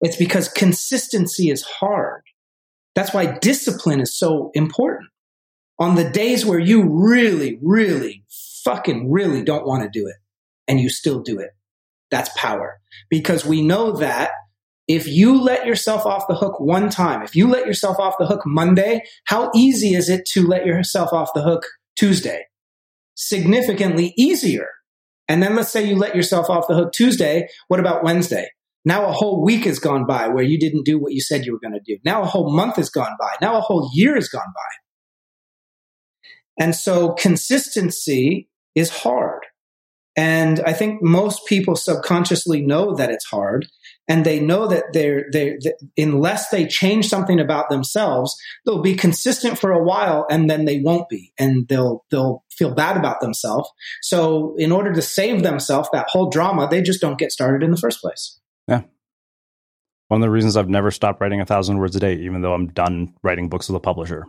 It's 0.00 0.16
because 0.16 0.48
consistency 0.48 1.50
is 1.50 1.62
hard. 1.62 2.22
That's 2.94 3.12
why 3.12 3.38
discipline 3.38 4.00
is 4.00 4.16
so 4.18 4.50
important. 4.54 5.10
On 5.78 5.96
the 5.96 6.08
days 6.08 6.46
where 6.46 6.58
you 6.58 6.88
really, 6.88 7.58
really, 7.62 8.24
fucking 8.64 9.10
really 9.10 9.42
don't 9.42 9.66
want 9.66 9.82
to 9.82 9.88
do 9.88 10.06
it 10.06 10.16
and 10.68 10.80
you 10.80 10.88
still 10.88 11.20
do 11.20 11.38
it, 11.38 11.50
that's 12.10 12.30
power. 12.36 12.80
Because 13.10 13.44
we 13.44 13.60
know 13.60 13.92
that 13.92 14.30
if 14.86 15.08
you 15.08 15.40
let 15.40 15.66
yourself 15.66 16.06
off 16.06 16.26
the 16.28 16.34
hook 16.34 16.60
one 16.60 16.90
time, 16.90 17.22
if 17.22 17.34
you 17.34 17.48
let 17.48 17.66
yourself 17.66 17.98
off 17.98 18.14
the 18.18 18.26
hook 18.26 18.42
Monday, 18.44 19.02
how 19.24 19.50
easy 19.54 19.94
is 19.94 20.08
it 20.08 20.26
to 20.32 20.46
let 20.46 20.66
yourself 20.66 21.12
off 21.12 21.34
the 21.34 21.42
hook 21.42 21.64
Tuesday? 21.96 22.44
Significantly 23.14 24.12
easier. 24.16 24.68
And 25.26 25.42
then 25.42 25.56
let's 25.56 25.72
say 25.72 25.84
you 25.84 25.96
let 25.96 26.14
yourself 26.14 26.50
off 26.50 26.68
the 26.68 26.74
hook 26.74 26.92
Tuesday. 26.92 27.48
What 27.68 27.80
about 27.80 28.04
Wednesday? 28.04 28.50
Now 28.84 29.06
a 29.06 29.12
whole 29.12 29.42
week 29.42 29.64
has 29.64 29.78
gone 29.78 30.06
by 30.06 30.28
where 30.28 30.44
you 30.44 30.58
didn't 30.58 30.84
do 30.84 30.98
what 30.98 31.12
you 31.12 31.20
said 31.22 31.46
you 31.46 31.52
were 31.52 31.58
going 31.58 31.72
to 31.72 31.80
do. 31.80 31.98
Now 32.04 32.22
a 32.22 32.26
whole 32.26 32.54
month 32.54 32.76
has 32.76 32.90
gone 32.90 33.16
by. 33.18 33.34
Now 33.40 33.56
a 33.56 33.62
whole 33.62 33.90
year 33.94 34.14
has 34.14 34.28
gone 34.28 34.42
by. 34.54 34.83
And 36.58 36.74
so 36.74 37.12
consistency 37.12 38.48
is 38.74 38.90
hard. 38.90 39.42
And 40.16 40.60
I 40.60 40.72
think 40.72 41.02
most 41.02 41.44
people 41.46 41.74
subconsciously 41.74 42.60
know 42.60 42.94
that 42.94 43.10
it's 43.10 43.24
hard 43.24 43.66
and 44.06 44.24
they 44.24 44.38
know 44.38 44.68
that 44.68 44.84
they're, 44.92 45.24
they 45.32 45.58
unless 45.96 46.50
they 46.50 46.66
change 46.66 47.08
something 47.08 47.40
about 47.40 47.68
themselves, 47.68 48.36
they'll 48.64 48.82
be 48.82 48.94
consistent 48.94 49.58
for 49.58 49.72
a 49.72 49.82
while 49.82 50.24
and 50.30 50.48
then 50.48 50.66
they 50.66 50.78
won't 50.80 51.08
be 51.08 51.32
and 51.36 51.66
they'll, 51.66 52.04
they'll 52.12 52.44
feel 52.52 52.72
bad 52.72 52.96
about 52.96 53.20
themselves. 53.20 53.68
So 54.02 54.54
in 54.56 54.70
order 54.70 54.92
to 54.92 55.02
save 55.02 55.42
themselves, 55.42 55.88
that 55.92 56.06
whole 56.10 56.30
drama, 56.30 56.68
they 56.70 56.80
just 56.80 57.00
don't 57.00 57.18
get 57.18 57.32
started 57.32 57.64
in 57.64 57.72
the 57.72 57.76
first 57.76 58.00
place. 58.00 58.38
Yeah. 58.68 58.82
One 60.08 60.20
of 60.20 60.26
the 60.26 60.30
reasons 60.30 60.56
I've 60.56 60.68
never 60.68 60.92
stopped 60.92 61.20
writing 61.20 61.40
a 61.40 61.46
thousand 61.46 61.78
words 61.78 61.96
a 61.96 62.00
day, 62.00 62.14
even 62.18 62.42
though 62.42 62.54
I'm 62.54 62.68
done 62.68 63.14
writing 63.24 63.48
books 63.48 63.68
with 63.68 63.76
a 63.76 63.80
publisher. 63.80 64.26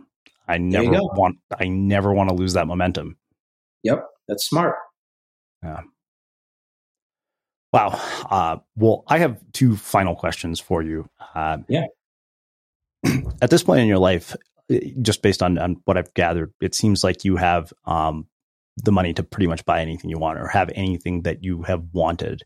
I 0.48 0.58
never 0.58 1.02
want 1.02 1.38
I 1.58 1.68
never 1.68 2.12
want 2.12 2.28
to 2.30 2.34
lose 2.34 2.54
that 2.54 2.66
momentum. 2.66 3.16
Yep, 3.82 4.04
that's 4.28 4.46
smart. 4.46 4.76
Yeah. 5.62 5.82
Wow. 7.72 8.00
Uh, 8.30 8.56
well, 8.76 9.04
I 9.06 9.18
have 9.18 9.38
two 9.52 9.76
final 9.76 10.14
questions 10.14 10.60
for 10.60 10.82
you. 10.82 11.08
Uh, 11.34 11.58
yeah. 11.68 11.86
At 13.42 13.50
this 13.50 13.62
point 13.62 13.80
in 13.80 13.86
your 13.86 13.98
life, 13.98 14.34
just 15.02 15.22
based 15.22 15.42
on, 15.42 15.58
on 15.58 15.76
what 15.84 15.96
I've 15.96 16.14
gathered, 16.14 16.52
it 16.60 16.74
seems 16.74 17.04
like 17.04 17.24
you 17.24 17.36
have 17.36 17.72
um, 17.84 18.26
the 18.76 18.92
money 18.92 19.12
to 19.14 19.22
pretty 19.22 19.46
much 19.46 19.64
buy 19.64 19.80
anything 19.80 20.10
you 20.10 20.18
want 20.18 20.38
or 20.38 20.48
have 20.48 20.70
anything 20.74 21.22
that 21.22 21.44
you 21.44 21.62
have 21.62 21.84
wanted. 21.92 22.42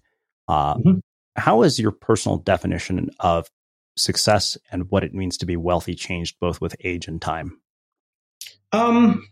Uh, 0.48 0.74
mm-hmm. 0.74 0.98
How 1.36 1.62
has 1.62 1.78
your 1.78 1.92
personal 1.92 2.38
definition 2.38 3.10
of 3.20 3.48
success 3.96 4.58
and 4.72 4.90
what 4.90 5.04
it 5.04 5.14
means 5.14 5.38
to 5.38 5.46
be 5.46 5.56
wealthy 5.56 5.94
changed 5.94 6.36
both 6.40 6.60
with 6.60 6.74
age 6.82 7.08
and 7.08 7.22
time? 7.22 7.60
Um, 8.72 9.26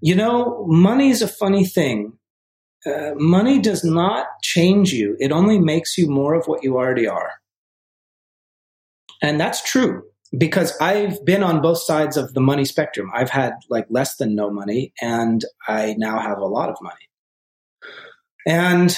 you 0.00 0.14
know, 0.14 0.64
money 0.68 1.10
is 1.10 1.22
a 1.22 1.28
funny 1.28 1.64
thing. 1.64 2.14
Uh, 2.86 3.10
money 3.16 3.60
does 3.60 3.84
not 3.84 4.26
change 4.42 4.92
you. 4.92 5.16
It 5.20 5.32
only 5.32 5.58
makes 5.58 5.98
you 5.98 6.08
more 6.08 6.34
of 6.34 6.46
what 6.46 6.62
you 6.62 6.76
already 6.76 7.06
are. 7.06 7.32
And 9.22 9.38
that's 9.38 9.62
true 9.62 10.02
because 10.36 10.76
I've 10.80 11.22
been 11.24 11.42
on 11.42 11.60
both 11.60 11.78
sides 11.82 12.16
of 12.16 12.32
the 12.32 12.40
money 12.40 12.64
spectrum. 12.64 13.10
I've 13.14 13.30
had 13.30 13.52
like 13.68 13.86
less 13.90 14.16
than 14.16 14.34
no 14.34 14.50
money 14.50 14.94
and 15.02 15.44
I 15.68 15.94
now 15.98 16.20
have 16.20 16.38
a 16.38 16.46
lot 16.46 16.70
of 16.70 16.76
money. 16.80 16.96
And 18.46 18.96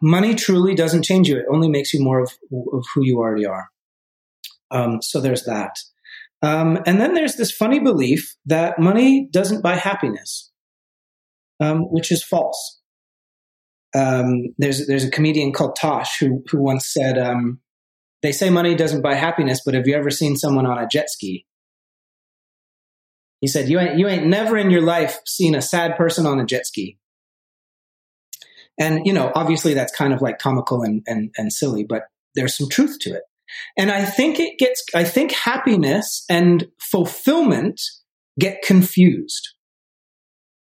money 0.00 0.34
truly 0.34 0.74
doesn't 0.74 1.02
change 1.02 1.28
you. 1.28 1.38
It 1.38 1.46
only 1.50 1.68
makes 1.68 1.92
you 1.92 2.00
more 2.00 2.20
of, 2.20 2.30
of 2.72 2.84
who 2.94 3.04
you 3.04 3.18
already 3.18 3.46
are. 3.46 3.68
Um, 4.70 5.02
so 5.02 5.20
there's 5.20 5.44
that. 5.44 5.76
Um, 6.42 6.78
and 6.86 7.00
then 7.00 7.14
there's 7.14 7.36
this 7.36 7.52
funny 7.52 7.80
belief 7.80 8.34
that 8.46 8.78
money 8.78 9.28
doesn't 9.30 9.62
buy 9.62 9.76
happiness, 9.76 10.50
um, 11.60 11.82
which 11.90 12.10
is 12.10 12.24
false. 12.24 12.80
Um, 13.94 14.54
there's 14.56 14.86
there's 14.86 15.04
a 15.04 15.10
comedian 15.10 15.52
called 15.52 15.76
Tosh 15.76 16.18
who 16.18 16.42
who 16.50 16.62
once 16.62 16.86
said, 16.92 17.18
um, 17.18 17.60
"They 18.22 18.32
say 18.32 18.48
money 18.48 18.74
doesn't 18.74 19.02
buy 19.02 19.14
happiness, 19.14 19.60
but 19.64 19.74
have 19.74 19.86
you 19.86 19.94
ever 19.94 20.10
seen 20.10 20.36
someone 20.36 20.66
on 20.66 20.78
a 20.78 20.88
jet 20.88 21.10
ski?" 21.10 21.44
He 23.40 23.48
said, 23.48 23.68
"You 23.68 23.78
ain't 23.80 23.98
you 23.98 24.08
ain't 24.08 24.26
never 24.26 24.56
in 24.56 24.70
your 24.70 24.82
life 24.82 25.18
seen 25.26 25.54
a 25.54 25.62
sad 25.62 25.96
person 25.96 26.24
on 26.24 26.40
a 26.40 26.46
jet 26.46 26.66
ski." 26.66 26.98
And 28.78 29.04
you 29.04 29.12
know, 29.12 29.30
obviously 29.34 29.74
that's 29.74 29.94
kind 29.94 30.14
of 30.14 30.22
like 30.22 30.38
comical 30.38 30.82
and 30.82 31.02
and, 31.06 31.34
and 31.36 31.52
silly, 31.52 31.84
but 31.84 32.04
there's 32.34 32.56
some 32.56 32.68
truth 32.68 32.98
to 33.00 33.10
it. 33.10 33.22
And 33.76 33.90
I 33.90 34.04
think 34.04 34.38
it 34.38 34.58
gets, 34.58 34.82
I 34.94 35.04
think 35.04 35.32
happiness 35.32 36.24
and 36.28 36.66
fulfillment 36.80 37.80
get 38.38 38.62
confused. 38.62 39.48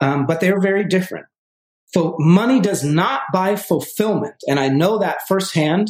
Um, 0.01 0.25
but 0.25 0.39
they're 0.39 0.61
very 0.61 0.86
different. 0.86 1.25
So 1.88 2.15
money 2.19 2.59
does 2.59 2.83
not 2.83 3.21
buy 3.31 3.55
fulfillment. 3.55 4.36
And 4.49 4.59
I 4.59 4.67
know 4.67 4.99
that 4.99 5.19
firsthand. 5.27 5.88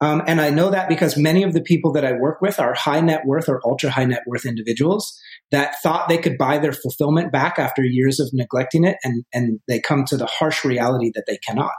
Um, 0.00 0.22
and 0.26 0.40
I 0.40 0.50
know 0.50 0.70
that 0.70 0.88
because 0.88 1.16
many 1.16 1.42
of 1.42 1.52
the 1.52 1.62
people 1.62 1.92
that 1.92 2.04
I 2.04 2.12
work 2.12 2.40
with 2.40 2.58
are 2.58 2.74
high 2.74 3.00
net 3.00 3.22
worth 3.26 3.48
or 3.48 3.60
ultra 3.64 3.90
high 3.90 4.06
net 4.06 4.22
worth 4.26 4.46
individuals 4.46 5.18
that 5.50 5.76
thought 5.82 6.08
they 6.08 6.18
could 6.18 6.38
buy 6.38 6.58
their 6.58 6.72
fulfillment 6.72 7.30
back 7.30 7.58
after 7.58 7.82
years 7.82 8.20
of 8.20 8.30
neglecting 8.32 8.84
it. 8.84 8.96
And, 9.04 9.24
and 9.32 9.60
they 9.68 9.80
come 9.80 10.04
to 10.06 10.16
the 10.16 10.26
harsh 10.26 10.64
reality 10.64 11.10
that 11.14 11.24
they 11.26 11.38
cannot. 11.46 11.72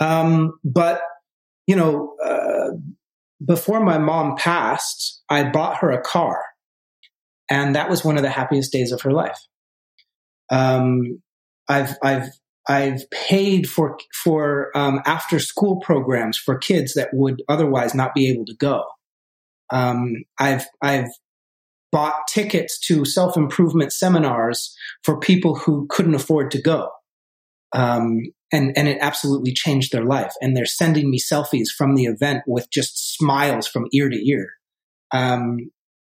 Um, 0.00 0.58
but 0.64 1.02
you 1.70 1.76
know, 1.76 2.16
uh, 2.20 2.70
before 3.46 3.78
my 3.78 3.96
mom 3.96 4.34
passed, 4.36 5.22
I 5.28 5.44
bought 5.44 5.76
her 5.76 5.92
a 5.92 6.02
car. 6.02 6.42
And 7.48 7.76
that 7.76 7.88
was 7.88 8.04
one 8.04 8.16
of 8.16 8.24
the 8.24 8.28
happiest 8.28 8.72
days 8.72 8.90
of 8.90 9.02
her 9.02 9.12
life. 9.12 9.38
Um, 10.50 11.22
I've, 11.68 11.94
I've, 12.02 12.26
I've 12.68 13.08
paid 13.12 13.70
for, 13.70 13.96
for, 14.24 14.76
um, 14.76 15.00
after 15.06 15.38
school 15.38 15.78
programs 15.78 16.36
for 16.36 16.58
kids 16.58 16.94
that 16.94 17.10
would 17.12 17.40
otherwise 17.48 17.94
not 17.94 18.14
be 18.14 18.28
able 18.28 18.46
to 18.46 18.56
go. 18.56 18.82
Um, 19.72 20.24
I've, 20.40 20.66
I've 20.82 21.10
bought 21.92 22.26
tickets 22.28 22.80
to 22.88 23.04
self 23.04 23.36
improvement 23.36 23.92
seminars 23.92 24.74
for 25.04 25.20
people 25.20 25.54
who 25.54 25.86
couldn't 25.88 26.16
afford 26.16 26.50
to 26.50 26.60
go. 26.60 26.88
Um, 27.72 28.22
and 28.52 28.72
and 28.76 28.88
it 28.88 28.98
absolutely 29.00 29.52
changed 29.52 29.92
their 29.92 30.04
life. 30.04 30.32
And 30.40 30.56
they're 30.56 30.66
sending 30.66 31.10
me 31.10 31.18
selfies 31.18 31.68
from 31.76 31.94
the 31.94 32.04
event 32.04 32.42
with 32.46 32.70
just 32.70 33.16
smiles 33.16 33.66
from 33.66 33.86
ear 33.92 34.08
to 34.08 34.28
ear. 34.28 34.50
Um, 35.12 35.70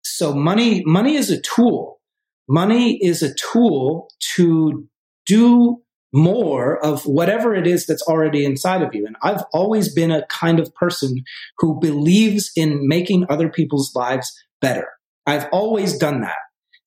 so 0.02 0.34
money 0.34 0.82
money 0.84 1.16
is 1.16 1.30
a 1.30 1.40
tool. 1.40 2.00
Money 2.48 2.98
is 3.02 3.22
a 3.22 3.34
tool 3.34 4.08
to 4.34 4.86
do 5.26 5.82
more 6.12 6.84
of 6.84 7.04
whatever 7.04 7.54
it 7.54 7.66
is 7.66 7.86
that's 7.86 8.02
already 8.02 8.44
inside 8.44 8.82
of 8.82 8.94
you. 8.94 9.06
And 9.06 9.16
I've 9.22 9.44
always 9.52 9.92
been 9.92 10.10
a 10.10 10.26
kind 10.26 10.60
of 10.60 10.74
person 10.74 11.24
who 11.58 11.80
believes 11.80 12.50
in 12.54 12.86
making 12.86 13.26
other 13.30 13.48
people's 13.48 13.92
lives 13.94 14.30
better. 14.60 14.88
I've 15.26 15.48
always 15.52 15.96
done 15.96 16.20
that, 16.20 16.36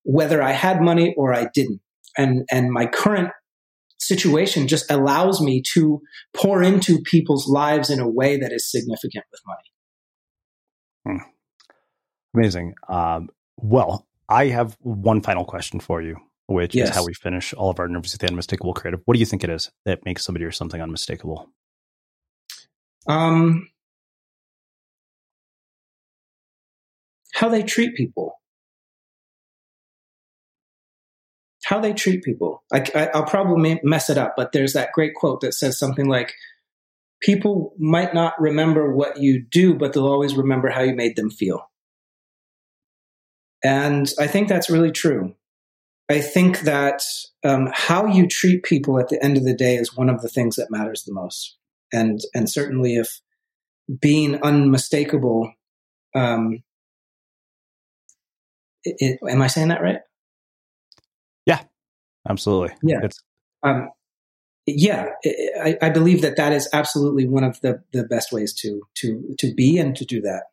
whether 0.03 0.43
I 0.43 0.51
had 0.51 0.81
money 0.81 1.15
or 1.17 1.33
I 1.33 1.47
didn't. 1.53 1.81
And, 2.17 2.45
and 2.51 2.71
my 2.71 2.85
current 2.85 3.31
situation 3.99 4.67
just 4.67 4.89
allows 4.91 5.41
me 5.41 5.61
to 5.73 6.01
pour 6.33 6.61
into 6.61 7.01
people's 7.01 7.47
lives 7.47 7.89
in 7.89 7.99
a 7.99 8.09
way 8.09 8.37
that 8.37 8.51
is 8.51 8.69
significant 8.69 9.25
with 9.31 9.41
money. 9.47 11.17
Hmm. 11.19 11.29
Amazing. 12.33 12.73
Um, 12.89 13.29
well, 13.57 14.07
I 14.27 14.47
have 14.47 14.77
one 14.81 15.21
final 15.21 15.45
question 15.45 15.79
for 15.79 16.01
you, 16.01 16.17
which 16.47 16.75
yes. 16.75 16.89
is 16.89 16.95
how 16.95 17.05
we 17.05 17.13
finish 17.13 17.53
all 17.53 17.69
of 17.69 17.79
our 17.79 17.85
interviews 17.85 18.13
with 18.13 18.21
the 18.21 18.27
unmistakable 18.27 18.73
creative. 18.73 19.01
What 19.05 19.13
do 19.13 19.19
you 19.19 19.25
think 19.25 19.43
it 19.43 19.49
is 19.49 19.71
that 19.85 20.03
makes 20.05 20.23
somebody 20.25 20.45
or 20.45 20.51
something 20.51 20.81
unmistakable? 20.81 21.49
Um, 23.07 23.69
how 27.33 27.49
they 27.49 27.63
treat 27.63 27.95
people. 27.95 28.39
How 31.65 31.79
they 31.79 31.93
treat 31.93 32.23
people. 32.23 32.63
I, 32.71 33.09
will 33.13 33.23
probably 33.23 33.79
mess 33.83 34.09
it 34.09 34.17
up, 34.17 34.35
but 34.37 34.51
there's 34.51 34.73
that 34.73 34.91
great 34.93 35.15
quote 35.15 35.41
that 35.41 35.53
says 35.53 35.77
something 35.77 36.07
like, 36.07 36.33
"People 37.21 37.73
might 37.77 38.13
not 38.13 38.39
remember 38.39 38.93
what 38.93 39.17
you 39.17 39.41
do, 39.41 39.73
but 39.73 39.93
they'll 39.93 40.07
always 40.07 40.35
remember 40.35 40.69
how 40.69 40.81
you 40.81 40.95
made 40.95 41.15
them 41.15 41.29
feel." 41.29 41.69
And 43.63 44.11
I 44.19 44.27
think 44.27 44.47
that's 44.47 44.69
really 44.69 44.91
true. 44.91 45.35
I 46.09 46.21
think 46.21 46.61
that 46.61 47.01
um, 47.43 47.69
how 47.73 48.05
you 48.05 48.27
treat 48.27 48.63
people 48.63 48.99
at 48.99 49.09
the 49.09 49.23
end 49.23 49.37
of 49.37 49.43
the 49.43 49.55
day 49.55 49.75
is 49.75 49.97
one 49.97 50.09
of 50.09 50.21
the 50.21 50.29
things 50.29 50.55
that 50.57 50.69
matters 50.69 51.03
the 51.03 51.13
most. 51.13 51.57
And 51.91 52.19
and 52.33 52.49
certainly 52.49 52.95
if 52.95 53.21
being 54.01 54.41
unmistakable 54.41 55.51
um, 56.15 56.63
it, 58.83 58.95
it, 58.99 59.19
am 59.29 59.41
I 59.41 59.47
saying 59.47 59.67
that 59.69 59.81
right? 59.81 59.99
Yeah, 61.45 61.61
absolutely. 62.27 62.75
Yeah. 62.83 62.99
It's 63.03 63.23
um, 63.63 63.89
yeah, 64.67 65.09
I, 65.63 65.77
I, 65.81 65.89
believe 65.89 66.21
that 66.23 66.37
that 66.37 66.51
is 66.51 66.67
absolutely 66.73 67.27
one 67.27 67.43
of 67.43 67.61
the, 67.61 67.83
the 67.93 68.03
best 68.03 68.31
ways 68.31 68.53
to 68.61 68.81
to 68.95 69.35
to 69.37 69.53
be 69.53 69.77
and 69.77 69.95
to 69.95 70.05
do 70.05 70.21
that. 70.21 70.45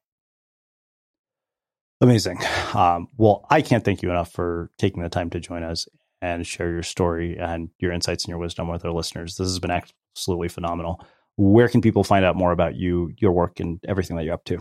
Amazing. 2.00 2.40
Um, 2.74 3.08
well, 3.16 3.46
I 3.48 3.62
can't 3.62 3.84
thank 3.84 4.02
you 4.02 4.10
enough 4.10 4.32
for 4.32 4.70
taking 4.76 5.02
the 5.02 5.08
time 5.08 5.30
to 5.30 5.40
join 5.40 5.62
us 5.62 5.86
and 6.20 6.46
share 6.46 6.70
your 6.70 6.82
story 6.82 7.38
and 7.38 7.70
your 7.78 7.92
insights 7.92 8.24
and 8.24 8.30
your 8.30 8.38
wisdom 8.38 8.68
with 8.68 8.84
our 8.84 8.92
listeners. 8.92 9.36
This 9.36 9.48
has 9.48 9.58
been 9.58 9.70
absolutely 9.70 10.48
phenomenal. 10.48 11.04
Where 11.36 11.68
can 11.68 11.80
people 11.80 12.04
find 12.04 12.24
out 12.24 12.36
more 12.36 12.52
about 12.52 12.74
you, 12.76 13.12
your 13.18 13.32
work, 13.32 13.60
and 13.60 13.78
everything 13.86 14.16
that 14.16 14.24
you're 14.24 14.34
up 14.34 14.44
to? 14.46 14.58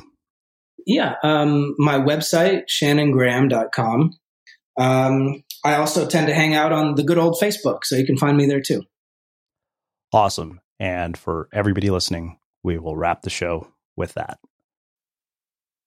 Yeah, 0.85 1.15
um, 1.23 1.75
my 1.77 1.99
website, 1.99 2.63
shannongraham.com. 2.69 4.13
Um, 4.77 5.43
I 5.63 5.75
also 5.75 6.07
tend 6.07 6.27
to 6.27 6.33
hang 6.33 6.55
out 6.55 6.71
on 6.71 6.95
the 6.95 7.03
good 7.03 7.17
old 7.17 7.37
Facebook, 7.41 7.79
so 7.83 7.95
you 7.95 8.05
can 8.05 8.17
find 8.17 8.37
me 8.37 8.45
there 8.47 8.61
too. 8.61 8.83
Awesome. 10.13 10.59
And 10.79 11.17
for 11.17 11.47
everybody 11.53 11.89
listening, 11.89 12.39
we 12.63 12.77
will 12.77 12.95
wrap 12.95 13.21
the 13.21 13.29
show 13.29 13.67
with 13.95 14.13
that. 14.15 14.39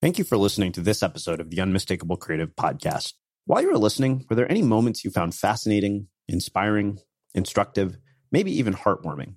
Thank 0.00 0.18
you 0.18 0.24
for 0.24 0.36
listening 0.36 0.72
to 0.72 0.80
this 0.80 1.02
episode 1.02 1.40
of 1.40 1.50
the 1.50 1.60
Unmistakable 1.60 2.16
Creative 2.16 2.54
Podcast. 2.54 3.14
While 3.46 3.62
you 3.62 3.70
were 3.70 3.78
listening, 3.78 4.24
were 4.28 4.36
there 4.36 4.50
any 4.50 4.62
moments 4.62 5.04
you 5.04 5.10
found 5.10 5.34
fascinating, 5.34 6.08
inspiring, 6.28 6.98
instructive, 7.34 7.98
maybe 8.30 8.56
even 8.58 8.74
heartwarming? 8.74 9.36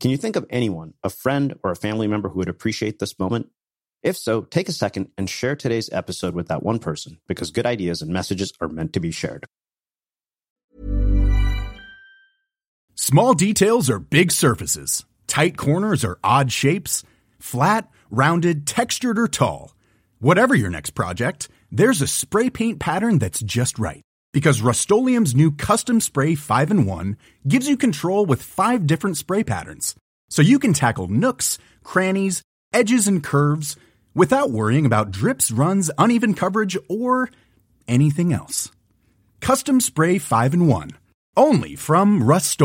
Can 0.00 0.10
you 0.10 0.16
think 0.16 0.36
of 0.36 0.46
anyone, 0.50 0.94
a 1.02 1.10
friend 1.10 1.54
or 1.62 1.70
a 1.70 1.76
family 1.76 2.06
member 2.06 2.28
who 2.28 2.38
would 2.38 2.48
appreciate 2.48 2.98
this 2.98 3.18
moment? 3.18 3.48
If 4.02 4.16
so, 4.16 4.42
take 4.42 4.68
a 4.68 4.72
second 4.72 5.10
and 5.18 5.28
share 5.28 5.56
today's 5.56 5.90
episode 5.92 6.34
with 6.34 6.48
that 6.48 6.62
one 6.62 6.78
person 6.78 7.18
because 7.26 7.50
good 7.50 7.66
ideas 7.66 8.00
and 8.00 8.12
messages 8.12 8.52
are 8.60 8.68
meant 8.68 8.92
to 8.92 9.00
be 9.00 9.10
shared. 9.10 9.44
Small 12.94 13.34
details 13.34 13.90
are 13.90 13.98
big 13.98 14.30
surfaces, 14.30 15.04
tight 15.26 15.56
corners 15.56 16.04
are 16.04 16.18
odd 16.22 16.52
shapes, 16.52 17.02
flat, 17.38 17.88
rounded, 18.10 18.66
textured, 18.66 19.18
or 19.18 19.28
tall. 19.28 19.74
Whatever 20.20 20.54
your 20.54 20.70
next 20.70 20.90
project, 20.90 21.48
there's 21.70 22.02
a 22.02 22.06
spray 22.06 22.50
paint 22.50 22.78
pattern 22.78 23.18
that's 23.18 23.40
just 23.40 23.78
right. 23.78 24.02
Because 24.32 24.60
Rust 24.60 24.90
new 24.90 25.52
Custom 25.52 26.00
Spray 26.00 26.34
5 26.34 26.70
in 26.70 26.86
1 26.86 27.16
gives 27.46 27.68
you 27.68 27.76
control 27.76 28.26
with 28.26 28.42
five 28.42 28.86
different 28.86 29.16
spray 29.16 29.42
patterns. 29.42 29.94
So 30.28 30.42
you 30.42 30.58
can 30.58 30.74
tackle 30.74 31.08
nooks, 31.08 31.58
crannies, 31.82 32.42
edges, 32.72 33.08
and 33.08 33.24
curves 33.24 33.76
without 34.18 34.50
worrying 34.50 34.84
about 34.84 35.12
drips, 35.12 35.50
runs, 35.50 35.90
uneven 35.96 36.34
coverage, 36.34 36.76
or 36.88 37.30
anything 37.86 38.32
else. 38.32 38.70
Custom 39.40 39.80
Spray 39.80 40.18
5 40.18 40.54
in 40.54 40.66
1. 40.66 40.90
Only 41.36 41.76
from 41.76 42.22
Rust 42.24 42.60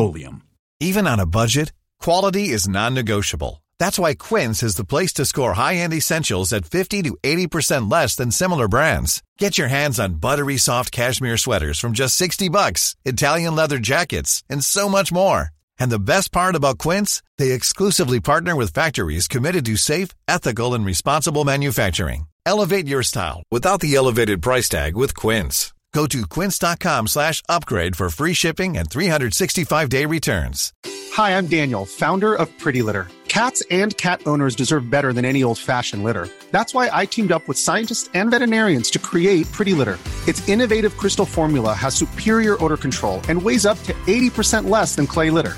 Even 0.79 1.07
on 1.07 1.19
a 1.19 1.27
budget, 1.27 1.71
quality 2.01 2.49
is 2.49 2.67
non 2.67 2.95
negotiable. 2.95 3.61
That's 3.79 3.99
why 3.99 4.15
Quince 4.15 4.63
is 4.63 4.75
the 4.75 4.89
place 4.93 5.13
to 5.13 5.25
score 5.25 5.53
high 5.53 5.75
end 5.75 5.93
essentials 5.93 6.53
at 6.53 6.65
50 6.65 7.03
to 7.03 7.17
80% 7.21 7.91
less 7.91 8.15
than 8.15 8.31
similar 8.31 8.67
brands. 8.67 9.21
Get 9.37 9.57
your 9.57 9.67
hands 9.67 9.99
on 9.99 10.15
buttery 10.15 10.57
soft 10.57 10.91
cashmere 10.91 11.37
sweaters 11.37 11.79
from 11.79 11.93
just 11.93 12.15
60 12.15 12.49
bucks, 12.49 12.95
Italian 13.05 13.55
leather 13.55 13.79
jackets, 13.79 14.43
and 14.49 14.63
so 14.63 14.89
much 14.89 15.11
more. 15.11 15.51
And 15.84 15.91
the 15.91 15.99
best 15.99 16.31
part 16.31 16.55
about 16.55 16.77
Quince, 16.77 17.21
they 17.38 17.51
exclusively 17.51 18.21
partner 18.21 18.55
with 18.55 18.71
factories 18.71 19.27
committed 19.27 19.65
to 19.65 19.75
safe, 19.75 20.11
ethical, 20.29 20.73
and 20.73 20.86
responsible 20.86 21.43
manufacturing. 21.43 22.27
Elevate 22.45 22.88
your 22.88 23.03
style 23.03 23.43
without 23.51 23.81
the 23.81 23.93
elevated 23.93 24.41
price 24.41 24.69
tag 24.69 24.95
with 24.95 25.13
Quince. 25.13 25.73
Go 25.91 26.07
to 26.07 26.25
quince.com 26.25 27.07
slash 27.07 27.43
upgrade 27.49 27.97
for 27.97 28.09
free 28.09 28.34
shipping 28.34 28.77
and 28.77 28.89
365-day 28.89 30.05
returns. 30.05 30.71
Hi, 31.11 31.38
I'm 31.38 31.47
Daniel, 31.47 31.86
founder 31.86 32.34
of 32.34 32.47
Pretty 32.59 32.81
Litter. 32.81 33.09
Cats 33.27 33.61
and 33.69 33.95
cat 33.97 34.21
owners 34.25 34.55
deserve 34.55 34.89
better 34.89 35.11
than 35.11 35.25
any 35.25 35.43
old-fashioned 35.43 36.01
litter. 36.01 36.29
That's 36.51 36.73
why 36.73 36.89
I 36.93 37.05
teamed 37.05 37.34
up 37.34 37.45
with 37.45 37.57
scientists 37.57 38.09
and 38.13 38.31
veterinarians 38.31 38.89
to 38.91 38.99
create 38.99 39.51
Pretty 39.51 39.73
Litter. 39.73 39.99
Its 40.29 40.47
innovative 40.47 40.95
crystal 40.95 41.25
formula 41.25 41.73
has 41.73 41.93
superior 41.93 42.55
odor 42.63 42.77
control 42.77 43.19
and 43.27 43.41
weighs 43.41 43.65
up 43.65 43.77
to 43.84 43.93
80% 44.07 44.69
less 44.69 44.95
than 44.95 45.07
clay 45.07 45.29
litter. 45.29 45.57